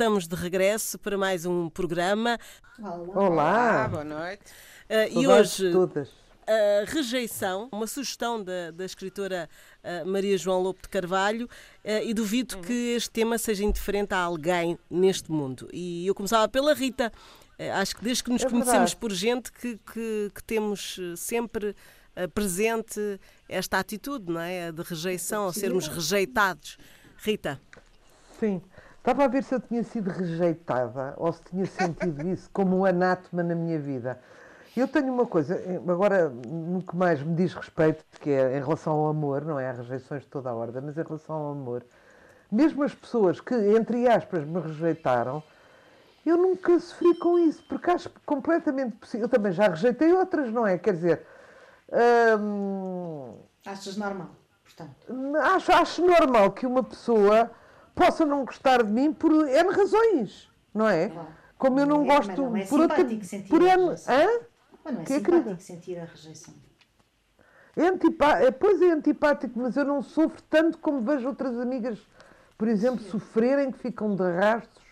estamos 0.00 0.26
de 0.26 0.34
regresso 0.34 0.98
para 0.98 1.18
mais 1.18 1.44
um 1.44 1.68
programa. 1.68 2.38
Olá, 2.78 3.28
Olá. 3.28 3.88
boa 3.88 4.02
noite. 4.02 4.44
Uh, 4.88 5.20
e 5.20 5.28
hoje 5.28 5.70
todas. 5.72 6.08
a 6.46 6.90
rejeição, 6.90 7.68
uma 7.70 7.86
sugestão 7.86 8.42
da, 8.42 8.70
da 8.70 8.86
escritora 8.86 9.46
uh, 9.84 10.08
Maria 10.08 10.38
João 10.38 10.62
Lopo 10.62 10.80
de 10.80 10.88
Carvalho, 10.88 11.44
uh, 11.44 12.02
e 12.02 12.14
duvido 12.14 12.56
uhum. 12.56 12.62
que 12.62 12.72
este 12.72 13.10
tema 13.10 13.36
seja 13.36 13.62
indiferente 13.62 14.14
a 14.14 14.20
alguém 14.20 14.78
neste 14.88 15.30
mundo. 15.30 15.68
E 15.70 16.06
eu 16.06 16.14
começava 16.14 16.48
pela 16.48 16.72
Rita. 16.72 17.12
acho 17.74 17.94
que 17.94 18.02
desde 18.02 18.24
que 18.24 18.30
nos 18.30 18.42
é 18.42 18.48
conhecemos 18.48 18.94
por 18.94 19.12
gente 19.12 19.52
que, 19.52 19.78
que, 19.92 20.32
que 20.34 20.42
temos 20.44 20.98
sempre 21.14 21.76
presente 22.32 23.20
esta 23.46 23.78
atitude, 23.78 24.32
não 24.32 24.40
é? 24.40 24.72
De 24.72 24.80
rejeição, 24.80 25.46
a 25.46 25.52
sermos 25.52 25.88
rejeitados. 25.88 26.78
Rita. 27.18 27.60
Sim. 28.40 28.62
Estava 29.00 29.24
a 29.24 29.28
ver 29.28 29.42
se 29.42 29.54
eu 29.54 29.60
tinha 29.60 29.82
sido 29.82 30.10
rejeitada 30.10 31.14
ou 31.16 31.32
se 31.32 31.42
tinha 31.44 31.64
sentido 31.64 32.28
isso 32.28 32.50
como 32.52 32.76
um 32.76 32.84
anátema 32.84 33.42
na 33.42 33.54
minha 33.54 33.78
vida. 33.78 34.20
Eu 34.76 34.86
tenho 34.86 35.10
uma 35.12 35.24
coisa, 35.24 35.58
agora 35.88 36.28
no 36.28 36.82
que 36.82 36.94
mais 36.94 37.22
me 37.22 37.34
diz 37.34 37.54
respeito, 37.54 38.04
que 38.20 38.30
é 38.30 38.58
em 38.58 38.60
relação 38.60 38.92
ao 38.92 39.08
amor, 39.08 39.42
não 39.42 39.58
é? 39.58 39.70
Há 39.70 39.72
rejeições 39.72 40.22
de 40.22 40.28
toda 40.28 40.50
a 40.50 40.54
ordem, 40.54 40.82
mas 40.82 40.98
em 40.98 41.02
relação 41.02 41.34
ao 41.34 41.52
amor, 41.52 41.82
mesmo 42.52 42.82
as 42.82 42.94
pessoas 42.94 43.40
que, 43.40 43.54
entre 43.54 44.06
aspas, 44.06 44.44
me 44.44 44.60
rejeitaram, 44.60 45.42
eu 46.24 46.36
nunca 46.36 46.78
sofri 46.78 47.18
com 47.18 47.38
isso, 47.38 47.64
porque 47.68 47.90
acho 47.90 48.10
completamente 48.26 48.96
possível. 48.96 49.24
Eu 49.24 49.30
também 49.30 49.50
já 49.50 49.68
rejeitei 49.68 50.12
outras, 50.12 50.52
não 50.52 50.66
é? 50.66 50.76
Quer 50.76 50.92
dizer. 50.92 51.26
Hum, 52.38 53.34
Achas 53.66 53.96
normal, 53.96 54.28
portanto? 54.62 55.36
Acho, 55.42 55.72
acho 55.72 56.06
normal 56.06 56.50
que 56.52 56.66
uma 56.66 56.84
pessoa 56.84 57.50
possa 58.00 58.24
não 58.24 58.46
gostar 58.46 58.82
de 58.82 58.90
mim 58.90 59.12
por 59.12 59.30
N 59.30 59.70
razões, 59.70 60.50
não 60.74 60.88
é? 60.88 61.12
Como 61.58 61.78
eu 61.78 61.86
não, 61.86 62.02
não 62.02 62.10
é, 62.10 62.16
gosto 62.16 62.42
não 62.42 62.56
é 62.56 62.64
por 62.64 62.80
outra. 62.80 63.04
Por 63.48 63.62
N. 63.62 63.90
Hã? 64.08 64.40
Mas 64.82 64.94
não 64.94 65.02
é 65.02 65.04
que 65.04 65.12
simpático 65.12 65.50
é 65.50 65.56
sentir 65.58 65.98
a 65.98 66.04
rejeição. 66.06 66.54
É 67.76 67.86
antipá... 67.86 68.38
É, 68.40 68.50
pois 68.50 68.80
é 68.80 68.90
antipático, 68.90 69.58
mas 69.60 69.76
eu 69.76 69.84
não 69.84 70.02
sofro 70.02 70.42
tanto 70.48 70.78
como 70.78 71.02
vejo 71.02 71.28
outras 71.28 71.58
amigas, 71.58 71.98
por 72.56 72.68
exemplo, 72.68 73.00
Sim. 73.00 73.10
sofrerem, 73.10 73.70
que 73.70 73.78
ficam 73.78 74.16
de 74.16 74.22
rastros. 74.22 74.82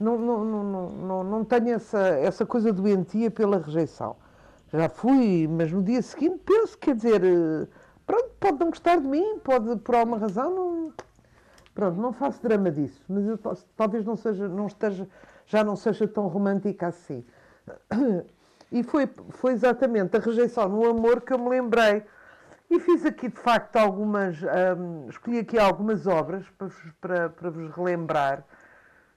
Não, 0.00 0.18
não, 0.18 0.44
não, 0.44 0.64
não, 0.64 0.90
não, 0.90 1.24
não 1.24 1.44
tenho 1.44 1.70
essa, 1.70 2.00
essa 2.00 2.44
coisa 2.44 2.72
doentia 2.72 3.30
pela 3.30 3.58
rejeição. 3.58 4.16
Já 4.72 4.88
fui, 4.88 5.46
mas 5.48 5.70
no 5.70 5.80
dia 5.80 6.02
seguinte 6.02 6.40
penso, 6.44 6.76
quer 6.76 6.96
dizer, 6.96 7.22
eh, 7.22 7.68
pronto, 8.04 8.30
pode 8.40 8.58
não 8.58 8.70
gostar 8.70 8.96
de 8.96 9.06
mim, 9.06 9.38
pode 9.44 9.76
por 9.76 9.94
alguma 9.94 10.18
razão, 10.18 10.52
não, 10.52 10.92
Pronto, 11.74 12.00
não 12.00 12.12
faço 12.12 12.42
drama 12.42 12.70
disso, 12.70 13.02
mas 13.08 13.26
eu 13.26 13.38
talvez 13.76 14.04
não 14.04 14.16
seja, 14.16 14.46
não 14.46 14.66
esteja, 14.66 15.08
já 15.46 15.64
não 15.64 15.74
seja 15.74 16.06
tão 16.06 16.26
romântica 16.26 16.88
assim. 16.88 17.24
E 18.72 18.82
foi, 18.82 19.06
foi 19.28 19.52
exatamente 19.52 20.16
a 20.16 20.20
rejeição 20.20 20.66
no 20.66 20.88
amor 20.88 21.20
que 21.20 21.32
eu 21.34 21.38
me 21.38 21.50
lembrei. 21.50 22.02
E 22.70 22.80
fiz 22.80 23.04
aqui, 23.04 23.28
de 23.28 23.38
facto, 23.38 23.76
algumas. 23.76 24.38
Um, 24.42 25.10
escolhi 25.10 25.40
aqui 25.40 25.58
algumas 25.58 26.06
obras 26.06 26.42
para, 26.56 26.70
para, 27.02 27.28
para 27.28 27.50
vos 27.50 27.70
relembrar, 27.76 28.42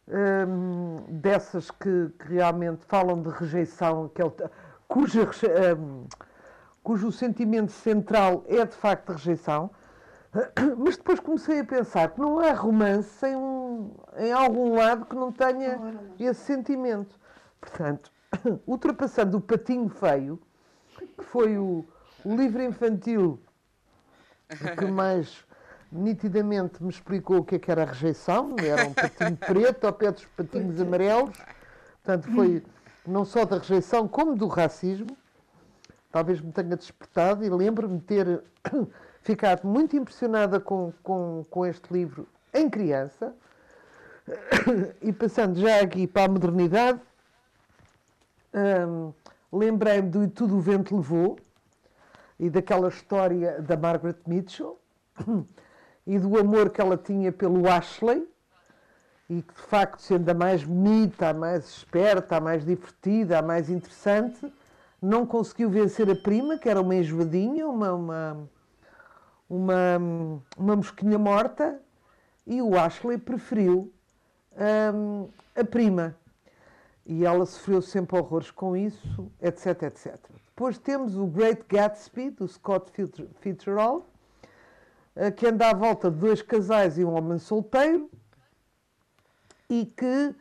um, 0.10 1.06
dessas 1.08 1.72
que, 1.72 2.10
que, 2.20 2.34
realmente 2.34 2.86
falam 2.86 3.22
de 3.22 3.30
rejeição, 3.30 4.10
que 4.10 4.22
é 4.22 4.26
o, 4.26 4.34
cuja, 4.90 5.30
um, 5.80 6.06
cujo 6.84 7.10
sentimento 7.14 7.72
central 7.72 8.44
é, 8.50 8.66
de 8.66 8.76
facto, 8.76 9.14
rejeição. 9.14 9.72
Mas 10.78 10.98
depois 10.98 11.20
comecei 11.20 11.60
a 11.60 11.64
pensar 11.64 12.10
que 12.10 12.20
não 12.20 12.40
há 12.40 12.52
romance 12.54 13.26
em, 13.26 13.36
um, 13.36 13.92
em 14.18 14.32
algum 14.32 14.76
lado 14.76 15.06
que 15.06 15.16
não 15.16 15.32
tenha 15.32 15.80
esse 16.20 16.42
sentimento. 16.42 17.18
Portanto, 17.60 18.12
ultrapassando 18.68 19.38
o 19.38 19.42
Patinho 19.42 19.90
Feio, 19.90 20.40
que 21.18 21.24
foi 21.24 21.58
o, 21.58 21.86
o 22.24 22.36
livro 22.36 22.62
infantil 22.62 23.40
que 24.78 24.86
mais 24.86 25.46
nitidamente 25.92 26.84
me 26.84 26.90
explicou 26.90 27.38
o 27.38 27.44
que, 27.44 27.56
é 27.56 27.60
que 27.60 27.72
era 27.72 27.84
a 27.84 27.86
rejeição, 27.86 28.56
era 28.60 28.86
um 28.86 28.94
patinho 28.94 29.38
preto 29.38 29.88
ao 29.88 29.94
pé 29.94 30.12
dos 30.12 30.26
patinhos 30.26 30.82
amarelos, 30.82 31.38
portanto 32.04 32.30
foi 32.34 32.64
não 33.08 33.24
só 33.24 33.46
da 33.46 33.58
rejeição 33.58 34.08
como 34.08 34.36
do 34.36 34.48
racismo, 34.48 35.16
talvez 36.12 36.42
me 36.42 36.52
tenha 36.52 36.76
despertado 36.76 37.46
e 37.46 37.50
lembro-me 37.50 38.02
ter 38.02 38.44
ficado 39.26 39.68
muito 39.68 39.98
impressionada 39.98 40.60
com, 40.60 40.94
com, 41.02 41.44
com 41.50 41.66
este 41.66 41.92
livro 41.92 42.28
em 42.54 42.70
criança. 42.70 43.36
E 45.02 45.12
passando 45.12 45.60
já 45.60 45.82
aqui 45.82 46.08
para 46.08 46.26
a 46.26 46.28
modernidade, 46.28 47.00
hum, 48.54 49.12
lembrei-me 49.52 50.10
do 50.10 50.24
E 50.24 50.28
Tudo 50.28 50.58
o 50.58 50.62
Vento 50.62 50.96
Levou 50.96 51.38
e 52.40 52.50
daquela 52.50 52.88
história 52.88 53.62
da 53.62 53.76
Margaret 53.76 54.18
Mitchell 54.28 54.80
e 56.06 56.20
do 56.20 56.40
amor 56.40 56.70
que 56.70 56.80
ela 56.80 56.98
tinha 56.98 57.32
pelo 57.32 57.68
Ashley 57.70 58.28
e 59.28 59.42
que, 59.42 59.54
de 59.54 59.62
facto, 59.62 60.02
sendo 60.02 60.30
a 60.30 60.34
mais 60.36 60.64
bonita, 60.64 61.30
a 61.30 61.34
mais 61.34 61.66
esperta, 61.68 62.38
a 62.38 62.42
mais 62.42 62.64
divertida, 62.64 63.40
a 63.40 63.42
mais 63.42 63.70
interessante, 63.72 64.52
não 65.02 65.26
conseguiu 65.26 65.70
vencer 65.70 66.10
a 66.10 66.16
prima, 66.16 66.60
que 66.60 66.70
era 66.70 66.82
uma 66.82 66.96
enjoadinha, 66.96 67.68
uma, 67.68 67.94
uma, 67.94 68.50
uma, 69.50 69.98
uma 70.58 70.76
mosquinha 70.76 71.18
morta 71.18 71.80
e 72.46 72.62
o 72.62 72.78
Ashley 72.78 73.18
preferiu 73.18 73.92
um, 74.94 75.30
a 75.56 75.64
prima. 75.64 76.16
E 77.06 77.24
ela 77.24 77.46
sofreu 77.46 77.82
sempre 77.82 78.18
horrores 78.18 78.50
com 78.50 78.76
isso, 78.76 79.32
etc, 79.40 79.84
etc. 79.84 80.18
Depois 80.48 80.78
temos 80.78 81.16
o 81.16 81.28
Great 81.28 81.64
Gatsby, 81.70 82.32
do 82.32 82.48
Scott 82.48 82.92
Fitzgerald, 83.40 84.04
eh, 85.16 85.30
que 85.30 85.46
anda 85.46 85.70
à 85.70 85.74
volta 85.74 86.10
de 86.10 86.18
dois 86.18 86.42
casais 86.42 86.98
e 86.98 87.06
um 87.06 87.14
homem 87.14 87.38
solteiro, 87.38 88.10
e 89.70 89.86
que 89.86 90.34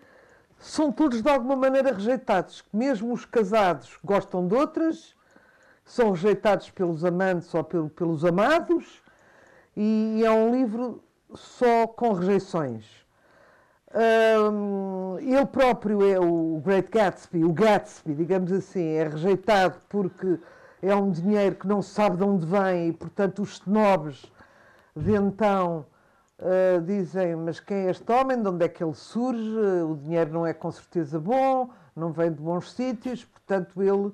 são 0.58 0.90
todos 0.90 1.20
de 1.20 1.28
alguma 1.28 1.56
maneira 1.56 1.92
rejeitados. 1.92 2.64
Mesmo 2.72 3.12
os 3.12 3.26
casados 3.26 3.98
gostam 4.02 4.46
de 4.48 4.54
outras 4.54 5.14
são 5.84 6.12
rejeitados 6.12 6.70
pelos 6.70 7.04
amantes 7.04 7.52
ou 7.54 7.62
pelo, 7.62 7.90
pelos 7.90 8.24
amados, 8.24 9.02
e 9.76 10.22
é 10.24 10.30
um 10.30 10.50
livro 10.52 11.02
só 11.34 11.86
com 11.86 12.12
rejeições. 12.12 13.04
Um, 13.94 15.18
ele 15.20 15.46
próprio 15.46 16.04
é 16.04 16.18
o 16.18 16.60
Great 16.64 16.90
Gatsby, 16.90 17.44
o 17.44 17.52
Gatsby, 17.52 18.14
digamos 18.14 18.50
assim, 18.50 18.82
é 18.82 19.08
rejeitado 19.08 19.80
porque 19.88 20.38
é 20.82 20.94
um 20.94 21.10
dinheiro 21.10 21.54
que 21.54 21.66
não 21.66 21.80
se 21.80 21.90
sabe 21.90 22.16
de 22.16 22.24
onde 22.24 22.44
vem 22.44 22.88
e, 22.88 22.92
portanto, 22.92 23.42
os 23.42 23.52
snobs 23.52 24.30
de 24.96 25.12
então 25.12 25.86
uh, 26.38 26.80
dizem: 26.82 27.36
Mas 27.36 27.60
quem 27.60 27.86
é 27.86 27.90
este 27.90 28.10
homem? 28.10 28.40
De 28.40 28.48
onde 28.48 28.64
é 28.64 28.68
que 28.68 28.82
ele 28.82 28.94
surge? 28.94 29.58
O 29.88 29.96
dinheiro 29.96 30.32
não 30.32 30.46
é 30.46 30.52
com 30.52 30.70
certeza 30.70 31.18
bom, 31.20 31.70
não 31.94 32.12
vem 32.12 32.32
de 32.32 32.40
bons 32.40 32.72
sítios, 32.72 33.24
portanto, 33.24 33.82
ele 33.82 34.12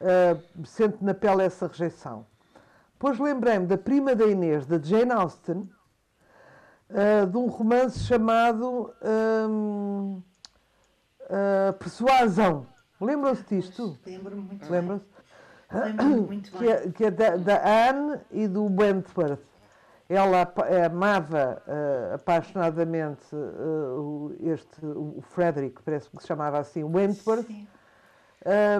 uh, 0.00 0.66
sente 0.66 1.02
na 1.02 1.14
pele 1.14 1.42
essa 1.44 1.66
rejeição. 1.66 2.26
Depois 2.92 3.18
lembrei-me 3.18 3.66
da 3.66 3.78
prima 3.78 4.14
da 4.14 4.26
Inês, 4.26 4.66
da 4.66 4.78
Jane 4.78 5.12
Austen, 5.12 5.68
uh, 6.90 7.26
de 7.26 7.36
um 7.36 7.46
romance 7.46 8.00
chamado 8.00 8.92
um, 9.02 10.22
uh, 11.22 11.72
Persuasão. 11.78 12.66
Lembram-se 13.00 13.44
disto? 13.44 13.96
Lembro-me 14.04 14.42
muito 14.42 14.70
Lembram-se? 14.70 15.06
Lembro 15.72 16.22
muito 16.22 16.50
que 16.58 16.68
é, 16.68 16.90
que 16.90 17.04
é 17.04 17.10
da, 17.10 17.36
da, 17.36 17.90
Anne 17.90 18.20
e 18.32 18.48
do 18.48 18.64
Wentworth. 18.64 19.46
Ela 20.08 20.50
amava 20.86 21.62
uh, 21.66 22.14
apaixonadamente 22.14 23.26
uh, 23.34 24.34
este, 24.40 24.84
o 24.84 25.20
Frederick, 25.20 25.82
parece 25.82 26.08
que 26.08 26.20
se 26.20 26.26
chamava 26.26 26.58
assim, 26.58 26.82
Wentworth. 26.82 27.46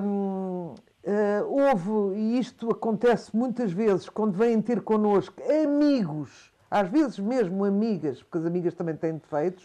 Um, 0.02 0.74
houve, 1.48 2.18
e 2.18 2.38
isto 2.38 2.70
acontece 2.70 3.34
muitas 3.34 3.72
vezes, 3.72 4.08
quando 4.08 4.32
vêm 4.32 4.60
ter 4.60 4.82
connosco 4.82 5.42
amigos, 5.64 6.52
às 6.70 6.88
vezes 6.88 7.18
mesmo 7.18 7.64
amigas, 7.64 8.22
porque 8.22 8.38
as 8.38 8.46
amigas 8.46 8.74
também 8.74 8.94
têm 8.94 9.14
defeitos, 9.14 9.64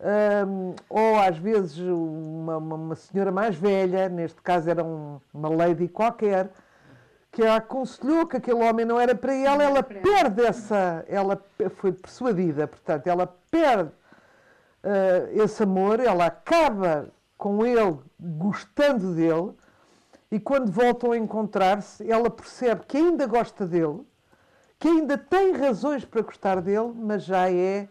uh, 0.00 0.74
ou 0.88 1.18
às 1.18 1.36
vezes 1.38 1.78
uma, 1.78 2.58
uma, 2.58 2.76
uma, 2.76 2.94
senhora 2.94 3.32
mais 3.32 3.56
velha, 3.56 4.08
neste 4.08 4.40
caso 4.40 4.70
era 4.70 4.84
um, 4.84 5.20
uma 5.34 5.48
lady 5.48 5.88
qualquer, 5.88 6.50
que 7.32 7.42
a 7.42 7.56
aconselhou 7.56 8.26
que 8.26 8.36
aquele 8.36 8.62
homem 8.62 8.86
não 8.86 9.00
era 9.00 9.14
para 9.14 9.34
ela, 9.34 9.62
ela 9.62 9.82
perde 9.82 10.42
essa, 10.42 11.04
ela 11.08 11.42
foi 11.76 11.92
persuadida, 11.92 12.66
portanto, 12.66 13.06
ela 13.08 13.26
perde 13.50 13.90
uh, 14.84 15.42
esse 15.42 15.62
amor, 15.62 16.00
ela 16.00 16.26
acaba 16.26 17.08
com 17.36 17.66
ele 17.66 17.98
gostando 18.18 19.14
dele 19.14 19.52
e 20.30 20.40
quando 20.40 20.70
voltam 20.70 21.12
a 21.12 21.16
encontrar-se, 21.16 22.10
ela 22.10 22.30
percebe 22.30 22.84
que 22.86 22.96
ainda 22.96 23.26
gosta 23.26 23.66
dele, 23.66 24.06
que 24.78 24.88
ainda 24.88 25.16
tem 25.16 25.52
razões 25.52 26.04
para 26.04 26.22
gostar 26.22 26.60
dele, 26.60 26.92
mas 26.94 27.24
já 27.24 27.50
é 27.50 27.88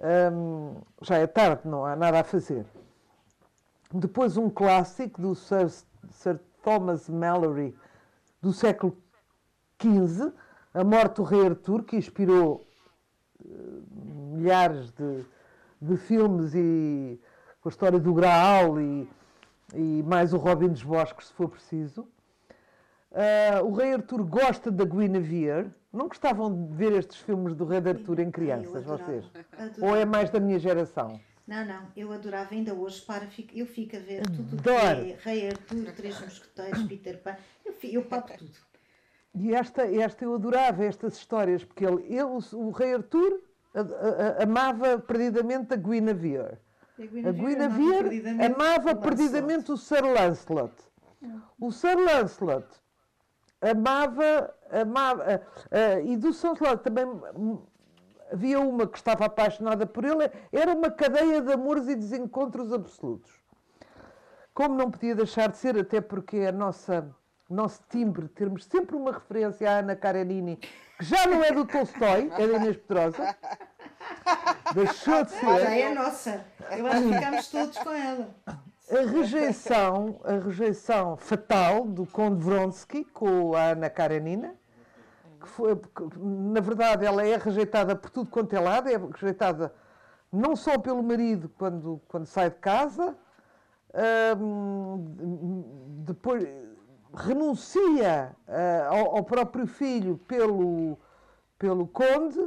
Um, 0.00 0.76
já 1.02 1.16
é 1.16 1.26
tarde, 1.26 1.62
não 1.64 1.84
há 1.84 1.96
nada 1.96 2.20
a 2.20 2.24
fazer. 2.24 2.64
Depois 3.92 4.36
um 4.36 4.48
clássico 4.48 5.20
do 5.20 5.34
Sir, 5.34 5.68
Sir 6.10 6.38
Thomas 6.62 7.08
Mallory 7.08 7.76
do 8.40 8.52
século 8.52 8.96
XV, 9.82 10.32
A 10.72 10.84
Morte 10.84 11.16
do 11.16 11.24
Rei 11.24 11.46
Arthur, 11.46 11.82
que 11.82 11.96
inspirou 11.96 12.64
uh, 13.44 14.36
milhares 14.36 14.92
de, 14.92 15.24
de 15.82 15.96
filmes 15.96 16.54
e 16.54 17.20
com 17.60 17.68
a 17.68 17.70
história 17.70 17.98
do 17.98 18.14
Graal 18.14 18.80
e, 18.80 19.10
e 19.74 20.02
mais 20.02 20.32
o 20.32 20.36
Robin 20.36 20.68
dos 20.68 20.82
Bosques, 20.82 21.28
se 21.28 21.32
for 21.32 21.48
preciso. 21.48 22.08
Uh, 23.10 23.64
o 23.64 23.72
Rei 23.72 23.94
Arthur 23.94 24.22
gosta 24.24 24.70
da 24.70 24.84
Guinevere. 24.84 25.70
Não 25.92 26.08
gostavam 26.08 26.54
de 26.54 26.74
ver 26.74 26.92
estes 26.92 27.16
filmes 27.16 27.54
do 27.54 27.64
Rei 27.64 27.78
Arthur 27.78 28.20
em 28.20 28.30
crianças, 28.30 28.84
vocês? 28.84 29.24
Adorava. 29.52 29.86
Ou 29.86 29.96
é 29.96 30.04
mais 30.04 30.30
da 30.30 30.38
minha 30.38 30.58
geração? 30.58 31.18
Não, 31.46 31.64
não, 31.64 31.86
eu 31.96 32.12
adorava 32.12 32.54
ainda 32.54 32.74
hoje, 32.74 33.00
para, 33.00 33.26
eu 33.54 33.64
fico 33.64 33.96
a 33.96 34.00
ver 34.00 34.20
tudo 34.26 34.56
o 34.56 34.62
que 34.62 34.68
é 34.68 35.16
Rei 35.22 35.48
Arthur, 35.48 35.92
Três 35.96 36.20
Mosqueteiros, 36.20 36.82
Peter 36.82 37.22
Pan, 37.22 37.36
eu, 37.64 37.74
eu 37.84 38.04
papo 38.04 38.36
tudo. 38.36 38.52
E 39.34 39.54
esta, 39.54 39.86
esta 39.86 40.24
eu 40.24 40.34
adorava, 40.34 40.84
estas 40.84 41.16
histórias, 41.16 41.64
porque 41.64 41.86
ele, 41.86 42.02
ele 42.04 42.38
o 42.52 42.70
Rei 42.70 42.94
Arthur 42.94 43.40
a, 43.74 43.80
a, 43.80 43.84
a, 43.84 44.42
amava 44.42 44.98
perdidamente 44.98 45.72
a 45.72 45.76
Guinevere. 45.76 46.58
A 46.98 47.06
Guinevere, 47.06 47.28
a 47.28 47.68
Guinevere 47.68 48.28
amava, 48.44 48.54
amava 48.54 48.94
perdidamente 48.96 49.70
o 49.70 49.76
Sir 49.76 50.02
Lancelot. 50.04 50.74
O 51.60 51.70
Sir 51.70 51.96
Lancelot 51.96 52.66
amava, 53.60 54.54
amava 54.70 55.22
uh, 55.22 56.00
uh, 56.00 56.06
e 56.08 56.16
do 56.16 56.32
Sir 56.32 56.48
Lancelot 56.48 56.82
também 56.82 57.06
havia 58.32 58.60
uma 58.60 58.86
que 58.86 58.98
estava 58.98 59.26
apaixonada 59.26 59.86
por 59.86 60.04
ele, 60.04 60.30
era 60.52 60.74
uma 60.74 60.90
cadeia 60.90 61.40
de 61.40 61.52
amores 61.52 61.88
e 61.88 61.94
desencontros 61.94 62.72
absolutos. 62.72 63.30
Como 64.52 64.74
não 64.74 64.90
podia 64.90 65.14
deixar 65.14 65.50
de 65.50 65.56
ser, 65.56 65.78
até 65.78 66.00
porque 66.00 66.38
a 66.38 66.52
nossa 66.52 67.14
nosso 67.48 67.80
timbre, 67.88 68.28
termos 68.28 68.64
sempre 68.64 68.94
uma 68.94 69.12
referência 69.12 69.70
à 69.70 69.78
Ana 69.78 69.96
Karenini, 69.96 70.56
que 70.56 71.04
já 71.04 71.26
não 71.26 71.42
é 71.42 71.50
do 71.50 71.64
Tolstói, 71.64 72.30
é 72.36 72.46
da 72.46 72.56
Inês 72.58 72.76
Pedrosa. 72.76 73.36
Deixou 74.74 75.24
de 75.24 75.30
ser. 75.30 75.60
Já 75.60 75.76
é 75.76 75.94
nossa. 75.94 76.44
Eu 76.70 76.86
acho 76.86 77.02
que 77.02 77.14
ficamos 77.14 77.48
todos 77.48 77.78
com 77.78 77.92
ela. 77.92 78.28
A 78.90 79.10
rejeição, 79.10 80.20
a 80.24 80.32
rejeição 80.32 81.16
fatal 81.16 81.84
do 81.84 82.06
Conde 82.06 82.42
Vronsky 82.42 83.04
com 83.04 83.54
a 83.54 83.72
Ana 83.72 83.90
Karenina, 83.90 84.54
que 85.40 85.48
foi, 85.48 85.78
na 86.16 86.60
verdade, 86.60 87.04
ela 87.04 87.26
é 87.26 87.36
rejeitada 87.36 87.94
por 87.94 88.10
tudo 88.10 88.30
quanto 88.30 88.54
é 88.54 88.60
lado, 88.60 88.88
é 88.88 88.96
rejeitada 88.96 89.74
não 90.32 90.56
só 90.56 90.78
pelo 90.78 91.02
marido 91.02 91.50
quando, 91.50 92.00
quando 92.08 92.26
sai 92.26 92.50
de 92.50 92.56
casa, 92.56 93.16
depois 96.04 96.46
renuncia 97.14 98.36
uh, 98.46 98.94
ao, 98.94 99.16
ao, 99.16 99.24
próprio 99.24 99.66
filho 99.66 100.18
pelo, 100.28 100.98
pelo 101.58 101.86
conde, 101.86 102.38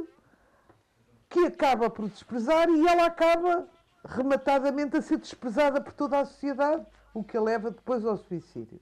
que 1.32 1.46
acaba 1.46 1.88
por 1.88 2.10
desprezar 2.10 2.68
e 2.68 2.86
ela 2.86 3.06
acaba 3.06 3.66
rematadamente 4.04 4.98
a 4.98 5.02
ser 5.02 5.16
desprezada 5.16 5.80
por 5.80 5.94
toda 5.94 6.20
a 6.20 6.26
sociedade, 6.26 6.84
o 7.14 7.24
que 7.24 7.38
a 7.38 7.40
leva 7.40 7.70
depois 7.70 8.04
ao 8.04 8.18
suicídio. 8.18 8.78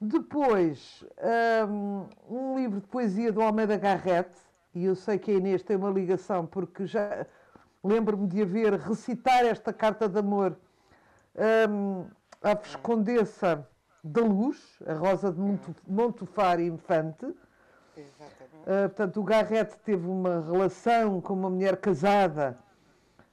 Depois, 0.00 1.04
um, 1.68 2.06
um 2.28 2.56
livro 2.56 2.80
de 2.80 2.86
poesia 2.86 3.32
do 3.32 3.42
Almeida 3.42 3.76
Garrett, 3.76 4.30
e 4.72 4.84
eu 4.84 4.94
sei 4.94 5.18
que 5.18 5.32
a 5.32 5.34
Inês 5.34 5.64
tem 5.64 5.76
uma 5.76 5.90
ligação, 5.90 6.46
porque 6.46 6.86
já 6.86 7.26
lembro-me 7.82 8.28
de 8.28 8.42
haver 8.42 8.74
recitar 8.74 9.44
esta 9.44 9.72
carta 9.72 10.08
de 10.08 10.18
amor 10.20 10.56
um, 11.68 12.06
à 12.40 12.54
Viscondessa 12.54 13.68
da 14.04 14.22
Luz, 14.22 14.80
a 14.86 14.94
Rosa 14.94 15.32
de 15.32 15.40
Montufar 15.88 16.60
Infante. 16.60 17.34
Exatamente. 17.96 18.62
Uh, 18.62 18.88
portanto, 18.88 19.20
o 19.20 19.22
Garrett 19.22 19.76
teve 19.84 20.06
uma 20.06 20.40
relação 20.40 21.20
com 21.20 21.34
uma 21.34 21.50
mulher 21.50 21.76
casada, 21.76 22.58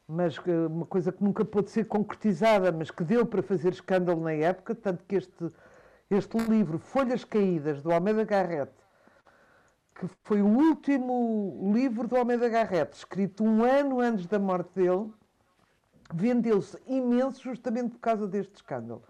mas 0.08 0.38
uma 0.70 0.86
coisa 0.86 1.12
que 1.12 1.24
nunca 1.24 1.46
pôde 1.46 1.70
ser 1.70 1.86
concretizada, 1.86 2.72
mas 2.72 2.90
que 2.90 3.04
deu 3.04 3.26
para 3.26 3.44
fazer 3.44 3.74
escândalo 3.74 4.22
na 4.22 4.34
época, 4.34 4.74
tanto 4.76 5.04
que 5.06 5.16
este 5.16 5.52
este 6.10 6.38
livro, 6.40 6.80
Folhas 6.80 7.24
Caídas, 7.24 7.84
do 7.84 7.92
Almeida 7.92 8.24
Garrett, 8.24 8.72
que 9.94 10.08
foi 10.24 10.42
o 10.42 10.48
último 10.48 11.72
livro 11.74 12.08
do 12.08 12.16
Almeida 12.16 12.50
Garrett, 12.50 12.96
escrito 12.96 13.44
um 13.44 13.64
ano 13.64 14.00
antes 14.00 14.26
da 14.26 14.40
morte 14.40 14.72
dele, 14.74 15.12
vendeu-se 16.12 16.82
imenso 16.88 17.44
justamente 17.44 17.92
por 17.92 18.00
causa 18.00 18.28
deste 18.28 18.56
escândalo. 18.56 19.04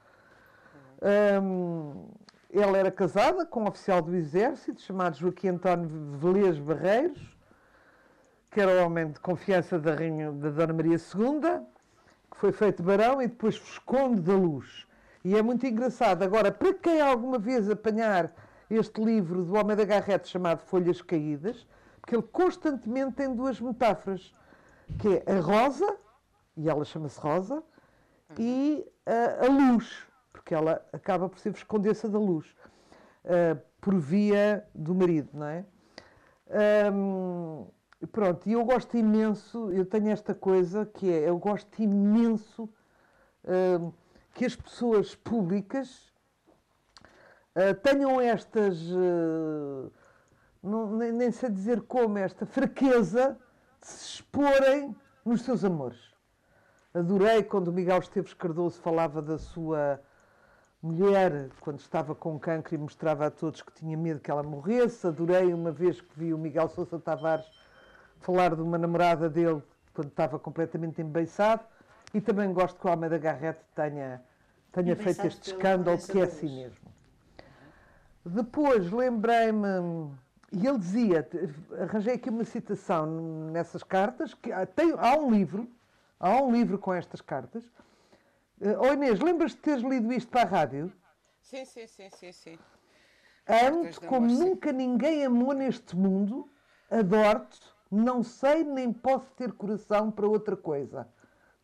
Um, 1.42 2.10
ela 2.52 2.78
era 2.78 2.92
casada 2.92 3.46
com 3.46 3.64
um 3.64 3.68
oficial 3.68 4.02
do 4.02 4.16
Exército 4.16 4.82
chamado 4.82 5.18
Joaquim 5.18 5.50
António 5.50 5.90
Velez 6.18 6.58
Barreiros, 6.58 7.38
que 8.50 8.60
era 8.60 8.82
o 8.82 8.86
homem 8.86 9.12
de 9.12 9.20
confiança 9.20 9.78
da, 9.78 9.94
Rainha, 9.94 10.32
da 10.32 10.50
Dona 10.50 10.74
Maria 10.74 10.98
II, 10.98 11.66
que 12.32 12.38
foi 12.38 12.52
feito 12.52 12.82
barão 12.82 13.22
e 13.22 13.28
depois 13.28 13.58
Visconde 13.58 14.22
da 14.22 14.34
Luz. 14.34 14.88
E 15.24 15.36
é 15.36 15.42
muito 15.42 15.66
engraçado. 15.68 16.24
Agora, 16.24 16.52
para 16.52 16.74
quem 16.74 17.02
alguma 17.02 17.38
vez 17.38 17.70
apanhar 17.70 18.34
este 18.70 19.04
livro 19.04 19.44
do 19.44 19.56
Homem 19.56 19.76
da 19.76 19.84
Garrete 19.84 20.30
chamado 20.30 20.62
Folhas 20.62 21.02
Caídas, 21.02 21.68
porque 22.00 22.16
ele 22.16 22.24
constantemente 22.24 23.14
tem 23.14 23.36
duas 23.36 23.60
metáforas, 23.60 24.34
que 25.00 25.22
é 25.26 25.38
a 25.38 25.40
rosa, 25.40 25.98
e 26.56 26.70
ela 26.70 26.84
chama-se 26.86 27.20
Rosa, 27.20 27.64
e 28.38 28.86
a, 29.06 29.46
a, 29.46 29.50
luz, 29.50 30.06
porque 30.40 30.56
ela 30.56 30.82
acaba 30.94 31.28
por 31.28 31.38
ser 31.38 31.54
esconder-se 31.54 32.08
da 32.08 32.18
luz, 32.18 32.48
uh, 33.26 33.60
por 33.82 33.96
via 33.96 34.66
do 34.74 34.96
marido, 34.96 35.30
não 35.34 35.46
é? 35.46 35.66
Um, 36.94 37.68
pronto, 38.10 38.48
e 38.48 38.54
eu 38.54 38.64
gosto 38.64 38.98
imenso, 38.98 39.70
eu 39.72 39.86
tenho 39.86 40.10
esta 40.10 40.34
coisa 40.34 40.86
que 40.86 41.12
é, 41.12 41.30
eu 41.30 41.38
gosto 41.38 41.82
imenso 41.82 42.70
que 44.34 44.46
as 44.46 44.56
pessoas 44.56 45.16
públicas 45.16 46.12
uh, 47.56 47.74
tenham 47.82 48.22
estas, 48.22 48.80
uh, 48.92 49.92
não, 50.62 50.96
nem, 50.98 51.12
nem, 51.12 51.32
sei 51.32 51.50
dizer 51.50 51.82
como, 51.82 52.18
esta 52.18 52.46
fraqueza 52.46 53.38
de 53.82 53.88
se 53.88 54.16
exporem 54.16 54.96
nos 55.26 55.42
seus 55.42 55.64
amores. 55.64 56.14
Adorei 56.94 57.44
quando 57.44 57.70
o 57.70 57.74
Miguel 57.74 58.00
Esteves 58.00 58.34
Cardoso 58.34 58.80
falava 58.82 59.22
da 59.22 59.38
sua 59.38 60.02
mulher 60.82 61.50
quando 61.60 61.80
estava 61.80 62.16
com 62.16 62.40
cancro 62.40 62.76
e 62.76 62.78
mostrava 62.78 63.28
a 63.28 63.32
todos 63.32 63.62
que 63.62 63.72
tinha 63.74 63.98
medo 63.98 64.20
que 64.20 64.32
ela 64.32 64.44
morresse. 64.44 65.06
Adorei 65.08 65.54
uma 65.54 65.72
vez 65.72 66.00
que 66.02 66.20
vi 66.20 66.34
o 66.34 66.38
Miguel 66.38 66.70
Sousa 66.70 67.00
Tavares 67.00 67.46
falar 68.20 68.56
de 68.56 68.62
uma 68.62 68.78
namorada 68.78 69.30
dele 69.30 69.62
quando 69.94 70.08
estava 70.08 70.40
completamente 70.40 71.02
embeiçado. 71.02 71.64
E 72.14 72.22
também 72.22 72.52
gosto 72.54 72.80
que 72.80 72.88
o 72.88 72.90
Almeida 72.90 73.18
Garrett 73.18 73.60
tenha 73.76 74.22
tenha 74.72 74.96
feito 74.96 75.26
este 75.26 75.52
escândalo, 75.52 75.98
que 75.98 76.20
é 76.20 76.24
assim 76.24 76.56
mesmo. 76.56 76.90
Depois 78.26 78.92
lembrei-me, 78.92 80.12
e 80.52 80.68
ele 80.68 80.78
dizia, 80.78 81.28
arranjei 81.80 82.16
aqui 82.16 82.30
uma 82.30 82.44
citação 82.44 83.50
nessas 83.52 83.84
cartas, 83.84 84.34
que 84.34 84.52
tem, 84.76 84.94
há 84.98 85.18
um 85.18 85.32
livro, 85.32 85.68
há 86.20 86.42
um 86.42 86.52
livro 86.52 86.78
com 86.78 86.94
estas 86.94 87.22
cartas. 87.22 87.64
Uh, 88.62 88.78
oh 88.80 88.94
Inês, 88.94 89.20
lembras 89.20 89.52
de 89.52 89.58
teres 89.58 89.84
lido 89.84 90.12
isto 90.12 90.30
para 90.30 90.42
a 90.42 90.46
rádio? 90.46 90.92
Sim, 91.42 91.66
sim, 91.66 91.88
sim, 91.88 92.10
sim, 92.10 92.32
sim. 92.32 92.60
Amo-te 93.48 94.00
como 94.02 94.28
amor, 94.28 94.46
nunca 94.46 94.70
sim. 94.70 94.76
ninguém 94.76 95.26
amou 95.26 95.54
neste 95.54 95.96
mundo, 95.96 96.52
adoro-te, 96.90 97.60
não 97.90 98.22
sei 98.22 98.64
nem 98.64 98.94
posso 98.94 99.32
ter 99.32 99.52
coração 99.54 100.12
para 100.12 100.28
outra 100.28 100.56
coisa 100.56 101.08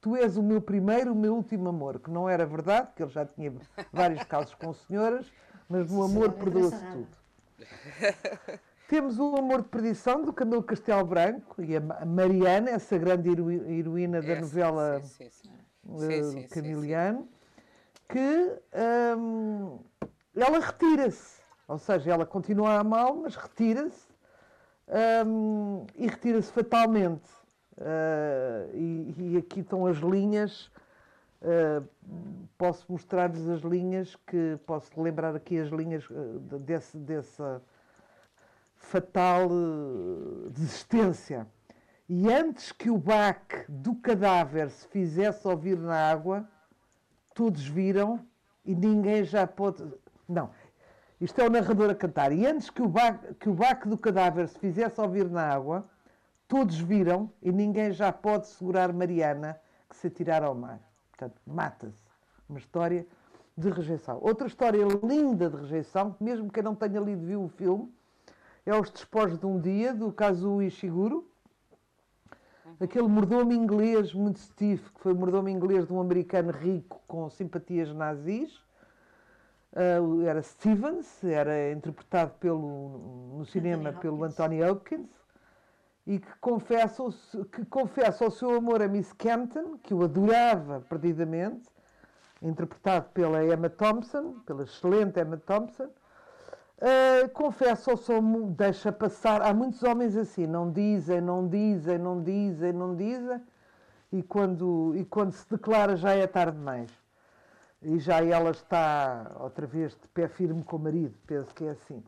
tu 0.06 0.16
és 0.16 0.38
o 0.38 0.44
meu 0.44 0.62
primeiro, 0.62 1.14
o 1.14 1.16
meu 1.16 1.34
último 1.34 1.68
amor, 1.68 2.00
que 2.00 2.12
não 2.12 2.30
era 2.30 2.46
verdade, 2.46 2.90
que 2.96 3.02
ele 3.02 3.10
já 3.10 3.26
tinha 3.26 3.52
vários 3.92 4.24
casos 4.26 4.54
com 4.54 4.72
senhoras, 4.72 5.34
mas 5.68 5.90
no 5.90 6.04
amor 6.04 6.34
perdoa-se 6.34 6.86
tudo. 6.92 7.18
Temos 8.88 9.18
o 9.18 9.36
Amor 9.36 9.64
de 9.64 9.70
Perdição, 9.70 10.22
do 10.22 10.32
Camilo 10.32 10.62
Castelo 10.62 11.04
Branco, 11.04 11.60
e 11.60 11.76
a 11.76 11.82
Mariana, 12.06 12.70
essa 12.70 12.96
grande 13.00 13.30
heroína 13.30 14.22
da 14.22 14.42
novela 14.42 15.02
sim, 15.02 15.28
sim, 15.28 15.50
sim. 16.32 16.48
Camiliano, 16.48 17.28
que 18.10 18.60
um, 19.18 19.80
ela 20.36 20.60
retira-se. 20.60 21.42
Ou 21.68 21.78
seja, 21.78 22.12
ela 22.12 22.26
continua 22.26 22.72
a 22.72 22.80
amá-lo, 22.80 23.24
mas 23.24 23.36
retira-se 23.36 24.08
um, 25.26 25.86
e 25.96 26.08
retira-se 26.08 26.52
fatalmente. 26.52 27.28
Uh, 27.78 28.74
e, 28.74 29.16
e, 29.18 29.38
aqui 29.38 29.62
estão 29.62 29.86
as 29.86 29.98
linhas. 29.98 30.72
Uh, 31.42 31.86
posso 32.58 32.90
mostrar-lhes 32.92 33.48
as 33.50 33.62
linhas 33.62 34.16
que 34.28 34.58
posso 34.66 34.90
lembrar 35.00 35.36
aqui 35.36 35.60
as 35.60 35.70
linhas 35.70 36.04
uh, 36.10 36.40
desse, 36.60 36.98
dessa 36.98 37.62
fatal 38.76 39.50
desistência. 40.52 41.48
E 42.08 42.32
antes 42.32 42.72
que 42.72 42.90
o 42.90 42.98
baque 42.98 43.66
do 43.68 43.96
cadáver 43.96 44.70
se 44.70 44.88
fizesse 44.88 45.48
ouvir 45.48 45.78
na 45.80 46.12
água, 46.12 46.48
todos 47.34 47.68
viram 47.68 48.20
e 48.64 48.76
ninguém 48.76 49.24
já 49.24 49.48
pôde. 49.48 49.84
Não, 50.30 50.52
isto 51.20 51.40
é 51.42 51.48
o 51.48 51.50
narrador 51.50 51.90
a 51.90 51.96
cantar. 51.96 52.32
E 52.32 52.46
antes 52.46 52.70
que 52.70 52.82
o, 52.82 52.88
baque, 52.88 53.34
que 53.36 53.50
o 53.50 53.54
baque 53.54 53.88
do 53.88 53.98
cadáver 53.98 54.48
se 54.48 54.60
fizesse 54.60 55.02
ouvir 55.02 55.28
na 55.30 55.48
água, 55.48 55.84
todos 56.48 56.78
viram 56.78 57.32
e 57.42 57.52
ninguém 57.52 57.92
já 57.92 58.12
pode 58.12 58.48
segurar 58.48 58.94
Mariana 58.94 59.60
que 59.90 59.96
se 59.96 60.08
atirar 60.08 60.44
ao 60.44 60.54
mar. 60.54 60.80
Portanto, 61.10 61.42
mata-se. 61.46 62.06
Uma 62.48 62.60
história 62.60 63.08
de 63.58 63.70
rejeição. 63.72 64.20
Outra 64.22 64.46
história 64.46 64.86
linda 65.04 65.50
de 65.50 65.58
rejeição, 65.58 66.16
mesmo 66.20 66.52
quem 66.52 66.62
não 66.62 66.76
tenha 66.76 67.00
lido 67.00 67.26
viu 67.26 67.46
o 67.46 67.50
filme, 67.50 67.92
é 68.64 68.76
Os 68.76 68.92
Despojos 68.92 69.40
de 69.40 69.46
um 69.48 69.60
Dia, 69.60 69.94
do 69.94 70.12
Kazuo 70.12 70.62
Ishiguro. 70.62 71.28
Aquele 72.80 73.08
mordomo 73.08 73.54
inglês 73.54 74.14
muito 74.14 74.40
stiff, 74.40 74.92
que 74.94 75.00
foi 75.00 75.14
mordomo 75.14 75.50
inglês 75.50 75.88
de 75.88 75.94
um 75.94 76.02
americano 76.02 76.52
rico 76.52 77.02
com 77.08 77.30
simpatias 77.30 77.94
nazis. 77.94 78.58
Uh, 79.72 80.22
era 80.26 80.42
Stevens, 80.42 81.24
era 81.24 81.72
interpretado 81.72 82.34
pelo, 82.40 83.34
no 83.38 83.46
cinema 83.46 83.92
pelo 83.94 84.24
Anthony 84.24 84.64
Hopkins 84.64 85.10
e 86.08 86.20
que 86.20 86.36
confessa, 86.40 87.04
que 87.52 87.66
confessa 87.66 88.28
o 88.28 88.32
seu 88.32 88.56
amor 88.56 88.82
a 88.82 88.88
Miss 88.88 89.12
Campton, 89.14 89.78
que 89.80 89.94
o 89.94 90.04
adorava 90.04 90.82
perdidamente, 90.82 91.68
interpretado 92.42 93.10
pela 93.10 93.44
Emma 93.44 93.70
Thompson, 93.70 94.40
pela 94.46 94.64
excelente 94.64 95.20
Emma 95.20 95.38
Thompson. 95.38 95.90
Uh, 96.78 97.30
confessa 97.30 97.94
o 97.94 97.98
seu 97.98 98.22
deixa 98.50 98.92
passar. 98.92 99.42
Há 99.42 99.54
muitos 99.54 99.82
homens 99.84 100.16
assim, 100.16 100.46
não 100.46 100.72
dizem, 100.72 101.22
não 101.22 101.48
dizem, 101.48 101.98
não 101.98 102.22
dizem, 102.22 102.74
não 102.74 102.96
dizem, 102.96 103.42
e 104.12 104.22
quando, 104.22 104.94
e 104.96 105.06
quando 105.06 105.32
se 105.32 105.50
declara 105.50 105.96
já 105.96 106.14
é 106.14 106.28
tarde 106.28 106.58
demais. 106.58 106.92
E 107.82 107.98
já 108.00 108.24
ela 108.24 108.52
está 108.52 109.32
outra 109.40 109.66
vez 109.66 109.94
de 109.94 110.08
pé 110.10 110.28
firme 110.28 110.64
com 110.64 110.76
o 110.76 110.80
marido, 110.80 111.16
penso 111.26 111.54
que 111.54 111.64
é 111.64 111.70
assim. 111.70 112.04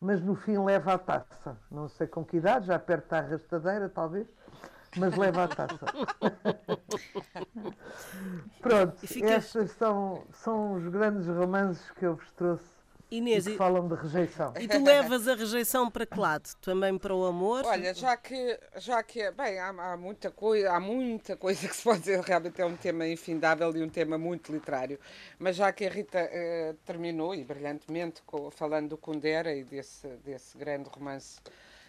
mas 0.02 0.22
no 0.22 0.36
fim 0.36 0.58
leva 0.58 0.94
a 0.94 0.98
taça. 0.98 1.58
Não 1.70 1.88
sei 1.88 2.08
com 2.08 2.26
que 2.26 2.38
idade, 2.38 2.68
já 2.68 2.80
perto 2.80 3.10
da 3.10 3.20
arrastadeira, 3.20 3.90
talvez, 3.90 4.28
mas 4.98 5.16
leva 5.16 5.44
a 5.44 5.48
taça. 5.48 5.86
pronto, 8.60 8.98
estes 9.04 9.72
são, 9.72 10.24
são 10.32 10.74
os 10.74 10.88
grandes 10.88 11.28
romances 11.28 11.92
que 11.92 12.06
eu 12.06 12.16
vos 12.16 12.32
trouxe 12.32 12.77
Inês, 13.10 13.48
e 13.48 13.52
que 13.52 13.58
falam 13.58 13.88
de 13.88 13.96
rejeição. 13.96 14.54
E 14.60 14.68
tu 14.68 14.84
levas 14.84 15.28
a 15.28 15.36
rejeição 15.36 15.90
para 15.90 16.06
que 16.06 16.20
lado? 16.20 16.50
Também 16.62 16.98
para 16.98 17.16
o 17.16 17.26
amor? 17.26 17.64
Olha, 17.66 17.94
já 17.94 18.18
que, 18.18 18.60
já 18.76 19.02
que 19.02 19.32
bem, 19.32 19.60
há, 19.60 19.70
há, 19.70 19.98
muita 19.98 20.30
coisa, 20.30 20.74
há 20.74 20.80
muita 20.80 21.38
coisa 21.38 21.68
que 21.68 21.76
se 21.76 21.84
pode 21.84 22.00
dizer, 22.00 22.20
realmente 22.20 22.62
é 22.62 22.66
um 22.66 22.76
tema 22.76 23.08
infindável 23.08 23.76
e 23.78 23.82
um 23.82 23.90
tema 23.90 24.18
muito 24.18 24.52
literário. 24.52 25.00
Mas 25.40 25.56
já 25.56 25.72
que 25.72 25.86
a 25.86 25.90
Rita 25.90 26.20
eh, 26.20 26.76
terminou, 26.86 27.34
e 27.34 27.46
brilhantemente, 27.46 28.22
com, 28.26 28.52
falando 28.52 28.90
do 28.90 28.98
Kundera 28.98 29.54
e 29.56 29.64
desse, 29.64 30.08
desse 30.26 30.58
grande 30.58 30.90
romance, 30.90 31.40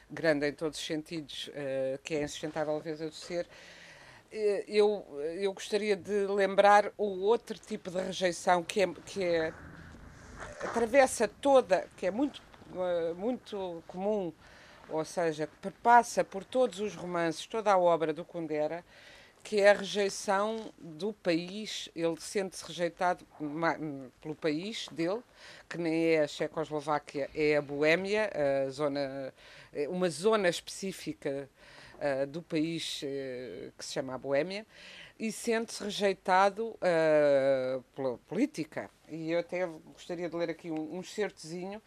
grande 0.08 0.48
em 0.48 0.52
todos 0.52 0.78
os 0.78 0.86
sentidos, 0.86 1.50
eh, 1.52 1.98
que 2.04 2.14
é 2.14 2.22
Insustentável 2.22 2.76
a 2.76 2.78
Vez 2.78 3.00
do 3.00 3.10
Ser, 3.10 3.48
eh, 4.30 4.64
eu, 4.68 5.04
eu 5.40 5.52
gostaria 5.52 5.96
de 5.96 6.26
lembrar 6.26 6.92
o 6.96 7.22
outro 7.22 7.58
tipo 7.58 7.90
de 7.90 7.98
rejeição 8.00 8.62
que 8.62 8.82
é, 8.82 8.86
que 9.04 9.24
é 9.24 9.52
atravessa 10.62 11.28
toda, 11.28 11.86
que 11.96 12.06
é 12.06 12.10
muito, 12.10 12.42
eh, 12.74 13.12
muito 13.14 13.82
comum, 13.86 14.32
ou 14.88 15.04
seja, 15.04 15.48
passa 15.82 16.24
por 16.24 16.44
todos 16.44 16.80
os 16.80 16.94
romances, 16.94 17.46
toda 17.46 17.72
a 17.72 17.78
obra 17.78 18.12
do 18.12 18.24
Kundera, 18.24 18.84
que 19.42 19.60
é 19.60 19.70
a 19.70 19.74
rejeição 19.74 20.72
do 20.78 21.12
país, 21.12 21.88
ele 21.94 22.16
sente-se 22.20 22.66
rejeitado 22.66 23.24
pelo 24.20 24.34
país 24.34 24.88
dele, 24.90 25.22
que 25.68 25.78
nem 25.78 26.06
é 26.06 26.22
a 26.22 26.28
Checoslováquia, 26.28 27.30
é 27.34 27.56
a 27.56 27.62
Boémia, 27.62 28.30
a 28.66 28.68
zona, 28.70 29.32
é 29.72 29.88
uma 29.88 30.10
zona 30.10 30.48
específica 30.48 31.48
uh, 31.94 32.26
do 32.26 32.42
país 32.42 33.00
que 33.76 33.84
se 33.84 33.92
chama 33.92 34.14
a 34.14 34.18
Boémia, 34.18 34.66
e 35.18 35.32
sente-se 35.32 35.82
rejeitado 35.82 36.68
uh, 36.68 37.82
pela 37.94 38.18
política. 38.18 38.88
E 39.08 39.32
eu 39.32 39.40
até 39.40 39.66
gostaria 39.66 40.28
de 40.28 40.36
ler 40.36 40.50
aqui 40.50 40.70
um, 40.70 40.98
um 40.98 41.02
certozinho. 41.02 41.82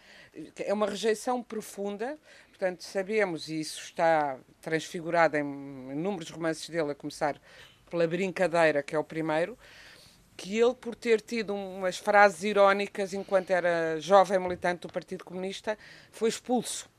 É 0.58 0.74
uma 0.74 0.88
rejeição 0.88 1.42
profunda, 1.42 2.20
portanto, 2.50 2.84
sabemos, 2.84 3.48
e 3.48 3.60
isso 3.60 3.80
está 3.82 4.38
transfigurado 4.60 5.38
em 5.38 5.42
inúmeros 5.92 6.30
romances 6.30 6.68
dele, 6.70 6.92
a 6.92 6.96
começar 6.96 7.40
pela 7.90 8.08
Brincadeira, 8.08 8.84
que 8.84 8.96
é 8.96 9.00
o 9.00 9.04
primeiro, 9.04 9.58
que 10.36 10.58
ele, 10.58 10.74
por 10.74 10.96
ter 10.96 11.22
tido 11.22 11.54
umas 11.54 11.98
frases 11.98 12.44
irónicas 12.44 13.14
enquanto 13.14 13.52
era 13.52 14.00
jovem 14.00 14.40
militante 14.40 14.82
do 14.82 14.92
Partido 14.92 15.24
Comunista, 15.24 15.78
foi 16.12 16.30
expulso. 16.30 16.90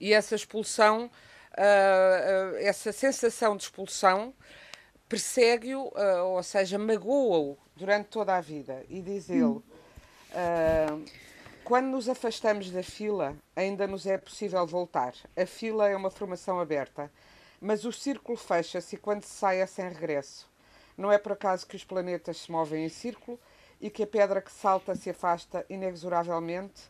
E 0.00 0.12
essa 0.12 0.34
expulsão, 0.34 1.06
uh, 1.06 1.10
uh, 2.54 2.56
essa 2.56 2.92
sensação 2.92 3.56
de 3.56 3.62
expulsão, 3.62 4.34
persegue-o, 5.08 5.88
uh, 5.88 6.24
ou 6.26 6.42
seja, 6.42 6.78
magoa-o 6.78 7.56
durante 7.74 8.08
toda 8.08 8.36
a 8.36 8.40
vida. 8.40 8.84
E 8.88 9.00
diz 9.00 9.30
ele: 9.30 9.42
uh, 9.44 9.64
quando 11.64 11.86
nos 11.86 12.08
afastamos 12.08 12.70
da 12.70 12.82
fila, 12.82 13.36
ainda 13.56 13.86
nos 13.86 14.06
é 14.06 14.18
possível 14.18 14.66
voltar. 14.66 15.14
A 15.36 15.46
fila 15.46 15.88
é 15.88 15.96
uma 15.96 16.10
formação 16.10 16.60
aberta, 16.60 17.10
mas 17.60 17.84
o 17.84 17.92
círculo 17.92 18.36
fecha-se 18.36 18.96
e 18.96 18.98
quando 18.98 19.22
se 19.22 19.34
sai 19.34 19.60
é 19.60 19.66
sem 19.66 19.88
regresso. 19.88 20.48
Não 20.96 21.12
é 21.12 21.18
por 21.18 21.32
acaso 21.32 21.66
que 21.66 21.76
os 21.76 21.84
planetas 21.84 22.38
se 22.38 22.50
movem 22.50 22.84
em 22.84 22.88
círculo 22.88 23.38
e 23.80 23.88
que 23.88 24.02
a 24.02 24.06
pedra 24.06 24.42
que 24.42 24.50
salta 24.50 24.94
se 24.94 25.10
afasta 25.10 25.64
inexoravelmente, 25.68 26.82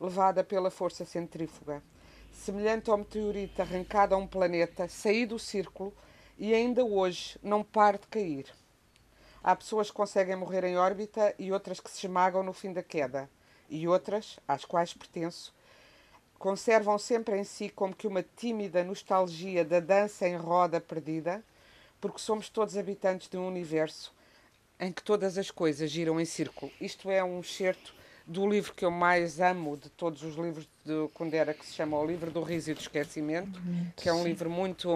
levada 0.00 0.44
pela 0.44 0.70
força 0.70 1.04
centrífuga. 1.04 1.82
Semelhante 2.32 2.90
ao 2.90 2.98
meteorito 2.98 3.60
arrancado 3.60 4.14
a 4.14 4.18
um 4.18 4.26
planeta, 4.26 4.88
saí 4.88 5.26
do 5.26 5.38
círculo 5.38 5.92
e 6.38 6.54
ainda 6.54 6.84
hoje 6.84 7.38
não 7.42 7.62
para 7.62 7.98
de 7.98 8.06
cair. 8.06 8.46
Há 9.42 9.54
pessoas 9.54 9.90
que 9.90 9.96
conseguem 9.96 10.36
morrer 10.36 10.64
em 10.64 10.76
órbita 10.76 11.34
e 11.38 11.52
outras 11.52 11.80
que 11.80 11.90
se 11.90 12.06
esmagam 12.06 12.42
no 12.42 12.52
fim 12.52 12.72
da 12.72 12.82
queda. 12.82 13.30
E 13.70 13.86
outras, 13.86 14.38
às 14.46 14.64
quais 14.64 14.92
pertenço, 14.92 15.54
conservam 16.38 16.98
sempre 16.98 17.38
em 17.38 17.44
si 17.44 17.68
como 17.68 17.94
que 17.94 18.06
uma 18.06 18.24
tímida 18.36 18.84
nostalgia 18.84 19.64
da 19.64 19.80
dança 19.80 20.28
em 20.28 20.36
roda 20.36 20.80
perdida, 20.80 21.42
porque 22.00 22.18
somos 22.18 22.48
todos 22.48 22.76
habitantes 22.76 23.28
de 23.28 23.36
um 23.36 23.46
universo 23.46 24.12
em 24.78 24.92
que 24.92 25.02
todas 25.02 25.38
as 25.38 25.50
coisas 25.50 25.90
giram 25.90 26.20
em 26.20 26.24
círculo. 26.24 26.70
Isto 26.80 27.10
é 27.10 27.24
um 27.24 27.40
excerto 27.40 27.94
do 28.26 28.46
livro 28.48 28.74
que 28.74 28.84
eu 28.84 28.90
mais 28.90 29.40
amo 29.40 29.76
de 29.76 29.88
todos 29.90 30.22
os 30.22 30.34
livros 30.34 30.68
de 30.84 31.08
Kundera, 31.14 31.54
que 31.54 31.64
se 31.64 31.72
chama 31.72 31.96
O 31.96 32.04
Livro 32.04 32.30
do 32.30 32.42
Riso 32.42 32.72
e 32.72 32.74
do 32.74 32.80
Esquecimento, 32.80 33.60
que 33.94 34.08
é 34.08 34.12
um 34.12 34.24
livro 34.24 34.50
muito 34.50 34.90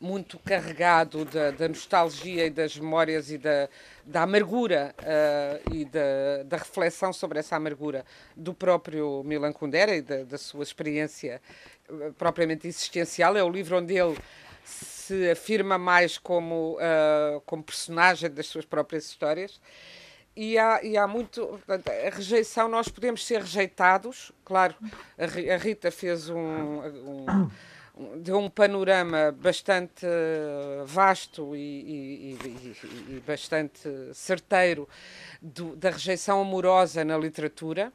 muito 0.00 0.38
carregado 0.38 1.24
da, 1.24 1.50
da, 1.50 1.68
nostalgia 1.68 2.46
e 2.46 2.50
das 2.50 2.76
memórias 2.76 3.30
e 3.30 3.38
da, 3.38 3.68
da 4.04 4.22
amargura 4.22 4.94
uh, 4.98 5.74
e 5.74 5.84
da, 5.84 6.42
da, 6.44 6.56
reflexão 6.56 7.12
sobre 7.12 7.38
essa 7.38 7.56
amargura 7.56 8.04
do 8.36 8.54
próprio 8.54 9.22
Milan 9.24 9.52
Kundera 9.52 9.94
e 9.94 10.02
da, 10.02 10.24
da 10.24 10.38
sua 10.38 10.62
experiência 10.62 11.40
uh, 11.88 12.12
propriamente 12.14 12.66
existencial. 12.66 13.36
É 13.36 13.42
o 13.42 13.50
livro 13.50 13.78
onde 13.78 13.96
ele 13.96 14.16
se 14.64 15.30
afirma 15.30 15.76
mais 15.76 16.18
como, 16.18 16.76
uh, 16.76 17.40
como 17.42 17.62
personagem 17.62 18.30
das 18.30 18.46
suas 18.46 18.64
próprias 18.64 19.06
histórias. 19.06 19.60
E 20.36 20.56
há, 20.56 20.82
e 20.82 20.96
há 20.96 21.06
muito. 21.06 21.44
Portanto, 21.46 21.88
a 21.88 22.10
rejeição, 22.10 22.68
nós 22.68 22.88
podemos 22.88 23.26
ser 23.26 23.40
rejeitados. 23.40 24.30
Claro, 24.44 24.74
a 25.18 25.56
Rita 25.56 25.90
fez 25.90 26.30
um, 26.30 26.36
um 26.36 27.50
deu 28.16 28.38
um 28.38 28.48
panorama 28.48 29.32
bastante 29.32 30.06
vasto 30.86 31.54
e, 31.54 31.58
e, 31.58 32.38
e, 32.44 33.16
e 33.16 33.22
bastante 33.26 33.88
certeiro 34.14 34.88
do, 35.40 35.76
da 35.76 35.90
rejeição 35.90 36.40
amorosa 36.40 37.04
na 37.04 37.16
literatura. 37.18 37.92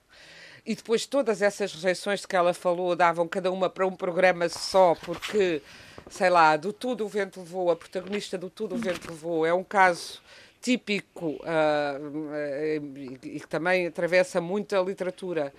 E 0.65 0.75
depois 0.75 1.05
todas 1.05 1.41
essas 1.41 1.73
rejeições 1.73 2.21
de 2.21 2.27
que 2.27 2.35
ela 2.35 2.53
falou 2.53 2.95
davam 2.95 3.27
cada 3.27 3.51
uma 3.51 3.69
para 3.69 3.85
um 3.85 3.95
programa 3.95 4.49
só, 4.49 4.95
porque, 4.95 5.61
sei 6.09 6.29
lá, 6.29 6.57
do 6.57 6.73
Tudo 6.73 7.05
o 7.05 7.07
Vento 7.07 7.39
Levou, 7.39 7.69
a 7.69 7.75
protagonista 7.75 8.35
do 8.35 8.49
Tudo 8.49 8.73
o 8.73 8.77
Vento 8.77 9.07
Levou 9.11 9.45
é 9.45 9.53
um 9.53 9.63
caso 9.63 10.21
típico 10.59 11.37
uh, 11.43 12.35
e 13.21 13.39
que 13.39 13.47
também 13.47 13.85
atravessa 13.85 14.41
muita 14.41 14.79
literatura 14.79 15.53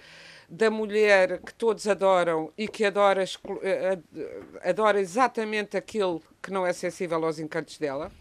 da 0.48 0.70
mulher 0.70 1.40
que 1.40 1.52
todos 1.52 1.86
adoram 1.86 2.52
e 2.56 2.68
que 2.68 2.84
adora, 2.84 3.24
eh, 3.24 3.98
eh, 4.16 4.40
adora 4.70 5.00
exatamente 5.00 5.76
aquilo 5.76 6.22
que 6.40 6.52
não 6.52 6.66
é 6.66 6.72
sensível 6.72 7.24
aos 7.24 7.38
encantos 7.38 7.78
dela, 7.78 8.12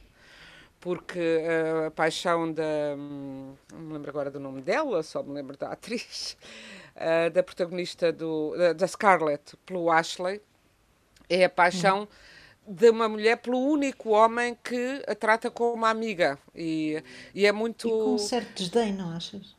porque 0.79 1.20
eh, 1.20 1.88
a 1.88 1.91
paixão 1.91 2.51
da. 2.51 2.96
Hum, 2.98 3.53
não 3.72 3.79
me 3.79 3.94
lembro 3.94 4.10
agora 4.10 4.32
do 4.32 4.39
nome 4.39 4.62
dela, 4.62 5.03
só 5.03 5.22
me 5.22 5.34
lembro 5.34 5.55
da 5.55 5.70
atriz, 5.72 6.38
da 7.34 7.44
protagonista 7.44 8.12
do, 8.12 8.55
da 8.74 8.88
Scarlett 8.88 9.55
pelo 9.65 9.91
Ashley, 9.91 10.41
é 11.29 11.46
a 11.46 11.50
paixão. 11.50 12.08
De 12.67 12.89
uma 12.89 13.08
mulher 13.08 13.38
pelo 13.38 13.60
único 13.60 14.10
homem 14.10 14.58
que 14.63 15.03
a 15.08 15.13
trata 15.13 15.51
como 15.51 15.75
uma 15.75 15.91
amiga 15.91 16.35
e, 16.55 17.00
e 17.31 17.46
é 17.46 17.51
muito 17.51 17.88
e 17.88 17.92
com 17.92 18.16
um 18.16 18.18
certo 18.18 18.55
desdém, 18.55 18.92
não 18.92 19.11
achas? 19.11 19.55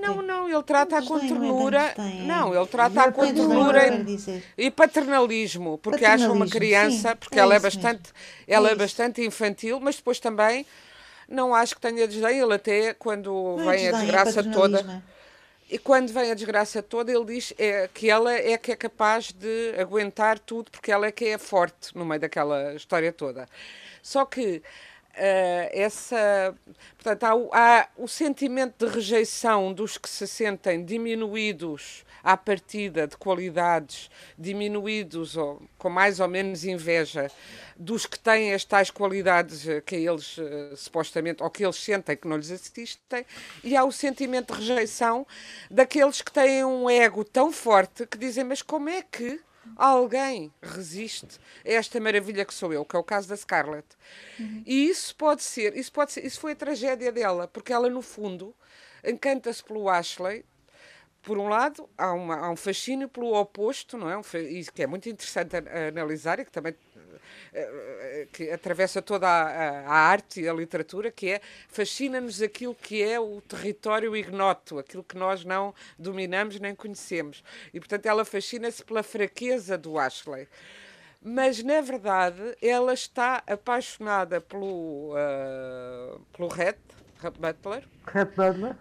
Não, 0.00 0.22
não, 0.22 0.48
ele 0.48 0.62
trata 0.62 1.02
com 1.02 1.18
ternura. 1.18 1.94
Não, 2.26 2.54
ele 2.54 2.66
trata 2.66 3.12
com 3.12 3.22
ternura 3.22 3.82
e 4.56 4.70
paternalismo, 4.70 5.78
porque 5.78 6.04
acha 6.04 6.30
uma 6.30 6.46
criança, 6.46 7.16
porque 7.16 7.38
é 7.38 7.42
ela 7.42 7.54
é 7.54 7.58
bastante, 7.58 8.10
ela 8.46 8.68
é, 8.68 8.72
é 8.72 8.74
bastante 8.74 9.24
infantil, 9.24 9.80
mas 9.80 9.96
depois 9.96 10.20
também 10.20 10.66
não 11.28 11.54
acho 11.54 11.76
que 11.76 11.80
tenha 11.80 12.08
desdém, 12.08 12.40
ele 12.40 12.54
até 12.54 12.92
quando 12.94 13.56
vem 13.56 13.86
a 13.86 13.90
é 13.90 13.92
desgraça 13.92 14.42
toda. 14.42 15.02
E 15.70 15.78
quando 15.78 16.12
vem 16.12 16.32
a 16.32 16.34
desgraça 16.34 16.82
toda, 16.82 17.12
ele 17.12 17.24
diz 17.26 17.54
é, 17.56 17.88
que 17.94 18.10
ela 18.10 18.32
é 18.32 18.58
que 18.58 18.72
é 18.72 18.76
capaz 18.76 19.30
de 19.30 19.74
aguentar 19.78 20.36
tudo, 20.40 20.68
porque 20.68 20.90
ela 20.90 21.06
é 21.06 21.12
que 21.12 21.26
é 21.26 21.38
forte 21.38 21.96
no 21.96 22.04
meio 22.04 22.20
daquela 22.20 22.74
história 22.74 23.12
toda. 23.12 23.48
Só 24.02 24.24
que 24.24 24.60
essa, 25.14 26.54
portanto, 26.96 27.24
há 27.24 27.34
o, 27.34 27.50
há 27.52 27.88
o, 27.96 28.08
sentimento 28.08 28.86
de 28.86 28.92
rejeição 28.92 29.72
dos 29.72 29.98
que 29.98 30.08
se 30.08 30.26
sentem 30.26 30.84
diminuídos 30.84 32.04
à 32.22 32.36
partida 32.36 33.06
de 33.06 33.16
qualidades, 33.16 34.10
diminuídos 34.38 35.36
ou 35.36 35.62
com 35.78 35.90
mais 35.90 36.20
ou 36.20 36.28
menos 36.28 36.64
inveja 36.64 37.30
dos 37.76 38.04
que 38.06 38.18
têm 38.18 38.52
as 38.52 38.64
tais 38.64 38.90
qualidades 38.90 39.64
que 39.86 39.96
eles 39.96 40.36
uh, 40.36 40.76
supostamente, 40.76 41.42
ou 41.42 41.50
que 41.50 41.64
eles 41.64 41.76
sentem 41.76 42.16
que 42.16 42.28
não 42.28 42.36
lhes 42.36 42.50
assistem, 42.50 43.24
e 43.64 43.74
há 43.76 43.84
o 43.84 43.90
sentimento 43.90 44.52
de 44.52 44.60
rejeição 44.60 45.26
daqueles 45.70 46.20
que 46.20 46.30
têm 46.30 46.64
um 46.64 46.90
ego 46.90 47.24
tão 47.24 47.50
forte 47.50 48.06
que 48.06 48.18
dizem, 48.18 48.44
mas 48.44 48.60
como 48.60 48.90
é 48.90 49.02
que 49.02 49.40
alguém 49.76 50.52
resiste 50.62 51.38
a 51.64 51.70
esta 51.70 52.00
maravilha 52.00 52.44
que 52.44 52.54
sou 52.54 52.72
eu, 52.72 52.84
que 52.84 52.96
é 52.96 52.98
o 52.98 53.04
caso 53.04 53.28
da 53.28 53.36
Scarlett. 53.36 53.86
Uhum. 54.38 54.62
E 54.66 54.88
isso 54.88 55.14
pode 55.16 55.42
ser, 55.42 55.76
isso 55.76 55.92
pode 55.92 56.12
ser, 56.12 56.24
isso 56.24 56.40
foi 56.40 56.52
a 56.52 56.56
tragédia 56.56 57.12
dela, 57.12 57.48
porque 57.48 57.72
ela 57.72 57.88
no 57.88 58.02
fundo 58.02 58.54
encanta-se 59.04 59.62
pelo 59.62 59.88
Ashley. 59.88 60.44
Por 61.22 61.36
um 61.36 61.48
lado, 61.48 61.88
há, 61.98 62.12
uma, 62.14 62.36
há 62.36 62.50
um 62.50 62.56
fascínio 62.56 63.06
pelo 63.06 63.34
oposto, 63.34 63.98
não 63.98 64.08
é? 64.08 64.16
Um, 64.16 64.22
que 64.22 64.82
é 64.82 64.86
muito 64.86 65.06
interessante 65.06 65.54
analisar 65.94 66.38
e 66.40 66.46
que 66.46 66.50
também 66.50 66.74
que 68.32 68.50
atravessa 68.50 69.02
toda 69.02 69.26
a, 69.26 69.80
a, 69.80 69.92
arte 69.92 70.40
e 70.40 70.48
a 70.48 70.52
literatura, 70.52 71.10
que 71.10 71.30
é 71.30 71.40
fascina-nos 71.68 72.40
aquilo 72.40 72.74
que 72.74 73.02
é 73.02 73.18
o 73.18 73.40
território 73.40 74.16
ignoto, 74.16 74.78
aquilo 74.78 75.02
que 75.02 75.16
nós 75.16 75.44
não 75.44 75.74
dominamos 75.98 76.58
nem 76.60 76.74
conhecemos. 76.74 77.42
E, 77.72 77.80
portanto, 77.80 78.06
ela 78.06 78.24
fascina-se 78.24 78.84
pela 78.84 79.02
fraqueza 79.02 79.76
do 79.76 79.98
Ashley. 79.98 80.48
Mas, 81.22 81.62
na 81.62 81.80
verdade, 81.80 82.56
ela 82.62 82.94
está 82.94 83.42
apaixonada 83.46 84.40
pelo, 84.40 85.14
uh, 85.14 86.20
pelo 86.32 86.48
Red, 86.48 86.76
Butler. 87.38 87.84
Red 88.06 88.26
Butler 88.26 88.76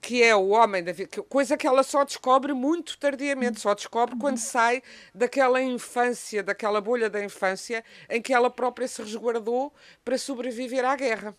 que 0.00 0.22
é 0.22 0.34
o 0.34 0.48
homem 0.48 0.82
da 0.82 0.92
vida, 0.92 1.22
coisa 1.28 1.56
que 1.56 1.66
ela 1.66 1.82
só 1.82 2.04
descobre 2.04 2.52
muito 2.52 2.98
tardiamente, 2.98 3.60
só 3.60 3.74
descobre 3.74 4.16
quando 4.18 4.38
sai 4.38 4.82
daquela 5.14 5.60
infância, 5.62 6.42
daquela 6.42 6.80
bolha 6.80 7.10
da 7.10 7.22
infância 7.24 7.84
em 8.08 8.20
que 8.20 8.32
ela 8.32 8.50
própria 8.50 8.86
se 8.88 9.02
resguardou 9.02 9.72
para 10.04 10.18
sobreviver 10.18 10.84
à 10.84 10.96
guerra. 10.96 11.34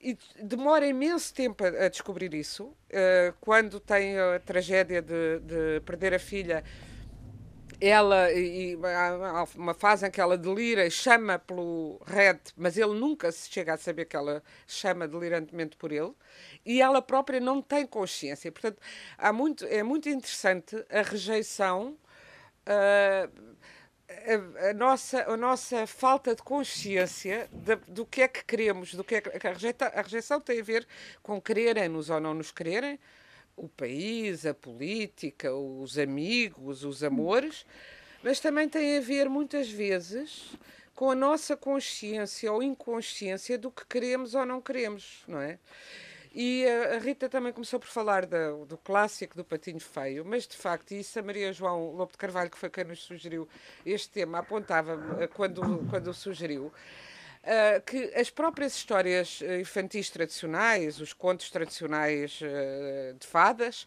E 0.00 0.16
demora 0.40 0.86
imenso 0.86 1.32
tempo 1.32 1.64
a, 1.64 1.88
descobrir 1.88 2.34
isso. 2.34 2.64
Uh, 2.64 3.34
quando 3.40 3.80
tem 3.80 4.18
a 4.18 4.38
tragédia 4.38 5.00
de, 5.00 5.40
de 5.40 5.80
perder 5.84 6.14
a 6.14 6.18
filha, 6.18 6.62
ela 7.80 8.32
e 8.32 8.76
há 8.84 9.46
uma 9.54 9.74
fase 9.74 10.06
em 10.06 10.10
que 10.10 10.20
ela 10.20 10.38
delira 10.38 10.86
e 10.86 10.90
chama 10.90 11.38
pelo 11.38 12.00
Red, 12.06 12.38
mas 12.56 12.76
ele 12.76 12.94
nunca 12.94 13.30
se 13.30 13.50
chega 13.50 13.74
a 13.74 13.76
saber 13.76 14.06
que 14.06 14.16
ela 14.16 14.42
chama 14.66 15.06
delirantemente 15.06 15.76
por 15.76 15.92
ele 15.92 16.12
e 16.64 16.80
ela 16.80 17.02
própria 17.02 17.38
não 17.38 17.60
tem 17.60 17.86
consciência. 17.86 18.50
Portanto, 18.50 18.80
há 19.18 19.32
muito, 19.32 19.64
é 19.66 19.82
muito 19.82 20.08
interessante 20.08 20.76
a 20.90 21.02
rejeição, 21.02 21.98
uh, 22.66 23.56
a, 24.08 24.70
a, 24.70 24.74
nossa, 24.74 25.30
a 25.30 25.36
nossa 25.36 25.86
falta 25.86 26.34
de 26.34 26.42
consciência 26.42 27.48
de, 27.52 27.76
do 27.88 28.06
que 28.06 28.22
é 28.22 28.28
que 28.28 28.44
queremos, 28.44 28.94
do 28.94 29.04
que 29.04 29.16
é 29.16 29.20
que 29.20 29.46
a, 29.46 29.50
a 29.50 30.02
rejeição 30.02 30.40
tem 30.40 30.60
a 30.60 30.64
ver 30.64 30.86
com 31.22 31.40
quererem-nos 31.40 32.08
ou 32.08 32.20
não 32.20 32.32
nos 32.32 32.50
quererem, 32.50 32.98
o 33.56 33.68
país, 33.68 34.44
a 34.44 34.52
política, 34.52 35.54
os 35.54 35.98
amigos, 35.98 36.84
os 36.84 37.02
amores, 37.02 37.64
mas 38.22 38.38
também 38.38 38.68
tem 38.68 38.98
a 38.98 39.00
ver 39.00 39.28
muitas 39.28 39.68
vezes 39.70 40.52
com 40.94 41.10
a 41.10 41.14
nossa 41.14 41.56
consciência 41.56 42.52
ou 42.52 42.62
inconsciência 42.62 43.58
do 43.58 43.70
que 43.70 43.86
queremos 43.86 44.34
ou 44.34 44.46
não 44.46 44.60
queremos, 44.60 45.22
não 45.26 45.40
é? 45.40 45.58
E 46.38 46.66
a 46.66 46.98
Rita 46.98 47.30
também 47.30 47.50
começou 47.50 47.80
por 47.80 47.88
falar 47.88 48.26
do, 48.26 48.66
do 48.66 48.76
clássico 48.76 49.34
do 49.34 49.42
Patinho 49.42 49.80
Feio, 49.80 50.22
mas 50.22 50.46
de 50.46 50.54
facto, 50.54 50.92
isso 50.92 51.18
a 51.18 51.22
Maria 51.22 51.50
João 51.50 51.92
Lobo 51.92 52.12
de 52.12 52.18
Carvalho, 52.18 52.50
que 52.50 52.58
foi 52.58 52.68
quem 52.68 52.84
nos 52.84 53.02
sugeriu 53.02 53.48
este 53.86 54.10
tema, 54.10 54.40
apontava 54.40 55.00
eh, 55.18 55.28
quando, 55.28 55.86
quando 55.88 56.08
o 56.08 56.14
sugeriu. 56.14 56.70
Uh, 57.46 57.80
que 57.82 58.12
as 58.16 58.28
próprias 58.28 58.74
histórias 58.74 59.40
eh, 59.40 59.60
infantis 59.60 60.10
tradicionais, 60.10 61.00
os 61.00 61.12
contos 61.12 61.48
tradicionais 61.48 62.40
uh, 62.40 63.14
de 63.16 63.24
fadas, 63.24 63.86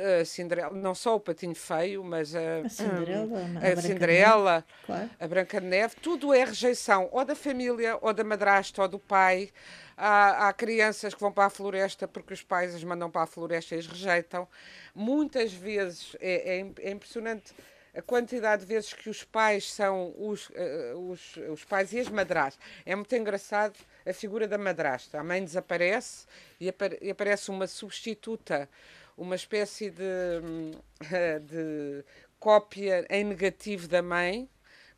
a 0.00 0.24
Cinderela, 0.24 0.74
não 0.74 0.94
só 0.94 1.16
o 1.16 1.20
Patinho 1.20 1.54
Feio, 1.54 2.02
mas 2.02 2.34
a, 2.34 2.60
a 2.64 2.68
Cinderela, 2.68 3.40
a, 3.62 3.72
a, 3.72 3.76
Cinderela, 3.76 4.64
claro. 4.86 5.10
a 5.20 5.28
Branca 5.28 5.60
de 5.60 5.66
Neve, 5.66 5.96
tudo 6.00 6.32
é 6.32 6.44
rejeição, 6.44 7.08
ou 7.12 7.24
da 7.24 7.34
família, 7.34 7.98
ou 8.00 8.12
da 8.12 8.24
madrasta, 8.24 8.82
ou 8.82 8.88
do 8.88 8.98
pai. 8.98 9.50
Há, 9.96 10.48
há, 10.48 10.52
crianças 10.52 11.14
que 11.14 11.20
vão 11.20 11.30
para 11.30 11.44
a 11.44 11.50
floresta 11.50 12.08
porque 12.08 12.34
os 12.34 12.42
pais 12.42 12.74
as 12.74 12.82
mandam 12.82 13.08
para 13.08 13.22
a 13.22 13.26
floresta 13.26 13.76
e 13.76 13.78
as 13.78 13.86
rejeitam. 13.86 14.48
Muitas 14.94 15.52
vezes 15.52 16.16
é, 16.20 16.58
é, 16.58 16.88
é 16.88 16.90
impressionante 16.90 17.54
a 17.94 18.02
quantidade 18.02 18.62
de 18.62 18.68
vezes 18.68 18.92
que 18.92 19.08
os 19.08 19.22
pais 19.22 19.72
são 19.72 20.12
os, 20.18 20.48
uh, 20.50 21.10
os, 21.10 21.36
os 21.50 21.64
pais 21.64 21.92
e 21.92 22.00
as 22.00 22.08
madrastas. 22.08 22.64
É 22.84 22.94
muito 22.94 23.14
engraçado 23.14 23.78
a 24.04 24.12
figura 24.12 24.48
da 24.48 24.58
madrasta. 24.58 25.20
A 25.20 25.24
mãe 25.24 25.44
desaparece 25.44 26.26
e, 26.60 26.72
e 27.00 27.10
aparece 27.10 27.50
uma 27.50 27.66
substituta, 27.66 28.68
uma 29.16 29.36
espécie 29.36 29.90
de, 29.90 30.40
de 31.46 32.04
cópia 32.38 33.06
em 33.08 33.24
negativo 33.24 33.86
da 33.86 34.02
mãe, 34.02 34.48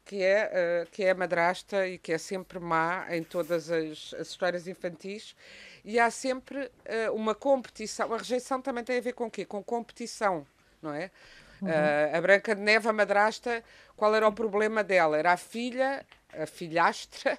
que 0.04 0.22
é, 0.22 0.84
uh, 0.84 0.90
que 0.90 1.04
é 1.04 1.12
madrasta 1.12 1.86
e 1.86 1.98
que 1.98 2.12
é 2.12 2.18
sempre 2.18 2.58
má 2.58 3.06
em 3.10 3.22
todas 3.22 3.70
as, 3.70 4.14
as 4.14 4.28
histórias 4.28 4.66
infantis. 4.66 5.36
E 5.84 6.00
há 6.00 6.10
sempre 6.10 6.64
uh, 6.64 7.12
uma 7.12 7.34
competição. 7.34 8.12
A 8.14 8.16
rejeição 8.16 8.62
também 8.62 8.82
tem 8.82 8.96
a 8.96 9.00
ver 9.00 9.12
com 9.12 9.26
o 9.26 9.30
quê? 9.30 9.44
Com 9.44 9.62
competição, 9.62 10.46
não 10.80 10.94
é? 10.94 11.10
Uhum. 11.60 11.68
Uh, 11.68 12.16
a 12.16 12.20
Branca 12.20 12.54
de 12.54 12.60
Neve, 12.60 12.88
a 12.88 12.92
madrasta, 12.92 13.62
qual 13.96 14.14
era 14.14 14.26
o 14.28 14.32
problema 14.32 14.84
dela? 14.84 15.16
Era 15.16 15.32
a 15.32 15.36
filha, 15.36 16.04
a 16.32 16.46
filhastra, 16.46 17.38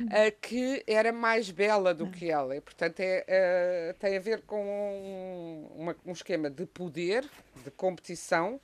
uh, 0.00 0.40
que 0.40 0.82
era 0.86 1.12
mais 1.12 1.50
bela 1.50 1.92
do 1.92 2.08
que 2.10 2.30
ela. 2.30 2.56
E, 2.56 2.60
portanto, 2.60 3.00
é, 3.00 3.90
uh, 3.90 3.98
tem 3.98 4.16
a 4.16 4.20
ver 4.20 4.42
com 4.42 4.62
um, 4.64 5.82
uma, 5.82 5.96
um 6.06 6.12
esquema 6.12 6.48
de 6.48 6.66
poder, 6.66 7.28
de 7.64 7.70
competição, 7.70 8.60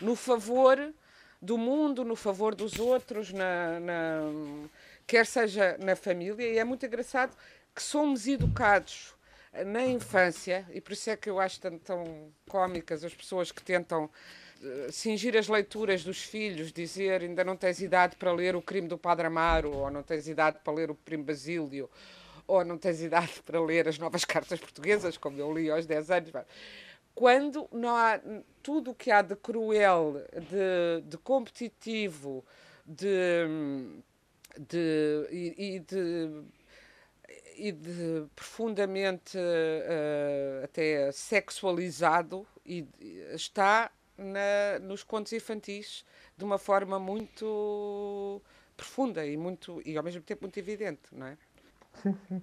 no 0.00 0.16
favor 0.16 0.92
do 1.40 1.56
mundo, 1.56 2.04
no 2.04 2.16
favor 2.16 2.54
dos 2.54 2.78
outros, 2.78 3.32
na, 3.32 3.80
na, 3.80 4.20
quer 5.06 5.26
seja 5.26 5.76
na 5.78 5.96
família. 5.96 6.46
E 6.46 6.58
é 6.58 6.64
muito 6.64 6.84
engraçado 6.84 7.36
que 7.74 7.82
somos 7.82 8.26
educados 8.26 9.14
na 9.64 9.84
infância, 9.86 10.66
e 10.72 10.80
por 10.80 10.92
isso 10.92 11.10
é 11.10 11.16
que 11.16 11.28
eu 11.28 11.40
acho 11.40 11.60
tão, 11.60 11.78
tão 11.78 12.32
cómicas 12.48 13.04
as 13.04 13.12
pessoas 13.12 13.50
que 13.50 13.62
tentam 13.62 14.04
uh, 14.04 14.92
cingir 14.92 15.36
as 15.36 15.48
leituras 15.48 16.04
dos 16.04 16.22
filhos, 16.22 16.72
dizer 16.72 17.22
ainda 17.22 17.42
não 17.42 17.56
tens 17.56 17.80
idade 17.80 18.16
para 18.16 18.32
ler 18.32 18.54
o 18.54 18.62
crime 18.62 18.86
do 18.86 18.96
Padre 18.96 19.26
Amaro, 19.26 19.76
ou 19.76 19.90
não 19.90 20.02
tens 20.02 20.28
idade 20.28 20.58
para 20.62 20.72
ler 20.72 20.90
o 20.90 20.94
Primo 20.94 21.24
Basílio, 21.24 21.90
ou 22.46 22.64
não 22.64 22.78
tens 22.78 23.02
idade 23.02 23.42
para 23.44 23.60
ler 23.60 23.88
as 23.88 23.98
novas 23.98 24.24
cartas 24.24 24.60
portuguesas, 24.60 25.16
como 25.16 25.38
eu 25.38 25.52
li 25.52 25.70
aos 25.70 25.84
10 25.84 26.10
anos. 26.10 26.30
Quando 27.12 27.68
não 27.72 27.96
há 27.96 28.20
tudo 28.62 28.92
o 28.92 28.94
que 28.94 29.10
há 29.10 29.20
de 29.20 29.34
cruel, 29.34 30.24
de, 30.32 31.02
de 31.04 31.18
competitivo, 31.18 32.44
de, 32.86 33.46
de, 34.58 35.26
e, 35.30 35.74
e 35.76 35.80
de 35.80 36.44
e 37.60 37.72
de 37.72 38.24
profundamente 38.34 39.36
uh, 39.36 40.64
até 40.64 41.12
sexualizado 41.12 42.46
e 42.64 42.86
está 43.34 43.90
na, 44.16 44.78
nos 44.80 45.02
contos 45.02 45.32
infantis 45.34 46.04
de 46.36 46.44
uma 46.44 46.56
forma 46.56 46.98
muito 46.98 48.40
profunda 48.76 49.26
e 49.26 49.36
muito 49.36 49.82
e 49.84 49.96
ao 49.96 50.02
mesmo 50.02 50.22
tempo 50.22 50.44
muito 50.44 50.58
evidente, 50.58 51.02
não 51.12 51.26
é? 51.26 51.36
Sim, 52.02 52.16
sim. 52.28 52.42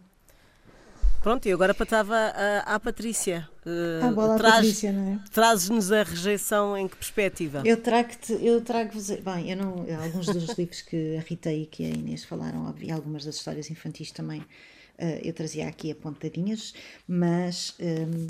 Pronto, 1.21 1.47
e 1.47 1.51
agora 1.51 1.73
passava 1.73 2.15
à, 2.15 2.75
à 2.75 2.79
Patrícia. 2.79 3.49
Uh, 3.65 4.05
a 4.05 4.11
bola 4.11 4.37
traz, 4.37 4.55
Patrícia, 4.55 4.91
não 4.93 5.13
é? 5.15 5.19
Trazes-nos 5.31 5.91
a 5.91 6.03
rejeição 6.03 6.77
em 6.77 6.87
que 6.87 6.95
perspectiva? 6.95 7.63
Eu 7.65 7.81
trago-te, 7.81 8.33
eu 8.33 8.61
trago-vos, 8.61 9.09
bem, 9.09 9.49
eu 9.49 9.57
não, 9.57 9.85
alguns 10.03 10.27
dos 10.27 10.57
livros 10.57 10.81
que 10.83 11.17
a 11.17 11.21
Rita 11.21 11.51
e 11.51 11.65
que 11.65 11.83
a 11.83 11.89
Inês 11.89 12.23
falaram, 12.23 12.73
e 12.79 12.91
algumas 12.91 13.25
das 13.25 13.35
histórias 13.35 13.69
infantis 13.71 14.11
também 14.11 14.41
uh, 14.41 14.76
eu 15.23 15.33
trazia 15.33 15.67
aqui 15.67 15.91
apontadinhas, 15.91 16.73
mas 17.07 17.75
um, 17.79 18.27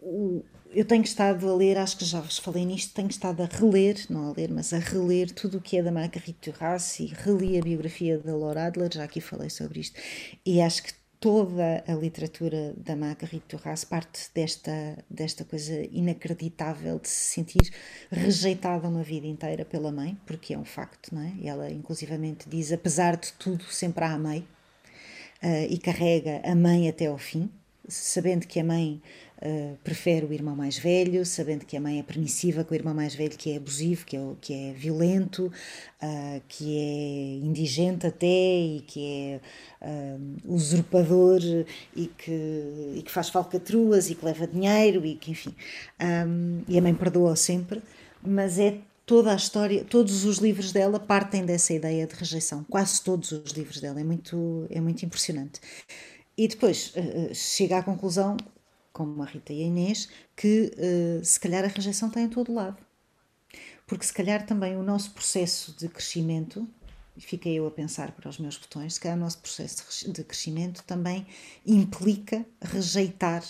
o, 0.00 0.44
eu 0.74 0.84
tenho 0.84 1.02
estado 1.02 1.48
a 1.48 1.54
ler, 1.54 1.76
acho 1.76 1.98
que 1.98 2.04
já 2.04 2.20
vos 2.20 2.38
falei 2.38 2.64
nisto, 2.64 2.94
tenho 2.94 3.08
estado 3.08 3.42
a 3.42 3.46
reler, 3.46 3.96
não 4.08 4.30
a 4.30 4.32
ler, 4.32 4.50
mas 4.50 4.72
a 4.72 4.78
reler 4.78 5.30
tudo 5.30 5.58
o 5.58 5.60
que 5.60 5.76
é 5.76 5.82
da 5.82 5.92
Marguerite 5.92 6.50
Duras 6.50 6.98
e 6.98 7.06
reli 7.06 7.58
a 7.58 7.62
biografia 7.62 8.18
da 8.18 8.34
Laura 8.34 8.66
Adler, 8.66 8.90
já 8.92 9.04
aqui 9.04 9.20
falei 9.20 9.50
sobre 9.50 9.80
isto, 9.80 10.00
e 10.44 10.60
acho 10.60 10.82
que 10.82 10.94
toda 11.20 11.84
a 11.86 11.94
literatura 11.94 12.74
da 12.76 12.96
Marguerite 12.96 13.56
Duras 13.56 13.84
parte 13.84 14.30
desta, 14.34 14.98
desta 15.08 15.44
coisa 15.44 15.86
inacreditável 15.92 16.98
de 16.98 17.08
se 17.08 17.34
sentir 17.34 17.70
rejeitada 18.10 18.88
uma 18.88 19.04
vida 19.04 19.26
inteira 19.26 19.64
pela 19.64 19.92
mãe, 19.92 20.18
porque 20.26 20.54
é 20.54 20.58
um 20.58 20.64
facto, 20.64 21.14
não 21.14 21.22
é? 21.22 21.32
E 21.38 21.48
ela 21.48 21.70
inclusivamente 21.70 22.48
diz, 22.48 22.72
apesar 22.72 23.16
de 23.16 23.32
tudo, 23.34 23.64
sempre 23.64 24.04
a 24.04 24.12
amei, 24.14 24.44
uh, 25.42 25.66
e 25.68 25.78
carrega 25.78 26.40
a 26.44 26.54
mãe 26.54 26.88
até 26.88 27.06
ao 27.06 27.18
fim, 27.18 27.50
sabendo 27.88 28.46
que 28.46 28.60
a 28.60 28.64
mãe 28.64 29.02
uh, 29.42 29.76
prefere 29.82 30.24
o 30.24 30.32
irmão 30.32 30.54
mais 30.54 30.78
velho, 30.78 31.26
sabendo 31.26 31.64
que 31.64 31.76
a 31.76 31.80
mãe 31.80 31.98
é 31.98 32.02
permissiva 32.02 32.64
com 32.64 32.72
o 32.72 32.76
irmão 32.76 32.94
mais 32.94 33.14
velho, 33.14 33.36
que 33.36 33.52
é 33.52 33.56
abusivo, 33.56 34.06
que 34.06 34.16
é, 34.16 34.20
que 34.40 34.54
é 34.54 34.72
violento, 34.72 35.52
uh, 36.02 36.42
que 36.48 36.78
é 36.78 37.44
indigente 37.44 38.06
até 38.06 38.26
e 38.26 38.84
que 38.86 39.04
é 39.04 39.40
uh, 39.86 40.54
usurpador 40.54 41.40
e 41.94 42.06
que, 42.06 42.94
e 42.96 43.02
que 43.04 43.10
faz 43.10 43.28
falcatruas 43.28 44.10
e 44.10 44.14
que 44.14 44.24
leva 44.24 44.46
dinheiro 44.46 45.04
e 45.04 45.14
que, 45.16 45.32
enfim. 45.32 45.54
Um, 46.00 46.62
e 46.68 46.78
a 46.78 46.82
mãe 46.82 46.94
perdoa 46.94 47.36
sempre, 47.36 47.82
mas 48.22 48.58
é 48.58 48.78
toda 49.04 49.32
a 49.32 49.36
história, 49.36 49.84
todos 49.84 50.24
os 50.24 50.38
livros 50.38 50.72
dela 50.72 50.98
partem 50.98 51.44
dessa 51.44 51.72
ideia 51.72 52.06
de 52.06 52.14
rejeição, 52.14 52.64
quase 52.64 53.02
todos 53.02 53.32
os 53.32 53.52
livros 53.52 53.80
dela, 53.80 54.00
é 54.00 54.04
muito, 54.04 54.66
é 54.70 54.80
muito 54.80 55.04
impressionante. 55.04 55.60
E 56.36 56.48
depois 56.48 56.94
uh, 56.96 57.34
chega 57.34 57.78
à 57.78 57.82
conclusão, 57.82 58.36
como 58.92 59.22
a 59.22 59.26
Rita 59.26 59.52
e 59.52 59.62
a 59.62 59.66
Inês, 59.66 60.08
que 60.36 60.72
uh, 60.76 61.24
se 61.24 61.38
calhar 61.38 61.64
a 61.64 61.68
rejeição 61.68 62.08
está 62.08 62.20
em 62.20 62.28
todo 62.28 62.54
lado. 62.54 62.78
Porque 63.86 64.06
se 64.06 64.12
calhar 64.12 64.46
também 64.46 64.76
o 64.76 64.82
nosso 64.82 65.10
processo 65.10 65.76
de 65.76 65.88
crescimento, 65.88 66.66
fiquei 67.18 67.58
eu 67.58 67.66
a 67.66 67.70
pensar 67.70 68.12
para 68.12 68.28
os 68.28 68.38
meus 68.38 68.56
botões, 68.56 68.94
se 68.94 69.00
calhar 69.00 69.18
o 69.18 69.20
nosso 69.20 69.38
processo 69.38 70.10
de 70.10 70.24
crescimento 70.24 70.82
também 70.84 71.26
implica 71.66 72.46
rejeitar, 72.60 73.44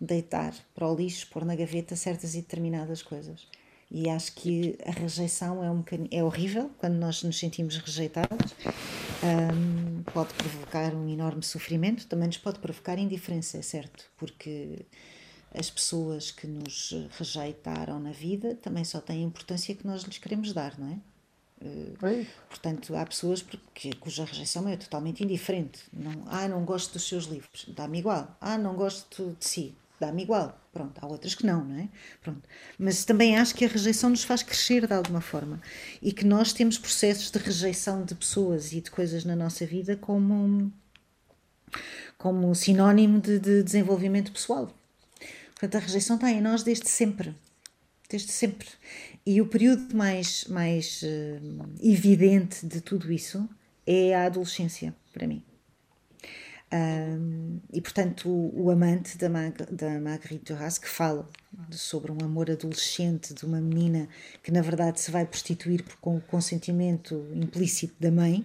deitar 0.00 0.54
para 0.74 0.86
o 0.86 0.94
lixo, 0.94 1.28
pôr 1.30 1.44
na 1.44 1.56
gaveta 1.56 1.96
certas 1.96 2.34
e 2.34 2.42
determinadas 2.42 3.02
coisas. 3.02 3.48
E 3.90 4.10
acho 4.10 4.32
que 4.34 4.76
a 4.84 4.90
rejeição 4.90 5.64
é, 5.64 5.70
um 5.70 5.82
é 6.10 6.22
horrível 6.22 6.70
quando 6.78 6.94
nós 6.94 7.22
nos 7.22 7.38
sentimos 7.38 7.76
rejeitados. 7.78 8.54
Um, 9.22 10.02
pode 10.12 10.32
provocar 10.34 10.94
um 10.94 11.08
enorme 11.08 11.42
sofrimento, 11.42 12.06
também 12.06 12.28
nos 12.28 12.38
pode 12.38 12.58
provocar 12.58 12.98
indiferença, 12.98 13.56
é 13.58 13.62
certo, 13.62 14.04
porque 14.16 14.86
as 15.54 15.70
pessoas 15.70 16.30
que 16.30 16.46
nos 16.46 16.94
rejeitaram 17.18 17.98
na 17.98 18.12
vida 18.12 18.54
também 18.56 18.84
só 18.84 19.00
têm 19.00 19.24
a 19.24 19.26
importância 19.26 19.74
que 19.74 19.86
nós 19.86 20.02
lhes 20.02 20.18
queremos 20.18 20.52
dar, 20.52 20.78
não 20.78 20.88
é? 20.92 20.98
Uh, 21.60 22.26
portanto, 22.48 22.94
há 22.94 23.04
pessoas 23.04 23.42
porque, 23.42 23.92
cuja 23.94 24.24
rejeição 24.24 24.68
é 24.68 24.76
totalmente 24.76 25.24
indiferente. 25.24 25.80
Não, 25.92 26.22
ah, 26.26 26.46
não 26.46 26.64
gosto 26.64 26.92
dos 26.92 27.08
seus 27.08 27.24
livros, 27.24 27.66
dá-me 27.68 27.98
igual. 27.98 28.36
Ah, 28.40 28.56
não 28.56 28.76
gosto 28.76 29.36
de 29.38 29.44
si, 29.44 29.74
dá-me 30.00 30.22
igual. 30.22 30.58
Pronto, 30.72 30.98
há 31.02 31.06
outras 31.06 31.34
que 31.34 31.44
não, 31.44 31.64
não 31.64 31.76
é? 31.76 31.88
Pronto. 32.22 32.42
Mas 32.78 33.04
também 33.04 33.36
acho 33.36 33.54
que 33.54 33.64
a 33.64 33.68
rejeição 33.68 34.10
nos 34.10 34.22
faz 34.22 34.42
crescer 34.42 34.86
de 34.86 34.92
alguma 34.92 35.20
forma 35.20 35.60
e 36.00 36.12
que 36.12 36.24
nós 36.24 36.52
temos 36.52 36.78
processos 36.78 37.30
de 37.30 37.38
rejeição 37.38 38.04
de 38.04 38.14
pessoas 38.14 38.72
e 38.72 38.80
de 38.80 38.90
coisas 38.90 39.24
na 39.24 39.34
nossa 39.34 39.66
vida 39.66 39.96
como, 39.96 40.72
como 42.16 42.54
sinónimo 42.54 43.20
de, 43.20 43.38
de 43.38 43.62
desenvolvimento 43.62 44.32
pessoal. 44.32 44.72
Portanto, 45.50 45.76
a 45.76 45.86
rejeição 45.86 46.16
está 46.16 46.30
em 46.30 46.40
nós 46.40 46.62
desde 46.62 46.88
sempre. 46.88 47.34
Desde 48.08 48.30
sempre. 48.30 48.68
E 49.26 49.40
o 49.40 49.46
período 49.46 49.94
mais, 49.96 50.44
mais 50.44 51.02
uh, 51.02 51.68
evidente 51.82 52.64
de 52.64 52.80
tudo 52.80 53.12
isso 53.12 53.48
é 53.84 54.14
a 54.14 54.26
adolescência, 54.26 54.94
para 55.12 55.26
mim. 55.26 55.42
Um, 56.70 57.60
e 57.72 57.80
portanto, 57.80 58.28
o, 58.28 58.64
o 58.64 58.70
amante 58.70 59.16
da, 59.16 59.28
Mag, 59.30 59.54
da 59.70 59.98
Marguerite 59.98 60.52
Duras, 60.52 60.76
que 60.76 60.88
fala 60.88 61.26
sobre 61.70 62.12
um 62.12 62.18
amor 62.22 62.50
adolescente 62.50 63.32
de 63.32 63.46
uma 63.46 63.60
menina 63.60 64.06
que 64.42 64.50
na 64.50 64.60
verdade 64.60 65.00
se 65.00 65.10
vai 65.10 65.24
prostituir 65.24 65.82
com 66.00 66.16
o 66.16 66.20
consentimento 66.20 67.26
implícito 67.34 67.94
da 67.98 68.10
mãe, 68.10 68.44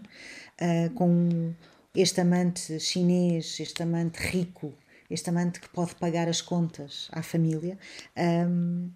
uh, 0.62 0.89
com 0.93 1.53
este 1.93 2.21
amante 2.21 2.79
chinês, 2.79 3.59
este 3.59 3.83
amante 3.83 4.19
rico, 4.19 4.73
este 5.09 5.29
amante 5.29 5.59
que 5.59 5.69
pode 5.69 5.93
pagar 5.95 6.29
as 6.29 6.41
contas 6.41 7.09
à 7.12 7.21
família. 7.21 7.77
Um, 8.17 8.89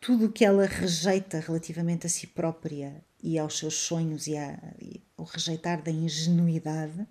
tudo 0.00 0.26
o 0.26 0.32
que 0.32 0.44
ela 0.44 0.66
rejeita 0.66 1.40
relativamente 1.40 2.06
a 2.06 2.08
si 2.08 2.26
própria 2.26 3.02
e 3.22 3.38
aos 3.38 3.58
seus 3.58 3.74
sonhos 3.74 4.26
e, 4.26 4.36
a, 4.36 4.58
e 4.80 5.00
o 5.16 5.24
rejeitar 5.24 5.82
da 5.82 5.90
ingenuidade 5.90 7.06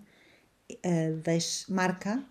uh, 0.84 1.16
deixe, 1.22 1.70
marca 1.72 2.22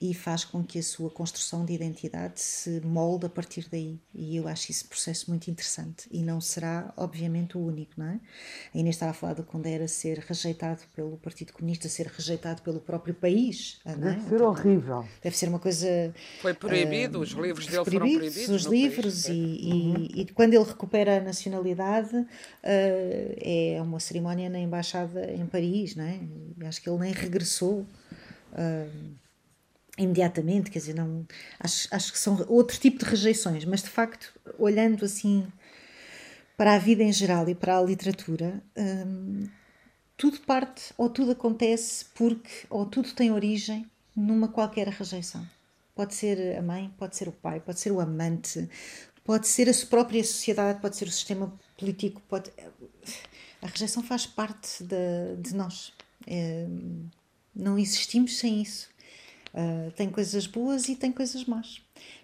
e 0.00 0.12
faz 0.12 0.44
com 0.44 0.62
que 0.62 0.78
a 0.78 0.82
sua 0.82 1.10
construção 1.10 1.64
de 1.64 1.72
identidade 1.72 2.40
se 2.40 2.80
molde 2.84 3.26
a 3.26 3.28
partir 3.30 3.66
daí. 3.70 3.98
E 4.14 4.36
eu 4.36 4.46
acho 4.46 4.70
esse 4.70 4.84
processo 4.84 5.30
muito 5.30 5.50
interessante 5.50 6.06
e 6.10 6.22
não 6.22 6.38
será, 6.38 6.92
obviamente, 6.96 7.56
o 7.56 7.60
único, 7.60 7.92
não 7.96 8.06
é? 8.06 8.20
A 8.74 8.78
Inês 8.78 8.96
estava 8.96 9.12
a 9.12 9.14
falar 9.14 9.32
do 9.32 9.42
Condera 9.42 9.88
ser 9.88 10.18
rejeitado 10.18 10.82
pelo 10.94 11.16
Partido 11.16 11.52
Comunista, 11.54 11.88
ser 11.88 12.08
rejeitado 12.08 12.60
pelo 12.60 12.78
próprio 12.78 13.14
país. 13.14 13.80
Não 13.86 14.08
é? 14.08 14.14
Deve 14.16 14.28
ser 14.28 14.42
horrível. 14.42 15.08
Deve 15.22 15.36
ser 15.36 15.48
uma 15.48 15.58
coisa. 15.58 16.14
Foi 16.42 16.52
proibido, 16.52 17.18
uh, 17.18 17.22
os 17.22 17.30
livros 17.30 17.66
dele 17.66 17.84
foram 17.84 17.98
proibidos. 18.00 18.48
Os 18.50 18.64
livros, 18.64 19.22
país, 19.24 19.28
e, 19.28 19.72
uhum. 19.72 20.08
e, 20.14 20.26
quando 20.26 20.52
ele 20.52 20.64
recupera 20.64 21.16
a 21.16 21.20
nacionalidade, 21.20 22.14
uh, 22.16 22.26
é 22.62 23.78
uma 23.80 23.98
cerimónia 23.98 24.50
na 24.50 24.58
Embaixada 24.58 25.32
em 25.32 25.46
Paris, 25.46 25.96
não 25.96 26.04
é? 26.04 26.20
Acho 26.66 26.82
que 26.82 26.90
ele 26.90 26.98
nem 26.98 27.12
regressou. 27.12 27.86
Uh, 28.52 29.25
imediatamente, 29.96 30.70
quer 30.70 30.78
dizer, 30.78 30.94
não 30.94 31.26
acho, 31.58 31.88
acho 31.90 32.12
que 32.12 32.18
são 32.18 32.44
outro 32.48 32.78
tipo 32.78 32.98
de 32.98 33.10
rejeições, 33.10 33.64
mas 33.64 33.82
de 33.82 33.88
facto, 33.88 34.32
olhando 34.58 35.04
assim 35.04 35.46
para 36.56 36.74
a 36.74 36.78
vida 36.78 37.02
em 37.02 37.12
geral 37.12 37.48
e 37.48 37.54
para 37.54 37.78
a 37.78 37.82
literatura, 37.82 38.62
hum, 38.76 39.48
tudo 40.16 40.40
parte 40.40 40.92
ou 40.96 41.10
tudo 41.10 41.32
acontece 41.32 42.06
porque 42.14 42.66
ou 42.70 42.86
tudo 42.86 43.12
tem 43.12 43.30
origem 43.30 43.86
numa 44.14 44.48
qualquer 44.48 44.88
rejeição. 44.88 45.46
Pode 45.94 46.14
ser 46.14 46.56
a 46.56 46.62
mãe, 46.62 46.92
pode 46.98 47.16
ser 47.16 47.28
o 47.28 47.32
pai, 47.32 47.60
pode 47.60 47.80
ser 47.80 47.90
o 47.90 48.00
amante, 48.00 48.68
pode 49.24 49.46
ser 49.46 49.68
a 49.68 49.86
própria 49.88 50.22
sociedade, 50.22 50.80
pode 50.80 50.96
ser 50.96 51.06
o 51.06 51.10
sistema 51.10 51.52
político, 51.78 52.22
pode... 52.28 52.50
a 53.62 53.66
rejeição 53.66 54.02
faz 54.02 54.26
parte 54.26 54.84
de, 54.84 55.36
de 55.38 55.54
nós. 55.54 55.92
É, 56.26 56.66
não 57.54 57.78
existimos 57.78 58.38
sem 58.38 58.60
isso. 58.60 58.88
Uh, 59.56 59.90
tem 59.92 60.10
coisas 60.10 60.46
boas 60.46 60.86
e 60.88 60.94
tem 60.94 61.10
coisas 61.10 61.46
más. 61.46 61.80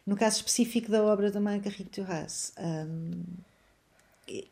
No 0.06 0.16
caso 0.16 0.36
específico 0.36 0.90
da 0.90 1.02
obra 1.02 1.30
da 1.30 1.40
Marguerite 1.40 2.02
Duras, 2.02 2.52
um, 2.58 3.22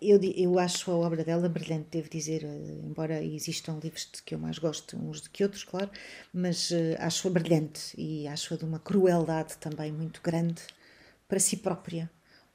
eu, 0.00 0.18
eu 0.22 0.58
acho 0.58 0.90
a 0.90 0.94
obra 0.94 1.22
dela 1.22 1.46
brilhante, 1.46 1.88
devo 1.90 2.08
dizer, 2.08 2.42
uh, 2.42 2.86
embora 2.86 3.22
existam 3.22 3.78
livros 3.82 4.08
de 4.10 4.22
que 4.22 4.34
eu 4.34 4.38
mais 4.38 4.58
gosto 4.58 4.96
uns 4.96 5.20
do 5.20 5.28
que 5.28 5.42
outros, 5.42 5.62
claro, 5.62 5.90
mas 6.32 6.70
uh, 6.70 6.96
acho-a 7.00 7.30
brilhante 7.30 7.94
e 7.98 8.26
acho-a 8.26 8.56
de 8.56 8.64
uma 8.64 8.78
crueldade 8.78 9.58
também 9.58 9.92
muito 9.92 10.22
grande 10.22 10.62
para 11.28 11.38
si 11.38 11.58
própria. 11.58 12.10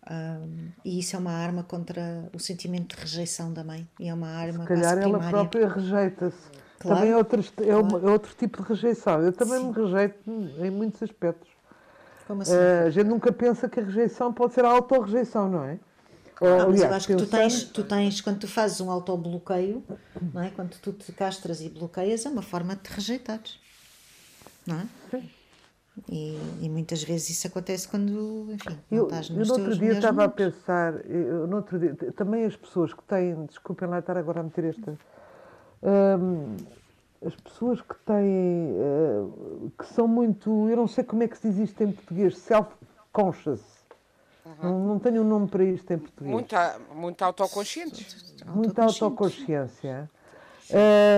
Um, 0.09 0.69
e 0.83 0.99
isso 0.99 1.15
é 1.15 1.19
uma 1.19 1.31
arma 1.31 1.63
contra 1.63 2.29
o 2.33 2.39
sentimento 2.39 2.95
de 2.95 3.01
rejeição 3.01 3.53
da 3.53 3.63
mãe. 3.63 3.87
E 3.99 4.07
é 4.07 4.13
uma 4.13 4.29
arma 4.29 4.63
Se 4.63 4.69
calhar 4.69 4.97
ela 4.97 5.19
própria 5.29 5.67
rejeita-se. 5.67 6.64
Claro, 6.79 6.97
também 6.97 7.13
é 7.13 7.17
outro, 7.17 7.39
é, 7.39 7.65
claro. 7.65 8.07
é 8.07 8.11
outro 8.11 8.35
tipo 8.35 8.61
de 8.61 8.69
rejeição. 8.69 9.21
Eu 9.21 9.31
também 9.31 9.59
Sim. 9.59 9.67
me 9.67 9.73
rejeito 9.73 10.19
em 10.27 10.69
muitos 10.69 11.01
aspectos. 11.01 11.49
Como 12.27 12.41
assim? 12.41 12.53
Uh, 12.53 12.87
a 12.87 12.89
gente 12.89 13.07
nunca 13.07 13.31
pensa 13.31 13.69
que 13.69 13.79
a 13.79 13.83
rejeição 13.83 14.33
pode 14.33 14.53
ser 14.53 14.65
a 14.65 14.69
autorrejeição, 14.69 15.49
não 15.49 15.63
é? 15.63 15.79
Ah, 16.41 16.67
mas 16.67 16.81
eu 16.81 16.93
acho 16.93 17.07
que 17.07 17.15
tu 17.15 17.27
tens, 17.27 17.63
tu 17.63 17.83
tens, 17.83 18.19
quando 18.19 18.39
tu 18.39 18.47
fazes 18.47 18.81
um 18.81 18.91
autobloqueio, 18.91 19.83
não 20.33 20.41
é? 20.41 20.49
quando 20.49 20.75
tu 20.81 20.91
te 20.91 21.11
castras 21.13 21.61
e 21.61 21.69
bloqueias, 21.69 22.25
é 22.25 22.29
uma 22.29 22.41
forma 22.41 22.75
de 22.75 22.81
te 22.81 22.91
rejeitares. 22.91 23.57
Não 24.67 24.79
é? 24.79 24.85
Sim. 25.11 25.29
E, 26.09 26.37
e, 26.61 26.69
muitas 26.69 27.01
vezes 27.01 27.29
isso 27.29 27.47
acontece 27.47 27.87
quando, 27.87 28.51
enfim, 28.51 28.77
não 28.91 28.97
eu, 28.97 29.03
estás 29.05 29.29
nos 29.29 29.47
eu, 29.47 29.55
no 29.55 29.63
outro 29.63 29.79
dia 29.79 29.93
estava 29.93 30.25
a 30.25 30.27
pensar, 30.27 30.93
eu, 31.09 31.47
no 31.47 31.55
outro 31.55 31.79
dia, 31.79 31.95
também 32.17 32.43
as 32.43 32.53
pessoas 32.53 32.93
que 32.93 33.01
têm, 33.03 33.45
desculpem 33.45 33.87
lá 33.87 33.99
estar 33.99 34.17
agora 34.17 34.41
a 34.41 34.43
meter 34.43 34.65
esta 34.65 34.97
as 37.25 37.35
pessoas 37.35 37.81
que 37.81 37.95
têm, 38.05 38.71
uh, 38.71 39.71
que 39.77 39.85
são 39.87 40.07
muito, 40.07 40.69
eu 40.69 40.77
não 40.77 40.87
sei 40.87 41.03
como 41.03 41.23
é 41.23 41.27
que 41.27 41.37
se 41.37 41.49
diz 41.49 41.69
isto 41.69 41.83
em 41.83 41.91
português, 41.91 42.37
self-conscious. 42.37 43.61
Uhum. 44.45 44.53
Não, 44.61 44.79
não 44.87 44.99
tenho 44.99 45.21
um 45.21 45.27
nome 45.27 45.47
para 45.47 45.63
isto 45.63 45.91
em 45.91 45.97
português. 45.97 46.31
Muita, 46.31 46.79
muito 46.93 47.23
autoconsciente. 47.23 48.35
Muita 48.45 48.83
autoconsciência. 48.83 50.09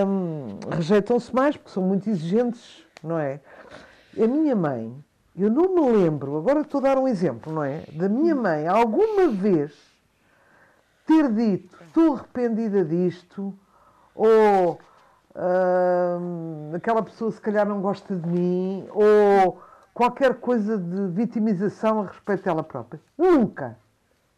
Um, 0.06 0.58
Rejeitam-se 0.74 1.34
mais 1.34 1.56
porque 1.56 1.70
são 1.70 1.82
muito 1.82 2.08
exigentes, 2.08 2.84
não 3.02 3.18
é? 3.18 3.40
A 4.18 4.26
minha 4.26 4.56
mãe, 4.56 4.94
eu 5.36 5.50
não 5.50 5.74
me 5.74 5.98
lembro, 5.98 6.36
agora 6.36 6.60
estou 6.60 6.80
a 6.80 6.82
dar 6.82 6.98
um 6.98 7.06
exemplo, 7.06 7.52
não 7.52 7.62
é? 7.62 7.84
Da 7.92 8.08
minha 8.08 8.34
mãe, 8.34 8.66
alguma 8.66 9.28
vez 9.28 9.72
ter 11.06 11.32
dito, 11.32 11.76
estou 11.86 12.14
arrependida 12.14 12.84
disto, 12.84 13.58
ou 14.18 14.80
uh, 15.34 16.76
aquela 16.76 17.02
pessoa 17.02 17.30
se 17.30 17.40
calhar 17.40 17.66
não 17.66 17.80
gosta 17.80 18.16
de 18.16 18.28
mim, 18.28 18.86
ou 18.90 19.62
qualquer 19.94 20.34
coisa 20.34 20.76
de 20.76 21.06
vitimização 21.08 22.02
a 22.02 22.06
respeito 22.06 22.42
dela 22.44 22.64
própria. 22.64 23.00
Nunca. 23.16 23.78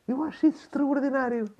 Eu 0.06 0.22
acho 0.24 0.46
isso 0.46 0.64
extraordinário. 0.64 1.50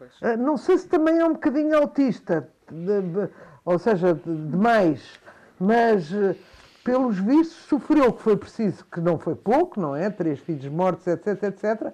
Uh, 0.00 0.36
não 0.38 0.56
sei 0.56 0.78
se 0.78 0.88
também 0.88 1.18
é 1.18 1.24
um 1.24 1.34
bocadinho 1.34 1.76
autista, 1.76 2.48
de, 2.70 3.02
de, 3.02 3.28
ou 3.64 3.78
seja, 3.78 4.14
demais, 4.14 5.00
de 5.00 5.20
mas 5.60 6.10
uh, 6.12 6.34
pelos 6.82 7.18
vistos 7.18 7.66
sofreu 7.66 8.08
o 8.08 8.12
que 8.14 8.22
foi 8.22 8.36
preciso, 8.36 8.84
que 8.86 9.00
não 9.00 9.18
foi 9.18 9.34
pouco, 9.34 9.78
não 9.78 9.94
é? 9.94 10.08
Três 10.08 10.38
filhos 10.38 10.66
mortos, 10.68 11.06
etc, 11.06 11.42
etc. 11.42 11.92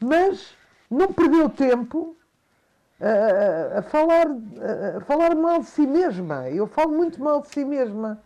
Mas 0.00 0.56
não 0.88 1.12
perdeu 1.12 1.50
tempo 1.50 2.16
a, 3.00 3.78
a, 3.78 3.82
falar, 3.82 4.26
a 4.96 5.00
falar 5.00 5.34
mal 5.34 5.60
de 5.60 5.66
si 5.66 5.86
mesma. 5.86 6.48
Eu 6.48 6.66
falo 6.66 6.92
muito 6.92 7.22
mal 7.22 7.40
de 7.40 7.48
si 7.48 7.64
mesma, 7.64 8.22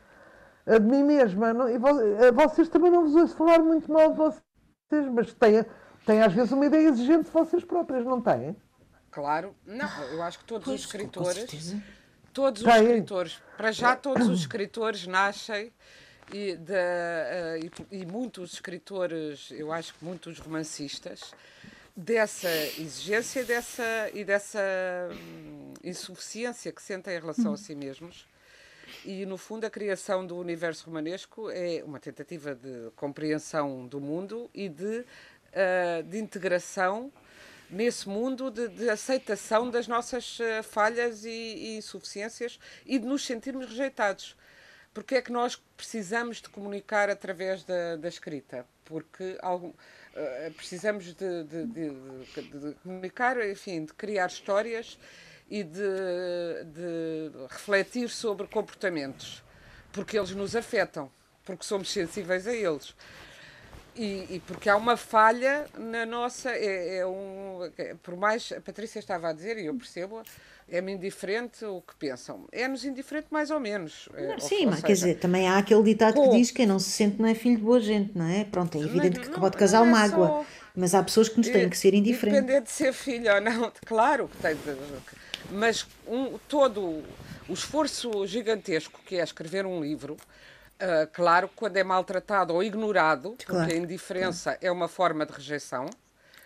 de 0.67 0.81
mim 0.81 1.03
mesma. 1.05 1.55
Não, 1.55 1.69
e 1.69 1.79
vocês 2.33 2.69
também 2.69 2.91
não 2.91 3.05
vos 3.05 3.15
ouço 3.15 3.37
falar 3.37 3.61
muito 3.61 3.91
mal 3.91 4.11
de 4.11 4.17
vocês, 4.17 5.09
mas 5.13 5.33
têm, 5.35 5.65
têm 6.05 6.23
às 6.23 6.33
vezes 6.33 6.53
uma 6.53 6.67
ideia 6.67 6.89
exigente 6.89 7.25
de 7.25 7.31
vocês 7.31 7.65
próprias, 7.65 8.05
não 8.05 8.21
têm? 8.21 8.57
Claro, 9.11 9.55
não, 9.65 10.03
eu 10.13 10.23
acho 10.23 10.41
que 10.41 10.45
todos 10.45 10.65
pois, 10.65 10.81
os 10.81 10.87
escritores, 10.87 11.77
todos 12.33 12.63
os 12.63 12.69
escritores, 12.69 13.41
para 13.57 13.71
já 13.71 13.95
todos 13.95 14.27
os 14.27 14.41
escritores 14.41 15.07
nascem 15.07 15.73
e, 16.33 16.57
de, 16.57 16.73
uh, 16.73 17.87
e, 17.93 18.01
e, 18.01 18.07
muitos 18.07 18.55
escritores, 18.55 19.53
eu 19.53 19.73
acho 19.73 19.95
que 19.95 20.05
muitos 20.05 20.41
romancistas, 20.41 21.33
dessa 21.97 22.51
exigência 22.79 23.45
dessa, 23.45 24.11
e 24.13 24.25
dessa 24.25 24.61
hum, 25.13 25.75
insuficiência 25.83 26.73
que 26.73 26.83
sentem 26.83 27.17
em 27.17 27.21
relação 27.21 27.53
a 27.53 27.57
si 27.57 27.75
mesmos. 27.75 28.27
E, 29.05 29.25
no 29.27 29.37
fundo, 29.37 29.65
a 29.65 29.71
criação 29.71 30.27
do 30.27 30.37
universo 30.37 30.87
romanesco 30.87 31.51
é 31.51 31.83
uma 31.85 32.01
tentativa 32.01 32.55
de 32.55 32.91
compreensão 32.97 33.87
do 33.87 34.01
mundo 34.01 34.51
e 34.53 34.69
de, 34.69 35.01
uh, 35.01 36.03
de 36.05 36.19
integração 36.19 37.13
nesse 37.71 38.09
mundo, 38.09 38.51
de, 38.51 38.69
de, 38.69 38.89
aceitação 38.89 39.71
das 39.71 39.87
nossas 39.89 40.39
uh, 40.41 40.63
falhas 40.63 41.25
e, 41.25 41.31
e 41.31 41.77
insuficiências 41.77 42.59
e 42.85 42.99
de 42.99 43.07
nos 43.07 43.25
sentirmos 43.25 43.67
rejeitados. 43.67 44.37
Porque 44.93 45.17
é 45.17 45.23
que 45.23 45.33
nós 45.33 45.57
precisamos 45.77 46.41
de 46.41 46.49
comunicar 46.49 47.11
através 47.11 47.65
da, 47.65 47.97
da 47.97 48.09
escrita? 48.09 48.67
Porque 48.85 49.37
algum, 49.43 49.73
eh, 50.17 50.53
precisamos 50.57 51.13
de, 51.15 51.45
de, 51.45 51.67
de, 51.67 51.91
de, 51.91 52.75
comunicar, 52.83 53.41
enfim, 53.49 53.85
de 53.85 53.93
criar 53.93 54.29
histórias 54.29 54.99
e 55.51 55.63
de, 55.65 57.31
refletir 57.51 58.09
sobre 58.09 58.47
comportamentos, 58.47 59.43
porque 59.93 60.17
eles 60.17 60.31
nos 60.31 60.55
afetam, 60.55 61.11
porque 61.45 61.65
somos 61.65 61.91
sensíveis 61.91 62.47
a 62.47 62.53
eles. 62.53 62.95
E, 63.97 64.27
e 64.37 64.43
porque 64.47 64.69
há 64.69 64.77
uma 64.77 64.97
falha 64.97 65.67
na 65.79 66.05
nossa. 66.05 66.51
É, 66.51 66.99
é 66.99 67.07
um, 67.07 67.71
é, 67.79 67.95
por 68.03 68.17
mais. 68.17 68.53
A 68.53 68.61
Patrícia 68.61 68.99
estava 68.99 69.29
a 69.29 69.33
dizer, 69.33 69.59
e 69.59 69.67
eu 69.67 69.75
percebo 69.75 70.23
é-me 70.69 70.93
indiferente 70.93 71.65
o 71.65 71.83
que 71.83 71.95
pensam. 71.97 72.47
É-nos 72.51 72.85
indiferente 72.85 73.29
mais 73.31 73.51
ou 73.51 73.61
menos. 73.61 74.09
É, 74.15 74.39
sim, 74.39 74.67
mas 74.67 74.77
seja, 74.77 74.87
quer 74.87 74.93
dizer, 74.93 75.15
também 75.19 75.49
há 75.49 75.59
aquele 75.59 75.83
ditado 75.83 76.15
com... 76.15 76.31
que 76.31 76.37
diz 76.37 76.51
que 76.51 76.59
quem 76.59 76.67
não 76.67 76.79
se 76.79 76.91
sente 76.91 77.21
não 77.21 77.29
é 77.29 77.35
filho 77.35 77.57
de 77.57 77.63
boa 77.63 77.81
gente, 77.81 78.17
não 78.17 78.27
é? 78.27 78.45
Pronto, 78.45 78.77
é 78.79 78.81
evidente 78.81 79.21
não, 79.21 79.35
que 79.35 79.41
pode 79.41 79.57
casar 79.57 79.83
uma 79.83 80.01
é 80.01 80.05
água, 80.05 80.27
só... 80.27 80.47
mas 80.75 80.95
há 80.95 81.03
pessoas 81.03 81.29
que 81.29 81.37
nos 81.37 81.49
têm 81.49 81.69
que 81.69 81.77
ser 81.77 81.95
indiferentes. 81.95 82.41
Depender 82.41 82.63
de 82.63 82.71
ser 82.71 82.93
filho 82.93 83.33
ou 83.35 83.41
não, 83.41 83.73
claro 83.85 84.29
que 84.29 84.37
tem 84.39 84.55
de... 84.55 84.77
Mas 85.51 85.87
um, 86.07 86.39
todo 86.49 87.03
o 87.47 87.53
esforço 87.53 88.27
gigantesco 88.27 89.01
que 89.05 89.17
é 89.17 89.23
escrever 89.23 89.67
um 89.67 89.83
livro, 89.83 90.17
uh, 90.81 91.07
claro, 91.13 91.51
quando 91.55 91.77
é 91.77 91.85
maltratado 91.85 92.55
ou 92.55 92.63
ignorado, 92.63 93.37
claro, 93.45 93.65
porque 93.65 93.75
a 93.75 93.79
indiferença 93.79 94.53
claro. 94.53 94.67
é 94.67 94.71
uma 94.71 94.89
forma 94.89 95.27
de 95.27 95.33
rejeição, 95.33 95.89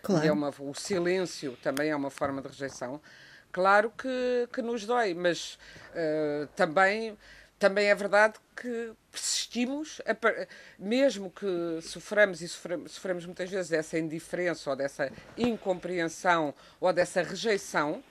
claro. 0.01 0.25
é 0.25 0.31
uma, 0.31 0.53
o 0.59 0.73
silêncio 0.73 1.57
também 1.61 1.89
é 1.89 1.95
uma 1.95 2.09
forma 2.09 2.41
de 2.41 2.47
rejeição, 2.47 3.01
Claro 3.51 3.91
que, 3.97 4.47
que 4.53 4.61
nos 4.61 4.85
dói, 4.85 5.13
mas 5.15 5.57
uh, 5.91 6.47
também, 6.55 7.17
também 7.57 7.87
é 7.87 7.95
verdade 7.95 8.35
que 8.55 8.93
persistimos, 9.11 9.99
mesmo 10.77 11.31
que 11.31 11.79
soframos 11.81 12.41
e 12.41 12.47
sofremos, 12.47 12.91
sofremos 12.91 13.25
muitas 13.25 13.49
vezes 13.49 13.69
dessa 13.69 13.97
indiferença 13.97 14.69
ou 14.69 14.75
dessa 14.75 15.11
incompreensão 15.35 16.53
ou 16.79 16.93
dessa 16.93 17.23
rejeição, 17.23 18.03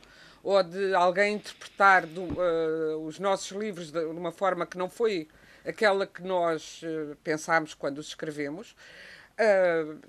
ou 0.42 0.60
de 0.62 0.92
alguém 0.92 1.34
interpretar 1.34 2.04
do, 2.04 2.22
uh, 2.22 3.06
os 3.06 3.20
nossos 3.20 3.56
livros 3.56 3.92
de 3.92 4.04
uma 4.06 4.32
forma 4.32 4.66
que 4.66 4.76
não 4.76 4.90
foi 4.90 5.28
aquela 5.68 6.06
que 6.06 6.22
nós 6.22 6.80
uh, 6.82 7.14
pensámos 7.22 7.74
quando 7.74 7.98
os 7.98 8.08
escrevemos. 8.08 8.74
Uh, 9.38 10.00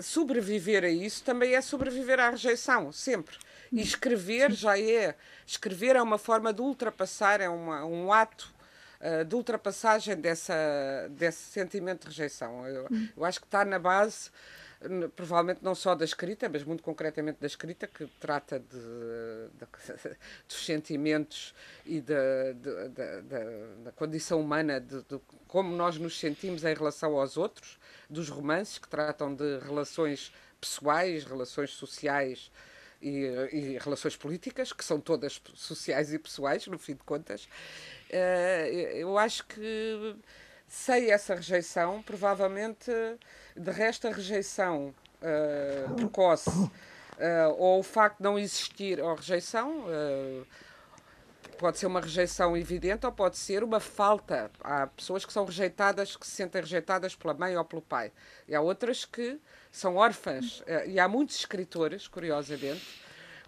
sobreviver 0.00 0.82
a 0.82 0.88
isso 0.88 1.22
também 1.22 1.54
é 1.54 1.60
sobreviver 1.60 2.18
à 2.18 2.30
rejeição, 2.30 2.90
sempre. 2.90 3.36
E 3.70 3.80
escrever 3.80 4.52
já 4.52 4.78
é. 4.78 5.14
Escrever 5.46 5.96
é 5.96 6.02
uma 6.02 6.18
forma 6.18 6.52
de 6.52 6.62
ultrapassar, 6.62 7.40
é 7.40 7.48
uma, 7.48 7.84
um 7.84 8.12
ato 8.12 8.52
uh, 9.00 9.24
de 9.24 9.34
ultrapassagem 9.34 10.16
dessa, 10.16 10.54
desse 11.10 11.44
sentimento 11.50 12.02
de 12.02 12.08
rejeição. 12.08 12.66
Eu, 12.66 12.88
eu 13.16 13.24
acho 13.24 13.40
que 13.40 13.46
está 13.46 13.64
na 13.64 13.78
base 13.78 14.30
provavelmente 15.16 15.60
não 15.62 15.74
só 15.74 15.94
da 15.94 16.04
escrita, 16.04 16.48
mas 16.48 16.64
muito 16.64 16.82
concretamente 16.82 17.38
da 17.40 17.46
escrita, 17.46 17.86
que 17.86 18.06
trata 18.20 18.58
de, 18.58 18.76
de 19.58 19.66
dos 20.48 20.64
sentimentos 20.64 21.54
e 21.84 22.00
da, 22.00 22.52
de, 22.52 23.82
da 23.84 23.92
condição 23.92 24.40
humana, 24.40 24.80
de, 24.80 25.02
de, 25.02 25.20
como 25.46 25.74
nós 25.74 25.96
nos 25.98 26.18
sentimos 26.18 26.64
em 26.64 26.74
relação 26.74 27.16
aos 27.18 27.36
outros, 27.36 27.78
dos 28.08 28.28
romances 28.28 28.78
que 28.78 28.88
tratam 28.88 29.34
de 29.34 29.58
relações 29.60 30.32
pessoais, 30.60 31.24
relações 31.24 31.70
sociais 31.70 32.50
e, 33.00 33.26
e 33.52 33.78
relações 33.78 34.16
políticas, 34.16 34.72
que 34.72 34.84
são 34.84 35.00
todas 35.00 35.40
sociais 35.54 36.12
e 36.12 36.18
pessoais, 36.18 36.66
no 36.66 36.78
fim 36.78 36.94
de 36.94 37.02
contas. 37.02 37.48
Eh, 38.10 38.92
eu 38.96 39.18
acho 39.18 39.46
que 39.46 40.16
sem 40.66 41.10
essa 41.10 41.34
rejeição, 41.34 42.02
provavelmente, 42.02 42.90
de 43.56 43.70
resto, 43.70 44.08
a 44.08 44.10
rejeição 44.10 44.94
uh, 45.22 45.94
precoce 45.94 46.50
uh, 46.50 46.70
ou 47.56 47.80
o 47.80 47.82
facto 47.82 48.18
de 48.18 48.24
não 48.24 48.38
existir, 48.38 49.00
ou 49.00 49.14
rejeição, 49.14 49.84
uh, 49.86 50.46
pode 51.58 51.78
ser 51.78 51.86
uma 51.86 52.00
rejeição 52.00 52.56
evidente 52.56 53.06
ou 53.06 53.12
pode 53.12 53.36
ser 53.36 53.62
uma 53.62 53.78
falta. 53.78 54.50
Há 54.60 54.88
pessoas 54.88 55.24
que 55.24 55.32
são 55.32 55.44
rejeitadas, 55.44 56.16
que 56.16 56.26
se 56.26 56.32
sentem 56.32 56.60
rejeitadas 56.60 57.14
pela 57.14 57.32
mãe 57.32 57.56
ou 57.56 57.64
pelo 57.64 57.82
pai. 57.82 58.12
E 58.48 58.54
há 58.54 58.60
outras 58.60 59.04
que 59.04 59.40
são 59.70 59.96
órfãs. 59.96 60.62
E 60.86 60.98
há 60.98 61.06
muitos 61.06 61.36
escritores, 61.36 62.08
curiosamente, 62.08 62.84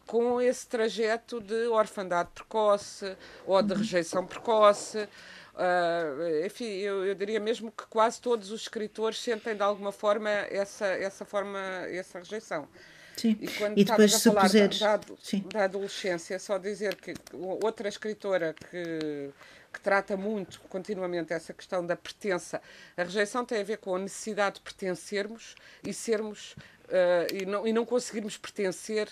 com 0.06 0.40
esse 0.40 0.66
trajeto 0.68 1.40
de 1.40 1.66
orfandade 1.66 2.30
precoce 2.32 3.16
ou 3.44 3.60
de 3.60 3.74
rejeição 3.74 4.24
precoce 4.24 5.08
Uh, 5.56 6.44
enfim, 6.44 6.66
eu, 6.66 7.02
eu, 7.06 7.14
diria 7.14 7.40
mesmo 7.40 7.72
que 7.72 7.86
quase 7.86 8.20
todos 8.20 8.50
os 8.50 8.60
escritores 8.62 9.18
sentem 9.18 9.56
de 9.56 9.62
alguma 9.62 9.90
forma 9.90 10.28
essa, 10.28 10.86
essa 10.86 11.24
forma, 11.24 11.58
essa 11.88 12.18
rejeição. 12.18 12.68
Sim. 13.16 13.38
E 13.40 13.48
quando 13.48 13.78
e 13.78 13.84
depois 13.84 14.14
a 14.14 14.20
falar 14.20 14.42
puseres... 14.42 14.78
da, 14.78 14.98
da, 14.98 15.06
da, 15.50 15.64
adolescência, 15.64 16.38
só 16.38 16.58
dizer 16.58 16.96
que 16.96 17.14
outra 17.32 17.88
escritora 17.88 18.54
que, 18.70 19.30
que 19.72 19.80
trata 19.80 20.14
muito 20.14 20.60
continuamente 20.68 21.32
essa 21.32 21.54
questão 21.54 21.84
da 21.86 21.96
pertença, 21.96 22.60
a 22.94 23.02
rejeição 23.02 23.42
tem 23.42 23.60
a 23.60 23.64
ver 23.64 23.78
com 23.78 23.96
a 23.96 23.98
necessidade 23.98 24.56
de 24.56 24.60
pertencermos 24.60 25.54
e 25.82 25.94
sermos 25.94 26.52
uh, 26.52 27.34
e, 27.34 27.46
não, 27.46 27.66
e 27.66 27.72
não 27.72 27.86
conseguirmos 27.86 28.36
pertencer 28.36 29.08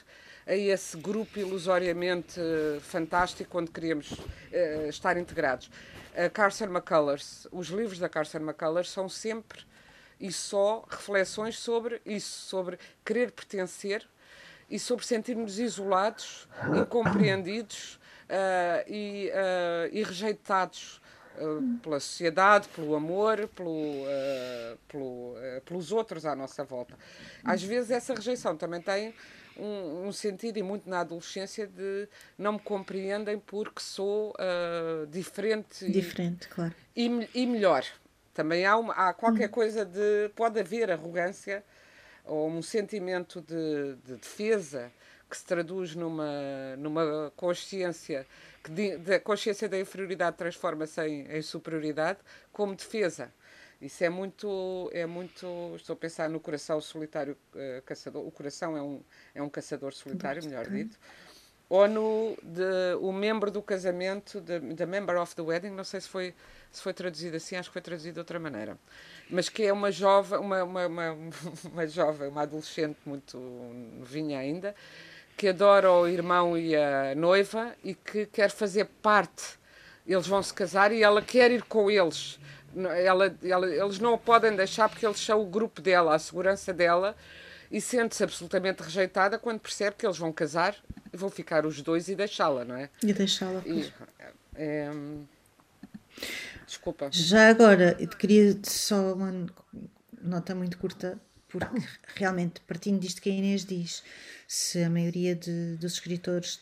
a 0.46 0.54
esse 0.54 0.94
grupo 0.98 1.38
ilusoriamente 1.38 2.38
uh, 2.38 2.78
fantástico 2.82 3.56
onde 3.56 3.70
queríamos 3.70 4.12
uh, 4.12 4.88
estar 4.90 5.16
integrados 5.16 5.70
a 6.14 6.30
Carson 6.30 6.66
McCullers, 6.66 7.46
os 7.50 7.68
livros 7.68 7.98
da 7.98 8.08
Carson 8.08 8.38
McCullers 8.38 8.90
são 8.90 9.08
sempre 9.08 9.64
e 10.20 10.32
só 10.32 10.84
reflexões 10.88 11.58
sobre 11.58 12.00
isso, 12.06 12.46
sobre 12.48 12.78
querer 13.04 13.32
pertencer 13.32 14.06
e 14.70 14.78
sobre 14.78 15.04
sentirmos 15.04 15.58
isolados, 15.58 16.48
incompreendidos 16.80 17.98
uh, 18.24 18.88
e, 18.88 19.30
uh, 19.30 19.94
e, 19.94 20.02
rejeitados 20.02 21.00
uh, 21.36 21.78
pela 21.82 22.00
sociedade, 22.00 22.68
pelo 22.68 22.94
amor, 22.94 23.48
pelo, 23.48 24.04
pelo 24.88 25.34
pelos 25.64 25.92
outros 25.92 26.24
à 26.24 26.34
nossa 26.34 26.64
volta. 26.64 26.96
Às 27.44 27.62
vezes 27.62 27.90
essa 27.90 28.14
rejeição 28.14 28.56
também 28.56 28.80
tem 28.80 29.14
um, 29.58 30.06
um, 30.06 30.12
sentido, 30.12 30.58
e 30.58 30.62
muito 30.62 30.88
na 30.88 31.00
adolescência, 31.00 31.66
de 31.66 32.08
não 32.36 32.54
me 32.54 32.58
compreendem 32.58 33.38
porque 33.38 33.80
sou 33.80 34.30
uh, 34.32 35.06
diferente. 35.06 35.90
Diferente, 35.90 36.46
e, 36.46 36.48
claro. 36.48 36.74
E, 36.96 37.28
e, 37.34 37.46
melhor. 37.46 37.84
Também 38.32 38.66
há, 38.66 38.76
uma, 38.76 38.92
há 38.94 39.12
qualquer 39.12 39.48
hum. 39.48 39.52
coisa 39.52 39.84
de. 39.84 40.28
Pode 40.34 40.58
haver 40.58 40.90
arrogância 40.90 41.64
ou 42.24 42.48
um 42.48 42.62
sentimento 42.62 43.40
de, 43.40 43.96
de 44.04 44.16
defesa 44.16 44.90
que 45.30 45.36
se 45.36 45.44
traduz 45.44 45.94
numa, 45.94 46.76
numa 46.78 47.32
consciência 47.36 48.26
que 48.64 48.70
de, 48.70 49.14
a 49.14 49.20
consciência 49.20 49.68
da 49.68 49.78
inferioridade 49.78 50.36
transforma-se 50.38 51.06
em, 51.06 51.26
em 51.30 51.42
superioridade 51.42 52.18
como 52.50 52.74
defesa. 52.74 53.30
Isso 53.84 54.02
é 54.02 54.08
muito, 54.08 54.90
é 54.94 55.04
muito. 55.04 55.74
Estou 55.76 55.92
a 55.92 55.96
pensar 55.96 56.30
no 56.30 56.40
coração 56.40 56.80
solitário 56.80 57.36
uh, 57.54 57.82
caçador. 57.82 58.26
O 58.26 58.30
coração 58.30 58.74
é 58.74 58.82
um, 58.82 59.02
é 59.34 59.42
um 59.42 59.48
caçador 59.50 59.92
solitário, 59.92 60.42
melhor 60.42 60.66
dito. 60.70 60.98
Ou 61.68 61.86
no 61.86 62.34
de, 62.42 62.94
o 63.02 63.12
membro 63.12 63.50
do 63.50 63.60
casamento, 63.60 64.40
the, 64.40 64.86
member 64.86 65.20
of 65.20 65.36
the 65.36 65.42
wedding, 65.42 65.68
não 65.68 65.84
sei 65.84 66.00
se 66.00 66.08
foi, 66.08 66.34
se 66.72 66.80
foi 66.80 66.94
traduzido 66.94 67.36
assim, 67.36 67.56
acho 67.56 67.68
que 67.68 67.74
foi 67.74 67.82
traduzido 67.82 68.14
de 68.14 68.20
outra 68.20 68.38
maneira. 68.38 68.78
Mas 69.28 69.50
que 69.50 69.64
é 69.64 69.72
uma 69.72 69.92
jovem, 69.92 70.38
uma, 70.38 70.64
uma, 70.64 70.86
uma, 70.86 71.18
uma 71.70 71.86
jovem, 71.86 72.28
uma 72.28 72.42
adolescente 72.42 72.96
muito 73.04 73.36
novinha 73.36 74.38
ainda, 74.38 74.74
que 75.36 75.48
adora 75.48 75.92
o 75.92 76.08
irmão 76.08 76.56
e 76.56 76.74
a 76.74 77.14
noiva 77.14 77.76
e 77.84 77.94
que 77.94 78.24
quer 78.24 78.50
fazer 78.50 78.86
parte. 79.02 79.58
Eles 80.06 80.26
vão 80.26 80.42
se 80.42 80.54
casar 80.54 80.90
e 80.90 81.02
ela 81.02 81.20
quer 81.20 81.50
ir 81.50 81.64
com 81.64 81.90
eles 81.90 82.38
ela, 82.76 83.36
ela, 83.42 83.66
eles 83.66 83.98
não 83.98 84.14
a 84.14 84.18
podem 84.18 84.54
deixar 84.54 84.88
porque 84.88 85.06
eles 85.06 85.20
são 85.20 85.40
o 85.40 85.46
grupo 85.46 85.80
dela, 85.80 86.14
a 86.14 86.18
segurança 86.18 86.72
dela, 86.72 87.16
e 87.70 87.80
sente-se 87.80 88.22
absolutamente 88.22 88.82
rejeitada 88.82 89.38
quando 89.38 89.60
percebe 89.60 89.96
que 89.96 90.06
eles 90.06 90.18
vão 90.18 90.32
casar 90.32 90.76
e 91.12 91.16
vão 91.16 91.30
ficar 91.30 91.66
os 91.66 91.80
dois 91.82 92.08
e 92.08 92.14
deixá-la, 92.14 92.64
não 92.64 92.76
é? 92.76 92.88
E 93.02 93.12
deixá-la. 93.12 93.62
É, 94.56 94.90
desculpa. 96.66 97.08
Já 97.10 97.48
agora, 97.48 97.96
eu 97.98 98.08
queria 98.08 98.58
só 98.62 99.14
uma 99.14 99.46
nota 100.22 100.54
muito 100.54 100.78
curta, 100.78 101.18
porque 101.48 101.66
realmente, 102.14 102.60
partindo 102.62 103.00
disto 103.00 103.20
que 103.20 103.30
a 103.30 103.32
Inês 103.32 103.64
diz, 103.64 104.02
se 104.46 104.82
a 104.82 104.90
maioria 104.90 105.34
de, 105.34 105.76
dos 105.76 105.94
escritores 105.94 106.60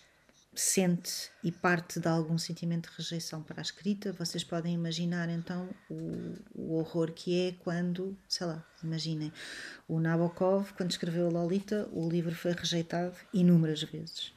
sente 0.55 1.31
e 1.43 1.51
parte 1.51 1.99
de 1.99 2.07
algum 2.07 2.37
sentimento 2.37 2.91
de 2.91 2.97
rejeição 2.99 3.43
para 3.43 3.61
a 3.61 3.62
escrita, 3.62 4.12
vocês 4.12 4.45
podem 4.45 4.75
imaginar 4.75 5.29
então 5.31 5.69
o, 5.91 6.35
o 6.55 6.75
horror 6.75 7.11
que 7.12 7.49
é 7.49 7.53
quando, 7.53 8.17
sei 8.29 8.47
lá, 8.47 8.65
imaginem, 8.83 9.33
o 9.88 9.99
Nabokov, 9.99 10.73
quando 10.77 10.91
escreveu 10.91 11.31
Lolita, 11.31 11.88
o 11.93 12.09
livro 12.09 12.35
foi 12.35 12.53
rejeitado 12.53 13.17
inúmeras 13.33 13.83
vezes. 13.83 14.33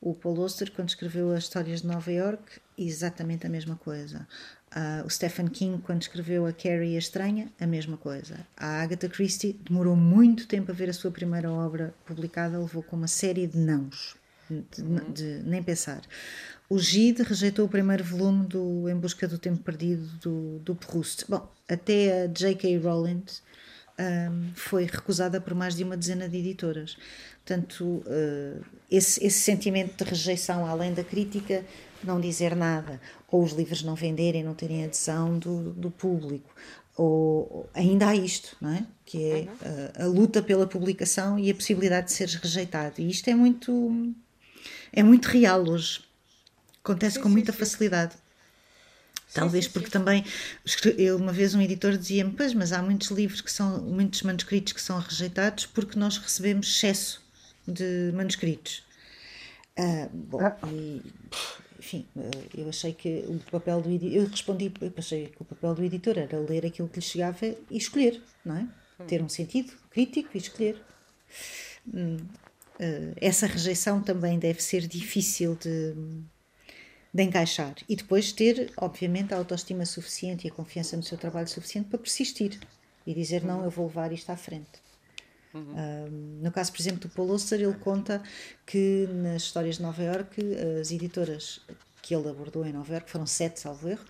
O 0.00 0.14
Paul 0.14 0.40
Auster, 0.42 0.70
quando 0.72 0.88
escreveu 0.88 1.32
as 1.32 1.44
histórias 1.44 1.82
de 1.82 1.88
Nova 1.88 2.12
York, 2.12 2.60
exatamente 2.78 3.46
a 3.46 3.50
mesma 3.50 3.74
coisa. 3.74 4.28
Uh, 4.70 5.04
o 5.04 5.10
Stephen 5.10 5.48
King, 5.48 5.82
quando 5.82 6.02
escreveu 6.02 6.46
A 6.46 6.52
Carrie 6.52 6.94
a 6.94 6.98
Estranha, 6.98 7.52
a 7.58 7.66
mesma 7.66 7.96
coisa. 7.96 8.46
A 8.56 8.82
Agatha 8.82 9.08
Christie 9.08 9.54
demorou 9.68 9.96
muito 9.96 10.46
tempo 10.46 10.70
a 10.70 10.74
ver 10.74 10.88
a 10.88 10.92
sua 10.92 11.10
primeira 11.10 11.50
obra 11.50 11.92
publicada, 12.06 12.58
levou 12.58 12.82
com 12.82 12.94
uma 12.94 13.08
série 13.08 13.46
de 13.46 13.58
nãos 13.58 14.17
de, 14.50 14.82
uhum. 14.82 15.12
de, 15.12 15.42
nem 15.44 15.62
pensar. 15.62 16.02
O 16.68 16.78
Gide 16.78 17.22
rejeitou 17.22 17.64
o 17.64 17.68
primeiro 17.68 18.04
volume 18.04 18.46
do 18.46 18.88
Em 18.88 18.94
Busca 18.94 19.26
do 19.26 19.38
Tempo 19.38 19.62
Perdido 19.62 20.06
do, 20.20 20.58
do 20.58 20.74
Proust. 20.74 21.24
Bom, 21.28 21.48
até 21.68 22.24
a 22.24 22.26
J.K. 22.26 22.78
Rowling 22.78 23.24
um, 23.98 24.50
foi 24.54 24.84
recusada 24.84 25.40
por 25.40 25.54
mais 25.54 25.74
de 25.74 25.82
uma 25.82 25.96
dezena 25.96 26.28
de 26.28 26.36
editoras. 26.36 26.96
Portanto, 27.44 27.84
uh, 27.84 28.64
esse, 28.90 29.24
esse 29.24 29.40
sentimento 29.40 30.04
de 30.04 30.10
rejeição, 30.10 30.66
além 30.66 30.92
da 30.92 31.02
crítica, 31.02 31.64
não 32.04 32.20
dizer 32.20 32.54
nada, 32.54 33.00
ou 33.30 33.42
os 33.42 33.52
livros 33.52 33.82
não 33.82 33.94
venderem, 33.94 34.44
não 34.44 34.54
terem 34.54 34.84
adesão 34.84 35.38
do, 35.38 35.72
do 35.72 35.90
público, 35.90 36.54
ou 36.96 37.68
ainda 37.74 38.08
há 38.08 38.14
isto, 38.14 38.56
não 38.60 38.70
é? 38.70 38.86
Que 39.06 39.24
é 39.24 39.36
uhum. 39.36 39.48
a, 39.98 40.04
a, 40.04 40.06
luta 40.06 40.42
pela 40.42 40.66
publicação 40.66 41.38
e 41.38 41.50
a 41.50 41.54
possibilidade 41.54 42.08
de 42.08 42.12
seres 42.12 42.34
rejeitado. 42.34 43.00
E 43.00 43.08
isto 43.08 43.28
é 43.28 43.34
muito 43.34 44.12
é 44.92 45.02
muito 45.02 45.26
real 45.26 45.68
hoje. 45.68 46.00
Acontece 46.82 47.16
sim, 47.16 47.22
com 47.22 47.28
muita 47.28 47.52
sim, 47.52 47.58
facilidade. 47.58 48.16
Talvez 49.32 49.66
sim, 49.66 49.70
porque 49.72 49.90
também 49.90 50.24
eu, 50.96 51.16
uma 51.16 51.32
vez 51.32 51.54
um 51.54 51.60
editor 51.60 51.96
dizia-me, 51.96 52.32
pois, 52.32 52.54
mas 52.54 52.72
há 52.72 52.82
muitos 52.82 53.10
livros 53.10 53.40
que 53.40 53.52
são, 53.52 53.82
muitos 53.82 54.22
manuscritos 54.22 54.72
que 54.72 54.80
são 54.80 54.98
rejeitados 54.98 55.66
porque 55.66 55.98
nós 55.98 56.16
recebemos 56.16 56.66
excesso 56.68 57.22
de 57.66 58.10
manuscritos. 58.14 58.82
Ah, 59.76 60.08
bom, 60.12 60.40
ah. 60.40 60.56
E, 60.66 61.02
enfim, 61.78 62.06
eu 62.56 62.68
achei 62.68 62.92
que 62.92 63.24
o 63.28 63.38
papel 63.50 63.80
do 63.80 63.90
editor, 63.90 64.16
eu 64.16 64.26
respondi, 64.26 64.72
eu 64.80 64.92
achei 64.96 65.26
que 65.28 65.40
o 65.40 65.44
papel 65.44 65.74
do 65.74 65.84
editor 65.84 66.18
era 66.18 66.38
ler 66.38 66.66
aquilo 66.66 66.88
que 66.88 66.98
lhe 66.98 67.04
chegava 67.04 67.46
e 67.46 67.76
escolher, 67.76 68.20
não 68.44 68.56
é? 68.56 68.60
Hum. 68.98 69.06
Ter 69.06 69.22
um 69.22 69.28
sentido 69.28 69.72
crítico 69.90 70.30
e 70.34 70.38
escolher. 70.38 70.82
Uh, 72.78 73.12
essa 73.20 73.46
rejeição 73.46 74.00
também 74.00 74.38
deve 74.38 74.62
ser 74.62 74.86
difícil 74.86 75.56
de, 75.56 75.94
de 77.12 77.22
encaixar 77.22 77.74
e 77.88 77.96
depois 77.96 78.30
ter, 78.32 78.72
obviamente, 78.76 79.34
a 79.34 79.36
autoestima 79.36 79.84
suficiente 79.84 80.46
e 80.46 80.50
a 80.50 80.52
confiança 80.52 80.96
no 80.96 81.02
seu 81.02 81.18
trabalho 81.18 81.48
suficiente 81.48 81.88
para 81.88 81.98
persistir 81.98 82.58
e 83.06 83.14
dizer 83.14 83.42
não, 83.44 83.64
eu 83.64 83.70
vou 83.70 83.86
levar 83.86 84.12
isto 84.12 84.30
à 84.30 84.36
frente. 84.36 84.86
Uhum. 85.52 85.74
Um, 85.74 86.40
no 86.42 86.52
caso, 86.52 86.70
por 86.70 86.80
exemplo, 86.80 87.00
do 87.00 87.08
Paul 87.08 87.32
Auster, 87.32 87.60
ele 87.60 87.74
conta 87.74 88.22
que 88.66 89.08
nas 89.10 89.42
histórias 89.42 89.76
de 89.76 89.82
Nova 89.82 90.02
York, 90.02 90.40
as 90.80 90.90
editoras 90.90 91.60
que 92.02 92.14
ele 92.14 92.28
abordou 92.28 92.64
em 92.66 92.72
Nova 92.72 92.92
York, 92.92 93.10
foram 93.10 93.26
sete, 93.26 93.60
salvo 93.60 93.88
erro, 93.88 94.04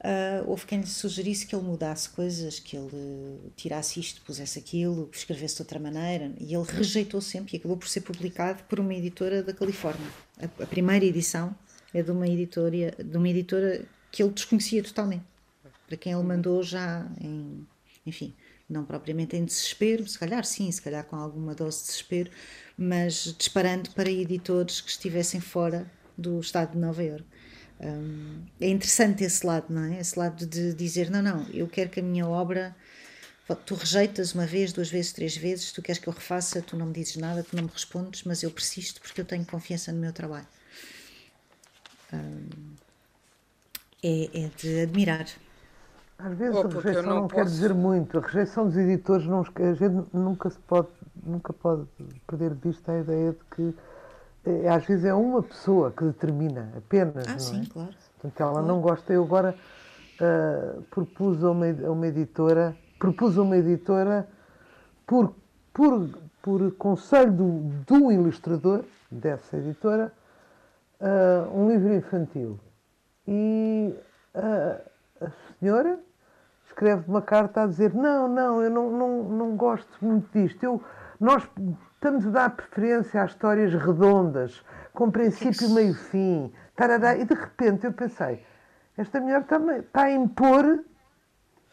uh, 0.00 0.48
houve 0.48 0.66
quem 0.66 0.80
lhe 0.80 0.86
sugerisse 0.86 1.46
que 1.46 1.54
ele 1.54 1.64
mudasse 1.64 2.08
coisas, 2.10 2.58
que 2.58 2.76
ele 2.76 3.38
tirasse 3.56 4.00
isto, 4.00 4.22
pusesse 4.22 4.58
aquilo, 4.58 5.08
escrevesse 5.12 5.56
de 5.56 5.62
outra 5.62 5.78
maneira, 5.78 6.32
e 6.38 6.54
ele 6.54 6.64
rejeitou 6.64 7.20
sempre 7.20 7.56
e 7.56 7.58
acabou 7.58 7.76
por 7.76 7.88
ser 7.88 8.02
publicado 8.02 8.62
por 8.64 8.80
uma 8.80 8.94
editora 8.94 9.42
da 9.42 9.52
Califórnia. 9.52 10.08
A, 10.40 10.44
a 10.62 10.66
primeira 10.66 11.04
edição 11.04 11.54
é 11.92 12.02
de 12.02 12.10
uma 12.10 12.28
editora, 12.28 12.92
de 13.02 13.16
uma 13.16 13.28
editora 13.28 13.84
que 14.10 14.22
ele 14.22 14.32
desconhecia 14.32 14.82
totalmente, 14.82 15.24
para 15.86 15.96
quem 15.96 16.12
ele 16.12 16.22
mandou 16.22 16.62
já 16.62 17.06
em, 17.20 17.66
enfim, 18.06 18.34
não 18.68 18.84
propriamente 18.84 19.36
em 19.36 19.44
desespero, 19.44 20.06
se 20.06 20.18
calhar 20.18 20.44
sim, 20.44 20.70
se 20.70 20.82
calhar 20.82 21.04
com 21.04 21.16
alguma 21.16 21.54
dose 21.54 21.80
de 21.80 21.86
desespero, 21.86 22.30
mas 22.76 23.34
disparando 23.38 23.90
para 23.90 24.10
editores 24.10 24.80
que 24.80 24.90
estivessem 24.90 25.40
fora 25.40 25.90
do 26.16 26.38
estado 26.40 26.72
de 26.72 26.78
Nova 26.78 27.02
Iorque. 27.02 27.26
Um, 27.80 28.42
é 28.60 28.68
interessante 28.68 29.22
esse 29.22 29.46
lado, 29.46 29.66
não 29.70 29.84
é? 29.84 30.00
Esse 30.00 30.18
lado 30.18 30.44
de 30.46 30.74
dizer: 30.74 31.10
não, 31.10 31.22
não, 31.22 31.46
eu 31.52 31.68
quero 31.68 31.90
que 31.90 32.00
a 32.00 32.02
minha 32.02 32.26
obra. 32.26 32.74
Tu 33.64 33.74
rejeitas 33.74 34.34
uma 34.34 34.44
vez, 34.44 34.74
duas 34.74 34.90
vezes, 34.90 35.10
três 35.10 35.34
vezes, 35.34 35.72
tu 35.72 35.80
queres 35.80 35.98
que 35.98 36.06
eu 36.06 36.12
refaça, 36.12 36.60
tu 36.60 36.76
não 36.76 36.84
me 36.84 36.92
dizes 36.92 37.16
nada, 37.16 37.42
tu 37.42 37.56
não 37.56 37.62
me 37.62 37.70
respondes, 37.72 38.22
mas 38.24 38.42
eu 38.42 38.50
persisto 38.50 39.00
porque 39.00 39.22
eu 39.22 39.24
tenho 39.24 39.46
confiança 39.46 39.90
no 39.90 39.98
meu 39.98 40.12
trabalho. 40.12 40.46
Um, 42.12 42.74
é, 44.02 44.44
é 44.44 44.50
de 44.54 44.80
admirar. 44.82 45.26
Às 46.18 46.36
vezes 46.36 46.56
oh, 46.56 46.60
a 46.60 46.68
rejeição 46.68 47.02
não, 47.02 47.20
não 47.22 47.28
quer 47.28 47.44
dizer 47.44 47.72
muito. 47.72 48.18
A 48.18 48.20
rejeição 48.20 48.66
dos 48.66 48.76
editores, 48.76 49.24
não, 49.26 49.40
a 49.40 49.72
gente 49.72 50.08
nunca, 50.12 50.50
se 50.50 50.58
pode, 50.66 50.88
nunca 51.24 51.52
pode 51.52 51.86
perder 52.26 52.54
de 52.54 52.68
vista 52.68 52.92
a 52.92 53.00
ideia 53.00 53.32
de 53.32 53.38
que 53.54 53.74
às 54.68 54.84
vezes 54.84 55.04
é 55.04 55.14
uma 55.14 55.42
pessoa 55.42 55.90
que 55.90 56.04
determina 56.04 56.72
apenas. 56.76 57.26
Ah, 57.28 57.38
sim, 57.38 57.62
é? 57.62 57.72
claro. 57.72 57.94
Portanto, 58.20 58.40
ela 58.40 58.52
claro. 58.52 58.66
não 58.66 58.80
gosta. 58.80 59.12
Eu 59.12 59.24
agora 59.24 59.54
uh, 60.20 60.82
propus 60.84 61.42
a 61.44 61.50
uma, 61.50 61.66
a 61.66 61.90
uma 61.90 62.06
editora, 62.06 62.76
propus 62.98 63.38
a 63.38 63.42
uma 63.42 63.56
editora 63.56 64.28
por, 65.06 65.34
por, 65.72 66.08
por 66.42 66.72
conselho 66.72 67.32
do, 67.32 67.60
do 67.86 68.12
ilustrador 68.12 68.84
dessa 69.10 69.56
editora 69.56 70.12
uh, 71.00 71.58
um 71.58 71.68
livro 71.68 71.94
infantil. 71.94 72.58
E 73.26 73.94
uh, 74.34 75.24
a 75.24 75.30
senhora 75.58 75.98
escreve 76.66 77.04
uma 77.08 77.22
carta 77.22 77.62
a 77.62 77.66
dizer: 77.66 77.92
Não, 77.94 78.28
não, 78.28 78.62
eu 78.62 78.70
não, 78.70 78.90
não, 78.90 79.22
não 79.24 79.56
gosto 79.56 79.88
muito 80.00 80.30
disto. 80.32 80.62
Eu, 80.62 80.82
nós 81.20 81.48
estamos 81.98 82.26
a 82.28 82.30
dar 82.30 82.50
preferência 82.50 83.22
às 83.22 83.32
histórias 83.32 83.74
redondas, 83.74 84.64
com 84.92 85.10
princípio, 85.10 85.68
meio 85.70 85.94
fim. 85.94 86.52
Tarará, 86.76 87.16
e 87.16 87.24
de 87.24 87.34
repente 87.34 87.84
eu 87.84 87.92
pensei: 87.92 88.44
esta 88.96 89.20
mulher 89.20 89.42
está, 89.42 89.58
está 89.76 90.02
a 90.04 90.10
impor 90.12 90.84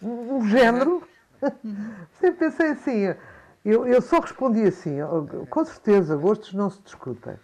um 0.02 0.46
género. 0.48 1.08
Sempre 2.20 2.40
pensei 2.40 2.72
assim. 2.72 3.16
Eu, 3.64 3.86
eu 3.86 4.02
só 4.02 4.20
respondi 4.20 4.64
assim: 4.64 4.98
com 5.50 5.66
certeza, 5.66 6.16
gostos 6.16 6.54
não 6.54 6.70
se 6.70 6.82
discutem. 6.82 7.36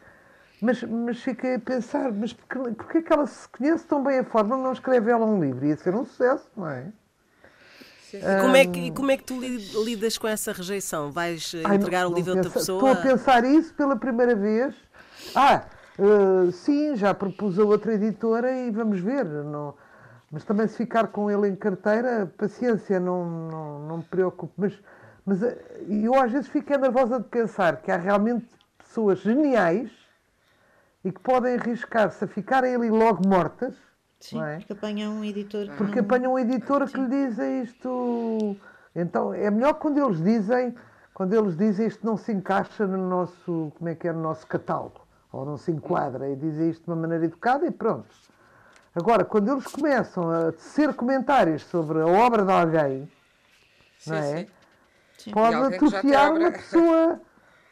Mas, 0.60 0.84
mas 0.84 1.20
fiquei 1.22 1.56
a 1.56 1.60
pensar, 1.60 2.12
mas 2.12 2.34
porquê, 2.34 2.72
porquê 2.74 2.98
é 3.00 3.02
que 3.02 3.14
ela 3.14 3.26
se 3.26 3.48
conhece 3.50 3.84
tão 3.88 4.04
bem 4.04 4.20
a 4.20 4.24
forma 4.24 4.56
não 4.56 4.72
escreve 4.72 5.10
ela 5.10 5.26
um 5.26 5.42
livro? 5.42 5.66
Ia 5.66 5.76
ser 5.76 5.96
um 5.96 6.06
sucesso, 6.06 6.52
não 6.56 6.70
é? 6.70 6.92
E 8.18 8.42
como, 8.42 8.56
é 8.56 8.66
que, 8.66 8.92
como 8.92 9.12
é 9.12 9.18
que 9.18 9.24
tu 9.24 9.40
lidas 9.84 10.18
com 10.18 10.28
essa 10.28 10.52
rejeição? 10.52 11.12
Vais 11.12 11.54
eh, 11.54 11.62
Ai, 11.64 11.76
entregar 11.76 12.04
não, 12.04 12.12
o 12.12 12.16
livro 12.16 12.34
a 12.34 12.36
outra 12.36 12.52
pessoa? 12.52 12.92
Estou 12.92 12.92
a 12.92 12.96
pensar 12.96 13.44
isso 13.46 13.74
pela 13.74 13.96
primeira 13.96 14.36
vez. 14.36 14.76
Ah, 15.36 15.64
uh, 15.98 16.52
sim, 16.52 16.96
já 16.96 17.14
propus 17.14 17.58
a 17.60 17.64
outra 17.64 17.94
editora 17.94 18.52
e 18.52 18.72
vamos 18.72 19.00
ver. 19.00 19.26
Não, 19.26 19.76
mas 20.32 20.44
também 20.46 20.68
se 20.68 20.78
ficar 20.78 21.08
com 21.08 21.30
ele 21.30 21.50
em 21.50 21.56
carteira, 21.56 22.32
paciência, 22.38 23.00
não, 23.00 23.26
não, 23.26 23.80
não 23.80 23.98
me 23.98 24.04
preocupo. 24.04 24.54
Mas, 24.58 24.74
mas 25.26 25.44
eh, 25.44 25.58
eu 25.88 26.16
às 26.16 26.32
vezes 26.32 26.48
fico 26.48 26.76
nervosa 26.78 27.20
de 27.20 27.28
pensar 27.28 27.82
que 27.82 27.92
há 27.92 27.98
realmente 27.98 28.48
pessoas 28.78 29.20
geniais 29.20 29.92
e 31.04 31.12
que 31.12 31.20
podem 31.20 31.56
arriscar-se 31.56 32.24
a 32.24 32.28
ficarem 32.28 32.76
ali 32.76 32.90
logo 32.90 33.28
mortas. 33.28 33.76
Sim, 34.22 34.42
é? 34.42 34.58
porque 34.58 34.74
apanham 34.74 35.14
um 35.14 35.26
editor. 35.26 35.68
Porque 35.76 35.96
não... 35.96 36.04
apanham 36.04 36.34
um 36.34 36.40
editor 36.40 36.88
que 36.88 36.98
lhe 36.98 37.08
diz 37.08 37.38
isto. 37.38 38.56
Então 38.96 39.34
é 39.34 39.50
melhor 39.50 39.74
quando 39.74 39.98
eles 39.98 40.22
dizem, 40.24 40.76
quando 41.14 41.34
eles 41.34 41.58
dizem 41.58 41.88
isto 41.88 42.06
não 42.06 42.16
se 42.16 42.32
encaixa 42.32 42.86
no 42.86 43.10
nosso, 43.10 43.74
como 43.78 43.90
é 43.90 43.96
que 43.96 44.08
é, 44.08 44.14
no 44.14 44.22
nosso 44.22 44.46
catálogo, 44.46 45.02
ou 45.32 45.46
não 45.46 45.58
se 45.58 45.72
enquadra, 45.72 46.30
e 46.30 46.36
dizem 46.36 46.70
isto 46.70 46.84
de 46.84 46.90
uma 46.90 46.96
maneira 46.96 47.26
educada 47.26 47.66
e 47.66 47.72
pronto. 47.72 48.08
Agora, 48.94 49.24
quando 49.26 49.52
eles 49.52 49.66
começam 49.66 50.30
a 50.30 50.52
tecer 50.52 50.94
comentários 50.94 51.64
sobre 51.64 52.02
a 52.02 52.06
obra 52.06 52.44
de 52.44 52.52
alguém, 52.52 53.12
sim, 53.98 54.12
não 54.12 54.18
é? 54.18 54.48
Sim. 55.18 55.32
Pode 55.32 55.56
atrofiar 55.56 56.34
uma 56.34 56.52
pessoa 56.52 57.22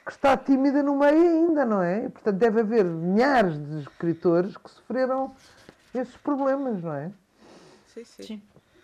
que 0.06 0.12
está 0.12 0.38
tímida 0.38 0.82
no 0.82 0.97
meio 0.97 1.22
ainda, 1.22 1.66
não 1.66 1.84
é? 1.84 2.10
Portanto, 2.10 2.38
deve 2.38 2.62
haver 2.62 2.86
milhares 2.86 3.60
de 3.60 3.82
escritores 3.82 4.56
que 4.56 4.72
sofreram 4.72 5.36
esses 5.94 6.16
problemas, 6.18 6.82
não 6.84 6.94
é? 6.94 7.12
Sim, 7.94 8.04
sim. 8.04 8.24
sim, 8.24 8.42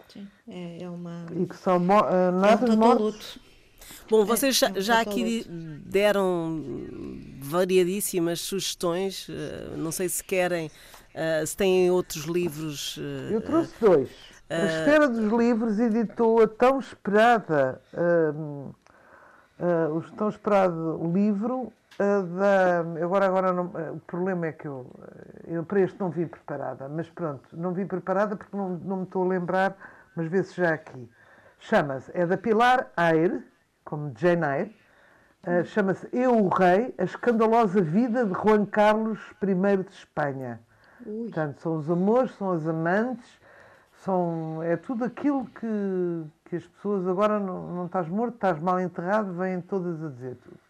sim. 0.07 0.27
É, 0.47 0.83
é, 0.83 0.89
uma. 0.89 1.25
E 1.35 1.45
que 1.45 1.55
são 1.55 1.77
uh, 1.77 2.31
nada 2.31 2.67
é 2.67 2.71
um 2.71 2.77
mortos. 2.77 3.37
Bom, 4.09 4.23
é, 4.23 4.25
vocês 4.25 4.57
já, 4.57 4.69
é 4.69 4.81
já 4.81 5.01
aqui 5.01 5.45
deram 5.85 6.63
variadíssimas 7.39 8.41
sugestões. 8.41 9.27
Uh, 9.29 9.77
não 9.77 9.91
sei 9.91 10.09
se 10.09 10.23
querem, 10.23 10.67
uh, 10.67 11.45
se 11.45 11.55
têm 11.55 11.91
outros 11.91 12.25
livros. 12.25 12.97
Eu 13.31 13.41
trouxe 13.41 13.73
dois. 13.79 14.09
A 14.47 14.65
Espera 14.65 15.07
dos 15.09 15.31
Livros 15.31 15.79
editou 15.79 16.39
a 16.39 16.47
tão 16.47 16.79
esperada 16.79 17.81
uh, 17.93 18.75
o 19.97 20.01
tão 20.15 20.29
esperado 20.29 20.99
livro 21.13 21.71
uh, 21.99 22.23
da. 22.37 22.79
Agora, 23.03 23.25
agora 23.25 23.53
não, 23.53 23.65
uh, 23.65 23.93
o 23.93 23.99
problema 24.01 24.47
é 24.47 24.51
que 24.51 24.67
eu, 24.67 24.89
eu 25.45 25.63
para 25.63 25.81
este 25.81 25.99
não 25.99 26.09
vim 26.09 26.27
preparada, 26.27 26.87
mas 26.89 27.09
pronto, 27.09 27.43
não 27.53 27.73
vim 27.73 27.85
preparada 27.85 28.35
porque 28.35 28.55
não, 28.55 28.69
não 28.69 28.97
me 28.97 29.03
estou 29.03 29.23
a 29.23 29.27
lembrar, 29.27 29.75
mas 30.15 30.27
vê-se 30.27 30.55
já 30.55 30.73
aqui. 30.73 31.09
Chama-se, 31.59 32.11
é 32.13 32.25
da 32.25 32.37
Pilar 32.37 32.91
Aire, 32.95 33.43
como 33.83 34.13
Jane 34.17 34.45
Eyre, 34.45 34.75
uh, 35.47 35.65
chama-se 35.65 36.07
Eu 36.11 36.43
o 36.43 36.49
Rei, 36.49 36.93
a 36.97 37.03
escandalosa 37.03 37.81
vida 37.81 38.25
de 38.25 38.33
Juan 38.33 38.65
Carlos 38.65 39.19
I 39.41 39.83
de 39.83 39.91
Espanha. 39.91 40.59
Ui. 41.05 41.23
Portanto, 41.23 41.61
são 41.61 41.75
os 41.77 41.89
amores, 41.89 42.31
são 42.35 42.51
as 42.51 42.67
amantes, 42.67 43.39
são, 44.03 44.61
é 44.61 44.77
tudo 44.77 45.03
aquilo 45.05 45.45
que, 45.45 46.23
que 46.45 46.55
as 46.57 46.67
pessoas 46.67 47.07
agora 47.07 47.39
não, 47.39 47.73
não 47.73 47.85
estás 47.87 48.07
morto, 48.07 48.35
estás 48.35 48.59
mal 48.59 48.79
enterrado, 48.79 49.33
vêm 49.33 49.61
todas 49.61 50.03
a 50.03 50.09
dizer 50.09 50.35
tudo. 50.35 50.64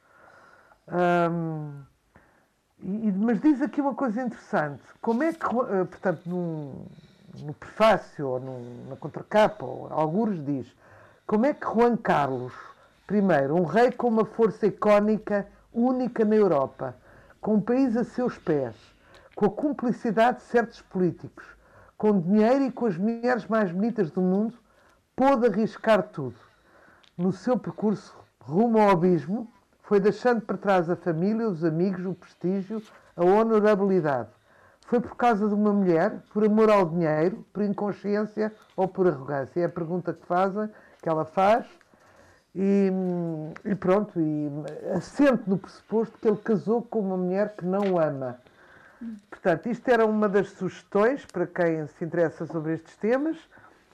E, 2.80 3.12
mas 3.12 3.40
diz 3.42 3.62
aqui 3.62 3.82
uma 3.82 3.96
coisa 3.96 4.22
interessante. 4.22 4.84
Como 5.02 5.24
é 5.24 5.34
que, 5.34 5.46
eh, 5.46 5.84
portanto, 5.86 6.22
num, 6.26 6.86
no 7.42 7.54
prefácio 7.54 8.28
ou 8.28 8.40
num, 8.40 8.86
na 8.90 8.96
contracapa, 8.96 9.66
ou 9.66 9.88
alguns 9.92 10.44
diz, 10.46 10.68
como 11.26 11.46
é 11.46 11.54
que 11.54 11.66
Juan 11.66 11.98
Carlos 11.98 12.54
I, 13.10 13.52
um 13.52 13.64
rei 13.64 13.92
com 13.92 14.08
uma 14.08 14.26
força 14.26 14.68
icónica 14.68 15.48
única 15.74 16.24
na 16.24 16.36
Europa, 16.36 16.96
com 17.42 17.56
um 17.56 17.62
país 17.62 17.96
a 17.98 18.04
seus 18.04 18.38
pés, 18.38 18.76
com 19.36 19.46
a 19.46 19.50
cumplicidade 19.50 20.38
de 20.38 20.44
certos 20.44 20.82
políticos, 20.82 21.46
com 21.98 22.20
dinheiro 22.20 22.66
e 22.66 22.72
com 22.72 22.86
as 22.86 22.98
mulheres 22.98 23.46
mais 23.48 23.72
bonitas 23.72 24.12
do 24.12 24.22
mundo, 24.22 24.54
pôde 25.16 25.48
arriscar 25.48 26.04
tudo. 26.04 26.36
No 27.18 27.32
seu 27.32 27.58
percurso 27.58 28.16
rumo 28.40 28.80
ao 28.80 28.90
abismo, 28.90 29.52
foi 29.86 30.00
deixando 30.00 30.42
para 30.42 30.58
trás 30.58 30.90
a 30.90 30.96
família, 30.96 31.48
os 31.48 31.64
amigos, 31.64 32.06
o 32.06 32.14
prestígio, 32.14 32.82
a 33.16 33.24
honorabilidade. 33.24 34.30
Foi 34.88 35.00
por 35.00 35.16
causa 35.16 35.48
de 35.48 35.54
uma 35.54 35.72
mulher, 35.72 36.22
por 36.34 36.44
amor 36.44 36.70
ao 36.70 36.86
dinheiro, 36.86 37.46
por 37.54 37.64
inconsciência 37.64 38.52
ou 38.76 38.88
por 38.88 39.08
arrogância? 39.08 39.62
É 39.62 39.66
a 39.66 39.70
pergunta 39.70 40.14
que 40.14 40.26
fazem, 40.26 40.70
que 41.02 41.10
ela 41.10 41.26
faz, 41.26 41.66
e, 42.56 42.92
e 43.64 43.76
pronto, 43.76 44.20
e 44.20 44.50
assente 44.96 45.44
no 45.48 45.58
pressuposto 45.58 46.18
que 46.20 46.28
ele 46.28 46.38
casou 46.38 46.82
com 46.82 47.00
uma 47.00 47.18
mulher 47.18 47.56
que 47.56 47.66
não 47.66 47.94
o 47.94 48.00
ama. 48.00 48.38
Portanto, 49.30 49.68
isto 49.68 49.88
era 49.90 50.06
uma 50.06 50.30
das 50.30 50.50
sugestões 50.52 51.26
para 51.26 51.46
quem 51.46 51.86
se 51.88 52.06
interessa 52.06 52.46
sobre 52.46 52.74
estes 52.74 52.96
temas. 52.98 53.38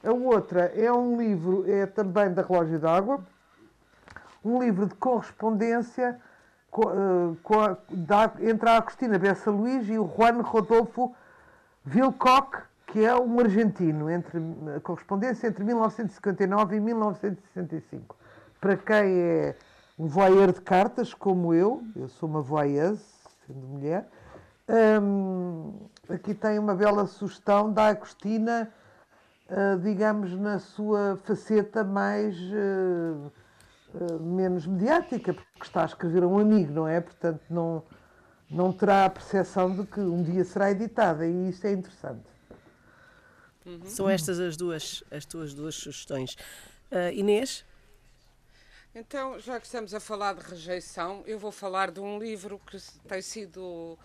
A 0.04 0.12
outra 0.12 0.72
é 0.76 0.92
um 0.92 1.18
livro, 1.18 1.70
é 1.70 1.86
também 1.86 2.32
da 2.34 2.42
Relógio 2.42 2.80
d'Água, 2.80 3.22
um 4.44 4.62
livro 4.62 4.88
de 4.88 4.96
correspondência 4.96 6.20
da, 7.90 8.32
entre 8.40 8.70
a 8.70 8.78
Agostina 8.78 9.20
Bessa 9.20 9.52
Luís 9.52 9.90
e 9.90 10.00
o 10.00 10.10
Juan 10.16 10.42
Rodolfo 10.42 11.14
Wilcock, 11.94 12.60
que 12.88 13.04
é 13.04 13.16
um 13.16 13.40
argentino, 13.40 14.10
entre, 14.10 14.40
a 14.76 14.80
correspondência 14.80 15.48
entre 15.48 15.64
1959 15.64 16.76
e 16.76 16.80
1965. 16.80 18.16
Para 18.60 18.78
quem 18.78 19.20
é 19.20 19.56
um 19.98 20.08
voyeur 20.08 20.54
de 20.54 20.62
cartas, 20.62 21.14
como 21.14 21.54
eu, 21.54 21.84
eu 21.96 22.08
sou 22.08 22.30
uma 22.30 22.42
voyeuse, 22.42 23.04
sendo 23.46 23.68
mulher, 23.68 24.08
hum, 25.02 25.74
aqui 26.10 26.34
tem 26.34 26.58
uma 26.58 26.76
bela 26.76 27.06
sugestão 27.06 27.72
da 27.72 27.88
Agostina, 27.88 28.72
uh, 29.50 29.80
digamos, 29.80 30.38
na 30.38 30.60
sua 30.60 31.18
faceta 31.24 31.84
mais. 31.84 32.36
Uh, 33.94 34.16
uh, 34.16 34.20
menos 34.20 34.66
mediática, 34.66 35.34
porque 35.34 35.64
está 35.64 35.84
a 35.84 35.86
escrever 35.86 36.24
a 36.24 36.28
um 36.28 36.40
amigo, 36.40 36.72
não 36.72 36.88
é? 36.88 37.00
Portanto, 37.02 37.42
não, 37.50 37.84
não 38.50 38.72
terá 38.72 39.06
a 39.06 39.10
percepção 39.10 39.76
de 39.76 39.86
que 39.86 40.00
um 40.00 40.24
dia 40.24 40.44
será 40.44 40.72
editada, 40.72 41.26
e 41.26 41.50
isso 41.50 41.66
é 41.68 41.72
interessante. 41.72 42.26
Uhum. 43.66 43.86
São 43.86 44.10
estas 44.10 44.40
as 44.40 44.58
duas, 44.58 45.04
as 45.12 45.26
tuas 45.26 45.54
duas 45.54 45.76
sugestões. 45.76 46.36
Inês? 47.14 47.64
Então, 48.94 49.40
já 49.40 49.58
que 49.58 49.66
estamos 49.66 49.94
a 49.94 50.02
falar 50.02 50.34
de 50.34 50.42
rejeição, 50.42 51.24
eu 51.26 51.40
vou 51.40 51.52
falar 51.52 51.92
de 51.92 52.02
um 52.02 52.20
livro 52.20 52.60
que 52.60 52.78
tem 53.08 53.22
sido 53.22 53.98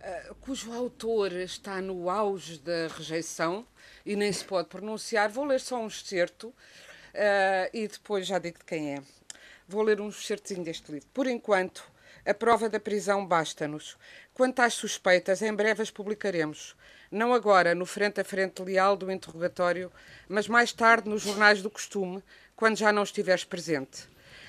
uh, 0.00 0.34
cujo 0.40 0.72
autor 0.72 1.32
está 1.32 1.82
no 1.82 2.08
auge 2.08 2.58
da 2.58 2.88
rejeição 2.88 3.66
e 4.04 4.16
nem 4.16 4.32
se 4.32 4.42
pode 4.42 4.68
pronunciar. 4.68 5.28
Vou 5.28 5.44
ler 5.44 5.60
só 5.60 5.78
um 5.78 5.86
excerto 5.86 6.48
uh, 6.48 6.54
e 7.74 7.86
depois 7.86 8.26
já 8.26 8.38
digo 8.38 8.58
de 8.58 8.64
quem 8.64 8.94
é. 8.94 9.02
Vou 9.70 9.82
ler 9.82 10.00
um 10.00 10.08
excertozinho 10.08 10.64
deste 10.64 10.90
livro. 10.90 11.08
Por 11.14 11.28
enquanto, 11.28 11.84
a 12.26 12.34
prova 12.34 12.68
da 12.68 12.80
prisão 12.80 13.24
basta-nos. 13.24 13.96
Quanto 14.34 14.58
às 14.58 14.74
suspeitas, 14.74 15.42
em 15.42 15.54
breve 15.54 15.80
as 15.80 15.92
publicaremos. 15.92 16.74
Não 17.08 17.32
agora, 17.32 17.72
no 17.72 17.86
frente 17.86 18.20
a 18.20 18.24
frente 18.24 18.60
leal 18.62 18.96
do 18.96 19.12
interrogatório, 19.12 19.92
mas 20.28 20.48
mais 20.48 20.72
tarde 20.72 21.08
nos 21.08 21.22
jornais 21.22 21.62
do 21.62 21.70
costume, 21.70 22.20
quando 22.56 22.78
já 22.78 22.90
não 22.90 23.04
estiveres 23.04 23.44
presente. 23.44 24.08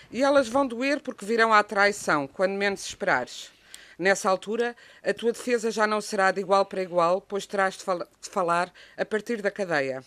E 0.09 0.23
elas 0.23 0.49
vão 0.49 0.65
doer 0.65 0.99
porque 1.01 1.23
virão 1.23 1.53
à 1.53 1.61
traição, 1.61 2.25
quando 2.25 2.53
menos 2.53 2.83
esperares. 2.83 3.51
Nessa 3.99 4.27
altura, 4.27 4.75
a 5.03 5.13
tua 5.13 5.33
defesa 5.33 5.69
já 5.69 5.85
não 5.85 6.01
será 6.01 6.31
de 6.31 6.41
igual 6.41 6.65
para 6.65 6.81
igual, 6.81 7.21
pois 7.21 7.45
terás 7.45 7.75
de, 7.75 7.83
fal 7.83 7.99
de 7.99 8.27
falar 8.27 8.73
a 8.97 9.05
partir 9.05 9.39
da 9.39 9.51
cadeia 9.51 10.03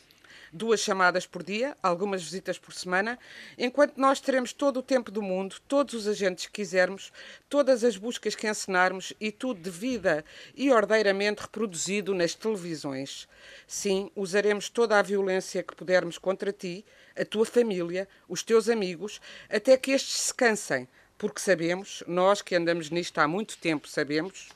duas 0.55 0.81
chamadas 0.81 1.27
por 1.27 1.43
dia, 1.43 1.77
algumas 1.83 2.23
visitas 2.23 2.57
por 2.57 2.73
semana, 2.73 3.19
enquanto 3.59 3.99
nós 3.99 4.21
teremos 4.21 4.53
todo 4.53 4.79
o 4.79 4.83
tempo 4.83 5.11
do 5.11 5.21
mundo, 5.21 5.57
todos 5.67 5.95
os 5.95 6.07
agentes 6.07 6.47
que 6.47 6.53
quisermos, 6.53 7.13
todas 7.49 7.83
as 7.83 7.97
buscas 7.97 8.37
que 8.37 8.49
encenarmos 8.49 9.13
e 9.21 9.33
tudo 9.33 9.61
devida 9.61 10.25
e 10.55 10.71
ordeiramente 10.71 11.43
reproduzido 11.43 12.15
nas 12.15 12.35
televisões. 12.35 13.29
Sim, 13.67 14.11
usaremos 14.15 14.69
toda 14.69 14.97
a 14.97 15.03
violência 15.03 15.63
que 15.63 15.75
pudermos 15.75 16.19
contra 16.19 16.53
ti, 16.53 16.85
a 17.19 17.25
tua 17.25 17.45
família, 17.45 18.09
os 18.29 18.45
teus 18.45 18.69
amigos, 18.69 19.21
até 19.51 19.77
que 19.77 19.91
estes 19.91 20.21
se 20.21 20.35
cansem, 20.35 20.87
porque 21.19 21.41
sabemos, 21.41 22.05
nós 22.07 22.41
que 22.43 22.55
andamos 22.55 22.91
nisto 22.91 23.19
há 23.19 23.27
muito 23.27 23.59
tempo, 23.59 23.89
sabemos 23.89 24.51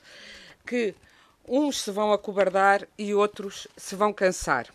que 0.65 0.95
uns 1.45 1.81
se 1.81 1.91
vão 1.91 2.13
acobardar 2.13 2.87
e 2.97 3.13
outros 3.13 3.67
se 3.75 3.95
vão 3.95 4.13
cansar. 4.13 4.67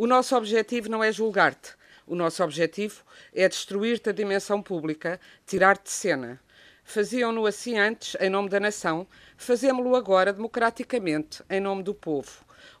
O 0.00 0.06
nosso 0.06 0.34
objetivo 0.34 0.88
não 0.88 1.04
é 1.04 1.12
julgar-te. 1.12 1.74
O 2.06 2.14
nosso 2.14 2.42
objetivo 2.42 3.02
é 3.34 3.46
destruir-te 3.46 4.08
a 4.08 4.12
dimensão 4.12 4.62
pública, 4.62 5.20
tirar-te 5.46 5.84
de 5.84 5.90
cena. 5.90 6.40
Faziam-no 6.82 7.44
assim 7.44 7.78
antes, 7.78 8.16
em 8.18 8.30
nome 8.30 8.48
da 8.48 8.58
nação, 8.58 9.06
fazemos-lo 9.36 9.94
agora 9.94 10.32
democraticamente, 10.32 11.42
em 11.50 11.60
nome 11.60 11.82
do 11.82 11.92
povo. 11.92 12.30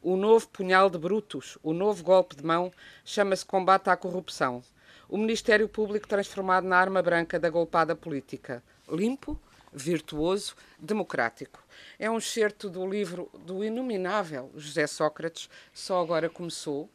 O 0.00 0.16
novo 0.16 0.48
punhal 0.48 0.88
de 0.88 0.96
brutos, 0.96 1.58
o 1.62 1.74
novo 1.74 2.02
golpe 2.02 2.36
de 2.36 2.42
mão, 2.42 2.72
chama-se 3.04 3.44
combate 3.44 3.90
à 3.90 3.96
corrupção 3.98 4.62
o 5.06 5.18
Ministério 5.18 5.68
Público 5.68 6.08
transformado 6.08 6.66
na 6.66 6.78
arma 6.78 7.02
branca 7.02 7.38
da 7.38 7.50
golpada 7.50 7.94
política. 7.94 8.62
Limpo, 8.88 9.38
virtuoso, 9.72 10.54
democrático. 10.78 11.62
É 11.98 12.10
um 12.10 12.18
excerto 12.18 12.70
do 12.70 12.86
livro 12.88 13.28
do 13.44 13.64
inominável 13.64 14.50
José 14.56 14.86
Sócrates, 14.86 15.50
só 15.74 16.00
agora 16.00 16.28
começou, 16.28 16.88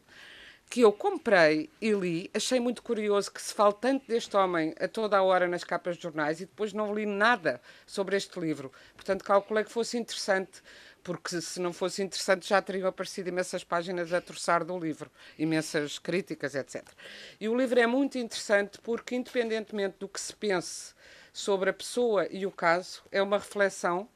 que 0.69 0.81
eu 0.81 0.91
comprei 0.91 1.69
e 1.81 1.91
li. 1.91 2.29
Achei 2.33 2.59
muito 2.59 2.81
curioso 2.81 3.31
que 3.31 3.41
se 3.41 3.53
fale 3.53 3.75
tanto 3.79 4.07
deste 4.07 4.35
homem 4.35 4.73
a 4.79 4.87
toda 4.87 5.17
a 5.17 5.23
hora 5.23 5.47
nas 5.47 5.63
capas 5.63 5.95
de 5.95 6.03
jornais 6.03 6.41
e 6.41 6.45
depois 6.45 6.73
não 6.73 6.93
li 6.93 7.05
nada 7.05 7.61
sobre 7.85 8.17
este 8.17 8.39
livro. 8.39 8.71
Portanto, 8.95 9.23
calculei 9.23 9.63
que 9.63 9.71
fosse 9.71 9.97
interessante 9.97 10.61
porque 11.03 11.39
se 11.39 11.61
não 11.61 11.71
fosse 11.71 12.01
interessante 12.01 12.49
já 12.49 12.59
teriam 12.59 12.87
aparecido 12.87 13.29
imensas 13.29 13.63
páginas 13.63 14.11
a 14.11 14.19
troçar 14.19 14.65
do 14.65 14.77
livro, 14.77 15.11
imensas 15.37 15.99
críticas, 15.99 16.55
etc. 16.55 16.83
E 17.39 17.47
o 17.47 17.55
livro 17.55 17.79
é 17.79 17.85
muito 17.85 18.17
interessante 18.17 18.79
porque, 18.81 19.15
independentemente 19.15 19.97
do 19.99 20.09
que 20.09 20.19
se 20.19 20.35
pense 20.35 20.95
sobre 21.31 21.69
a 21.69 21.73
pessoa 21.73 22.27
e 22.31 22.45
o 22.45 22.51
caso, 22.51 23.03
é 23.11 23.21
uma 23.21 23.37
reflexão 23.37 24.09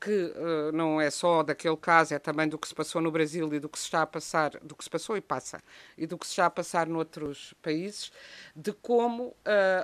que 0.00 0.10
uh, 0.10 0.72
não 0.72 0.98
é 1.00 1.10
só 1.10 1.42
daquele 1.42 1.76
caso, 1.76 2.14
é 2.14 2.18
também 2.18 2.48
do 2.48 2.58
que 2.58 2.66
se 2.66 2.74
passou 2.74 3.02
no 3.02 3.10
Brasil 3.10 3.52
e 3.52 3.60
do 3.60 3.68
que 3.68 3.78
se 3.78 3.84
está 3.84 4.02
a 4.02 4.06
passar, 4.06 4.52
do 4.62 4.74
que 4.74 4.82
se 4.82 4.88
passou 4.88 5.16
e 5.16 5.20
passa, 5.20 5.62
e 5.96 6.06
do 6.06 6.16
que 6.16 6.26
se 6.26 6.32
está 6.32 6.46
a 6.46 6.50
passar 6.50 6.86
noutros 6.86 7.52
países, 7.60 8.10
de 8.56 8.72
como 8.72 9.36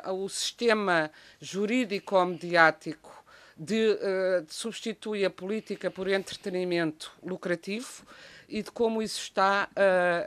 uh, 0.06 0.12
o 0.12 0.28
sistema 0.28 1.10
jurídico-mediático 1.38 3.24
de, 3.56 3.90
uh, 3.90 4.42
de 4.42 4.54
substitui 4.54 5.24
a 5.24 5.30
política 5.30 5.90
por 5.90 6.08
entretenimento 6.08 7.12
lucrativo 7.22 8.04
e 8.48 8.62
de 8.62 8.70
como 8.70 9.02
isso 9.02 9.20
está 9.20 9.68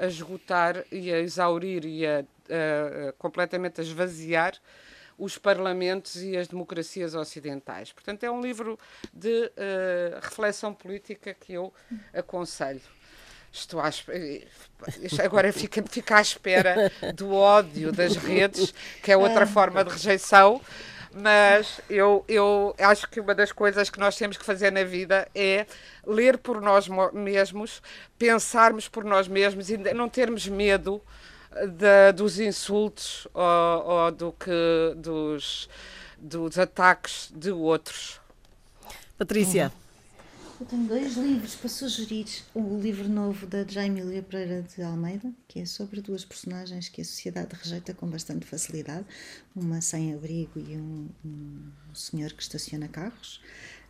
a 0.01 0.05
esgotar 0.05 0.83
e 0.91 1.11
a 1.11 1.19
exaurir 1.19 1.85
e 1.85 2.05
a 2.05 2.25
completamente 3.17 3.79
a 3.79 3.83
esvaziar 3.83 4.59
os 5.19 5.37
parlamentos 5.37 6.15
e 6.23 6.37
as 6.37 6.47
democracias 6.47 7.13
ocidentais. 7.13 7.91
Portanto, 7.91 8.23
é 8.23 8.31
um 8.31 8.41
livro 8.41 8.79
de 9.13 9.45
uh, 9.45 10.19
reflexão 10.21 10.73
política 10.73 11.33
que 11.33 11.53
eu 11.53 11.73
aconselho. 12.13 12.81
Estou 13.51 13.81
à 13.81 13.89
espera, 13.89 14.45
agora 15.23 15.51
fica, 15.51 15.83
fica 15.83 16.17
à 16.17 16.21
espera 16.21 16.91
do 17.15 17.33
ódio 17.33 17.91
das 17.91 18.15
redes, 18.15 18.73
que 19.01 19.11
é 19.11 19.17
outra 19.17 19.47
forma 19.47 19.83
de 19.83 19.89
rejeição, 19.89 20.61
mas 21.11 21.81
eu, 21.89 22.23
eu 22.27 22.75
acho 22.77 23.09
que 23.09 23.19
uma 23.19 23.33
das 23.33 23.51
coisas 23.51 23.89
que 23.89 23.99
nós 23.99 24.15
temos 24.15 24.37
que 24.37 24.45
fazer 24.45 24.71
na 24.71 24.83
vida 24.83 25.27
é 25.33 25.65
ler 26.05 26.37
por 26.37 26.61
nós 26.61 26.87
mesmos, 27.11 27.81
pensarmos 28.19 28.87
por 28.87 29.03
nós 29.03 29.27
mesmos 29.27 29.71
e 29.71 29.77
não 29.77 30.07
termos 30.07 30.47
medo 30.47 31.01
de, 31.51 32.11
dos 32.13 32.39
insultos 32.39 33.27
ou, 33.33 33.85
ou, 33.85 34.11
do 34.11 34.31
que, 34.33 34.95
dos, 34.97 35.69
dos 36.17 36.57
ataques 36.57 37.31
de 37.35 37.51
outros. 37.51 38.19
Patrícia. 39.17 39.71
Eu 40.59 40.65
tenho 40.65 40.87
dois 40.87 41.15
livros 41.15 41.55
para 41.55 41.69
sugerir. 41.69 42.25
O 42.53 42.77
livro 42.77 43.07
novo 43.07 43.47
da 43.47 43.63
Jaimília 43.63 44.21
Pereira 44.21 44.61
de 44.61 44.83
Almeida, 44.83 45.31
que 45.47 45.61
é 45.61 45.65
sobre 45.65 46.01
duas 46.01 46.25
personagens 46.25 46.89
que 46.89 47.01
a 47.01 47.05
sociedade 47.05 47.55
rejeita 47.55 47.93
com 47.93 48.05
bastante 48.07 48.45
facilidade, 48.45 49.05
uma 49.55 49.79
sem-abrigo 49.79 50.59
e 50.59 50.75
um, 50.75 51.07
um, 51.23 51.71
senhor 51.95 52.33
que 52.33 52.41
estaciona 52.43 52.89
carros, 52.89 53.41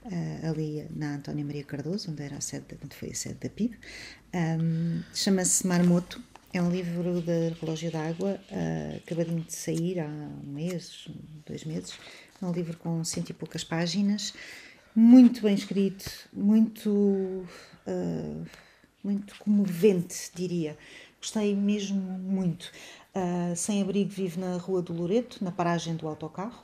uh, 0.06 0.48
ali 0.48 0.86
na 0.96 1.16
Antónia 1.16 1.44
Maria 1.44 1.64
Cardoso, 1.64 2.12
onde, 2.12 2.22
era 2.22 2.38
a 2.38 2.42
sede, 2.42 2.66
onde 2.84 2.96
foi 2.96 3.10
a 3.10 3.16
sede 3.16 3.40
da 3.40 3.50
PIB. 3.50 3.76
Um, 4.36 5.02
Chama-se 5.12 5.66
Marmoto, 5.66 6.22
é 6.54 6.62
um 6.62 6.70
livro 6.70 7.22
de 7.22 7.50
relógio 7.60 7.92
d'água, 7.92 8.40
uh, 8.52 8.98
acabadinho 8.98 9.42
de 9.42 9.54
sair 9.54 10.00
há 10.00 10.08
um 10.08 10.52
mês, 10.52 11.08
dois 11.46 11.64
meses. 11.64 11.94
É 12.42 12.46
um 12.46 12.52
livro 12.52 12.78
com 12.78 13.04
cento 13.04 13.30
e 13.30 13.34
poucas 13.34 13.64
páginas 13.64 14.34
muito 14.96 15.44
bem 15.44 15.54
escrito, 15.54 16.28
muito, 16.34 16.90
uh, 16.90 18.46
muito 19.04 19.36
comovente, 19.40 20.30
diria. 20.36 20.78
Gostei 21.22 21.56
mesmo 21.56 22.02
muito. 22.02 22.72
Uh, 23.16 23.56
Sem 23.56 23.82
Abrigo 23.82 24.10
vive 24.10 24.40
na 24.40 24.58
Rua 24.58 24.82
do 24.82 24.94
Loreto, 24.94 25.44
na 25.44 25.52
paragem 25.52 25.96
do 25.96 26.08
autocarro, 26.08 26.64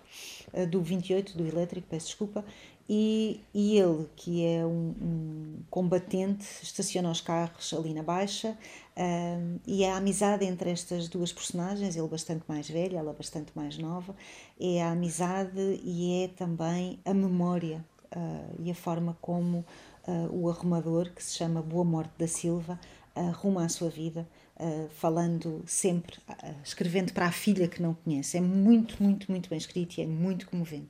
uh, 0.54 0.68
do 0.68 0.82
28, 0.82 1.38
do 1.38 1.46
elétrico, 1.46 1.88
peço 1.90 2.08
desculpa, 2.08 2.44
e, 2.90 3.42
e 3.54 3.78
ele, 3.78 4.06
que 4.16 4.46
é 4.46 4.66
um, 4.66 4.94
um, 5.02 5.60
combatente, 5.70 6.46
estaciona 6.62 7.10
os 7.10 7.22
carros 7.22 7.74
ali 7.74 7.94
na 7.94 8.04
Baixa, 8.04 8.58
uh, 8.98 9.60
e 9.66 9.86
a 9.86 9.98
amizade 9.98 10.46
entre 10.46 10.72
estas 10.72 11.08
duas 11.08 11.32
personagens, 11.32 11.96
ele 11.96 12.08
bastante 12.08 12.44
mais 12.48 12.70
velho, 12.70 12.98
ela 12.98 13.14
bastante 13.14 13.52
mais 13.56 13.78
nova, 13.78 14.16
é 14.60 14.82
a 14.82 14.92
amizade 14.92 15.80
e 15.84 16.24
é 16.24 16.28
também 16.30 17.00
a 17.06 17.14
memória 17.14 17.84
uh, 18.16 18.56
e 18.60 18.72
a 18.72 18.76
forma 18.76 19.18
como 19.22 19.66
uh, 20.08 20.30
o 20.32 20.50
arrumador, 20.50 21.12
que 21.14 21.24
se 21.24 21.36
chama 21.38 21.62
Boa 21.62 21.86
Morte 21.86 22.14
da 22.18 22.28
Silva, 22.28 22.80
arruma 23.16 23.64
a 23.64 23.70
sua 23.70 23.90
vida, 23.90 24.28
uh, 24.60 24.90
falando 24.90 25.64
sempre, 25.66 26.18
escrevendo 26.64 27.14
para 27.14 27.28
a 27.28 27.32
filha 27.32 27.68
que 27.68 27.82
não 27.82 27.94
conhece. 27.94 28.38
É 28.38 28.42
muito, 28.42 29.02
muito, 29.02 29.32
muito 29.32 29.50
bem 29.50 29.58
escrito 29.58 29.98
e 29.98 30.02
é 30.02 30.06
muito 30.06 30.50
comovente. 30.50 30.90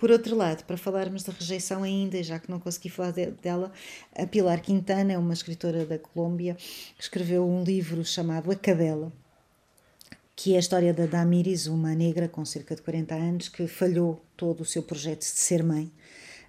Por 0.00 0.10
outro 0.10 0.34
lado, 0.34 0.64
para 0.64 0.78
falarmos 0.78 1.24
da 1.24 1.30
rejeição 1.30 1.82
ainda, 1.82 2.22
já 2.22 2.38
que 2.38 2.50
não 2.50 2.58
consegui 2.58 2.88
falar 2.88 3.10
de, 3.10 3.26
dela, 3.32 3.70
a 4.16 4.26
Pilar 4.26 4.62
Quintana 4.62 5.12
é 5.12 5.18
uma 5.18 5.34
escritora 5.34 5.84
da 5.84 5.98
Colômbia, 5.98 6.56
escreveu 6.98 7.46
um 7.46 7.62
livro 7.62 8.02
chamado 8.02 8.50
A 8.50 8.56
Cadela, 8.56 9.12
que 10.34 10.54
é 10.54 10.56
a 10.56 10.58
história 10.58 10.94
da 10.94 11.04
Damiris, 11.04 11.66
uma 11.66 11.94
negra 11.94 12.28
com 12.28 12.46
cerca 12.46 12.74
de 12.74 12.80
40 12.80 13.14
anos 13.14 13.48
que 13.50 13.66
falhou 13.66 14.24
todo 14.38 14.62
o 14.62 14.64
seu 14.64 14.82
projeto 14.82 15.18
de 15.18 15.26
ser 15.26 15.62
mãe 15.62 15.92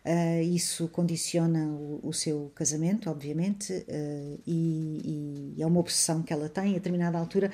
Uh, 0.03 0.41
isso 0.41 0.87
condiciona 0.87 1.63
o, 1.67 1.99
o, 2.01 2.11
seu 2.11 2.51
casamento, 2.55 3.07
obviamente, 3.07 3.71
uh, 3.71 4.41
e, 4.47 5.53
e, 5.55 5.61
é 5.61 5.65
uma 5.65 5.79
obsessão 5.79 6.23
que 6.23 6.33
ela 6.33 6.49
tem. 6.49 6.71
A 6.71 6.73
determinada 6.73 7.19
altura, 7.19 7.51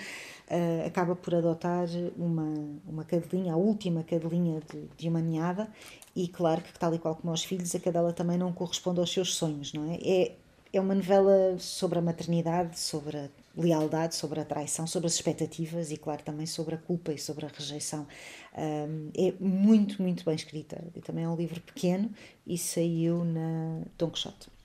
uh, 0.49 0.87
acaba 0.87 1.13
por 1.13 1.35
adotar 1.35 1.85
uma, 2.15 2.53
uma 2.87 3.03
cadelinha, 3.03 3.51
a 3.51 3.57
última 3.57 4.01
cadelinha 4.01 4.61
de, 4.71 4.87
de 4.95 5.09
uma 5.09 5.19
ninhada, 5.19 5.67
e 6.15 6.29
claro 6.29 6.61
que, 6.61 6.71
tal 6.79 6.95
e 6.95 6.99
qual 6.99 7.17
como 7.17 7.31
aos 7.31 7.43
filhos, 7.43 7.75
a 7.75 7.79
cadela 7.81 8.13
também 8.13 8.37
não 8.37 8.53
corresponde 8.53 9.01
aos 9.01 9.11
seus 9.11 9.35
sonhos, 9.35 9.73
não 9.73 9.91
é? 9.91 9.97
É, 10.01 10.35
é 10.71 10.79
uma 10.79 10.95
novela 10.95 11.57
sobre 11.59 11.99
a 11.99 12.01
maternidade, 12.01 12.79
sobre 12.79 13.17
a 13.17 13.29
lealdade, 13.55 14.15
sobre 14.15 14.39
a 14.39 14.45
traição, 14.45 14.85
sobre 14.85 15.07
as 15.07 15.13
expectativas 15.13 15.91
e, 15.91 15.97
claro, 15.97 16.23
também 16.23 16.45
sobre 16.45 16.75
a 16.75 16.77
culpa 16.77 17.13
e 17.13 17.17
sobre 17.17 17.45
a 17.45 17.49
rejeição. 17.49 18.07
Um, 18.55 19.09
é 19.17 19.33
muito, 19.39 20.01
muito 20.01 20.23
bem 20.23 20.35
escrita. 20.35 20.83
E 20.95 21.01
também 21.01 21.23
é 21.23 21.29
um 21.29 21.35
livro 21.35 21.61
pequeno 21.61 22.11
e 22.45 22.57
saiu 22.57 23.23
na 23.23 23.81
Don 23.97 24.09
Quixote. 24.09 24.56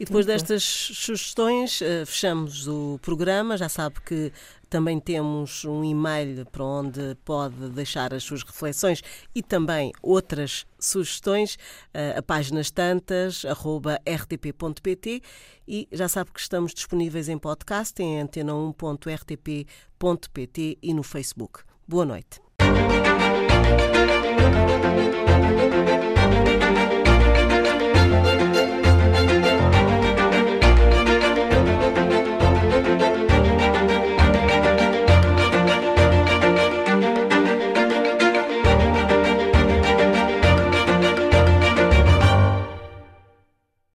E 0.00 0.04
depois 0.06 0.24
destas 0.24 0.64
sugestões, 0.64 1.82
eh, 1.82 2.06
fechamos 2.06 2.66
o 2.66 2.98
programa. 3.02 3.58
Já 3.58 3.68
sabe 3.68 4.00
que 4.00 4.32
também 4.70 4.98
temos 4.98 5.62
um 5.66 5.84
e-mail 5.84 6.46
para 6.46 6.64
onde 6.64 7.14
pode 7.22 7.68
deixar 7.68 8.14
as 8.14 8.22
suas 8.22 8.42
reflexões 8.42 9.02
e 9.34 9.42
também 9.42 9.92
outras 10.00 10.64
sugestões 10.78 11.58
eh, 11.92 12.14
a 12.16 12.22
páginas 12.22 12.70
tantas, 12.70 13.44
arroba 13.44 14.00
rtp.pt 14.06 15.20
e 15.68 15.86
já 15.92 16.08
sabe 16.08 16.30
que 16.32 16.40
estamos 16.40 16.72
disponíveis 16.72 17.28
em 17.28 17.36
podcast 17.36 18.02
em 18.02 18.24
antena1.rtp.pt 18.24 20.78
e 20.82 20.94
no 20.94 21.02
Facebook. 21.02 21.60
Boa 21.86 22.06
noite. 22.06 22.40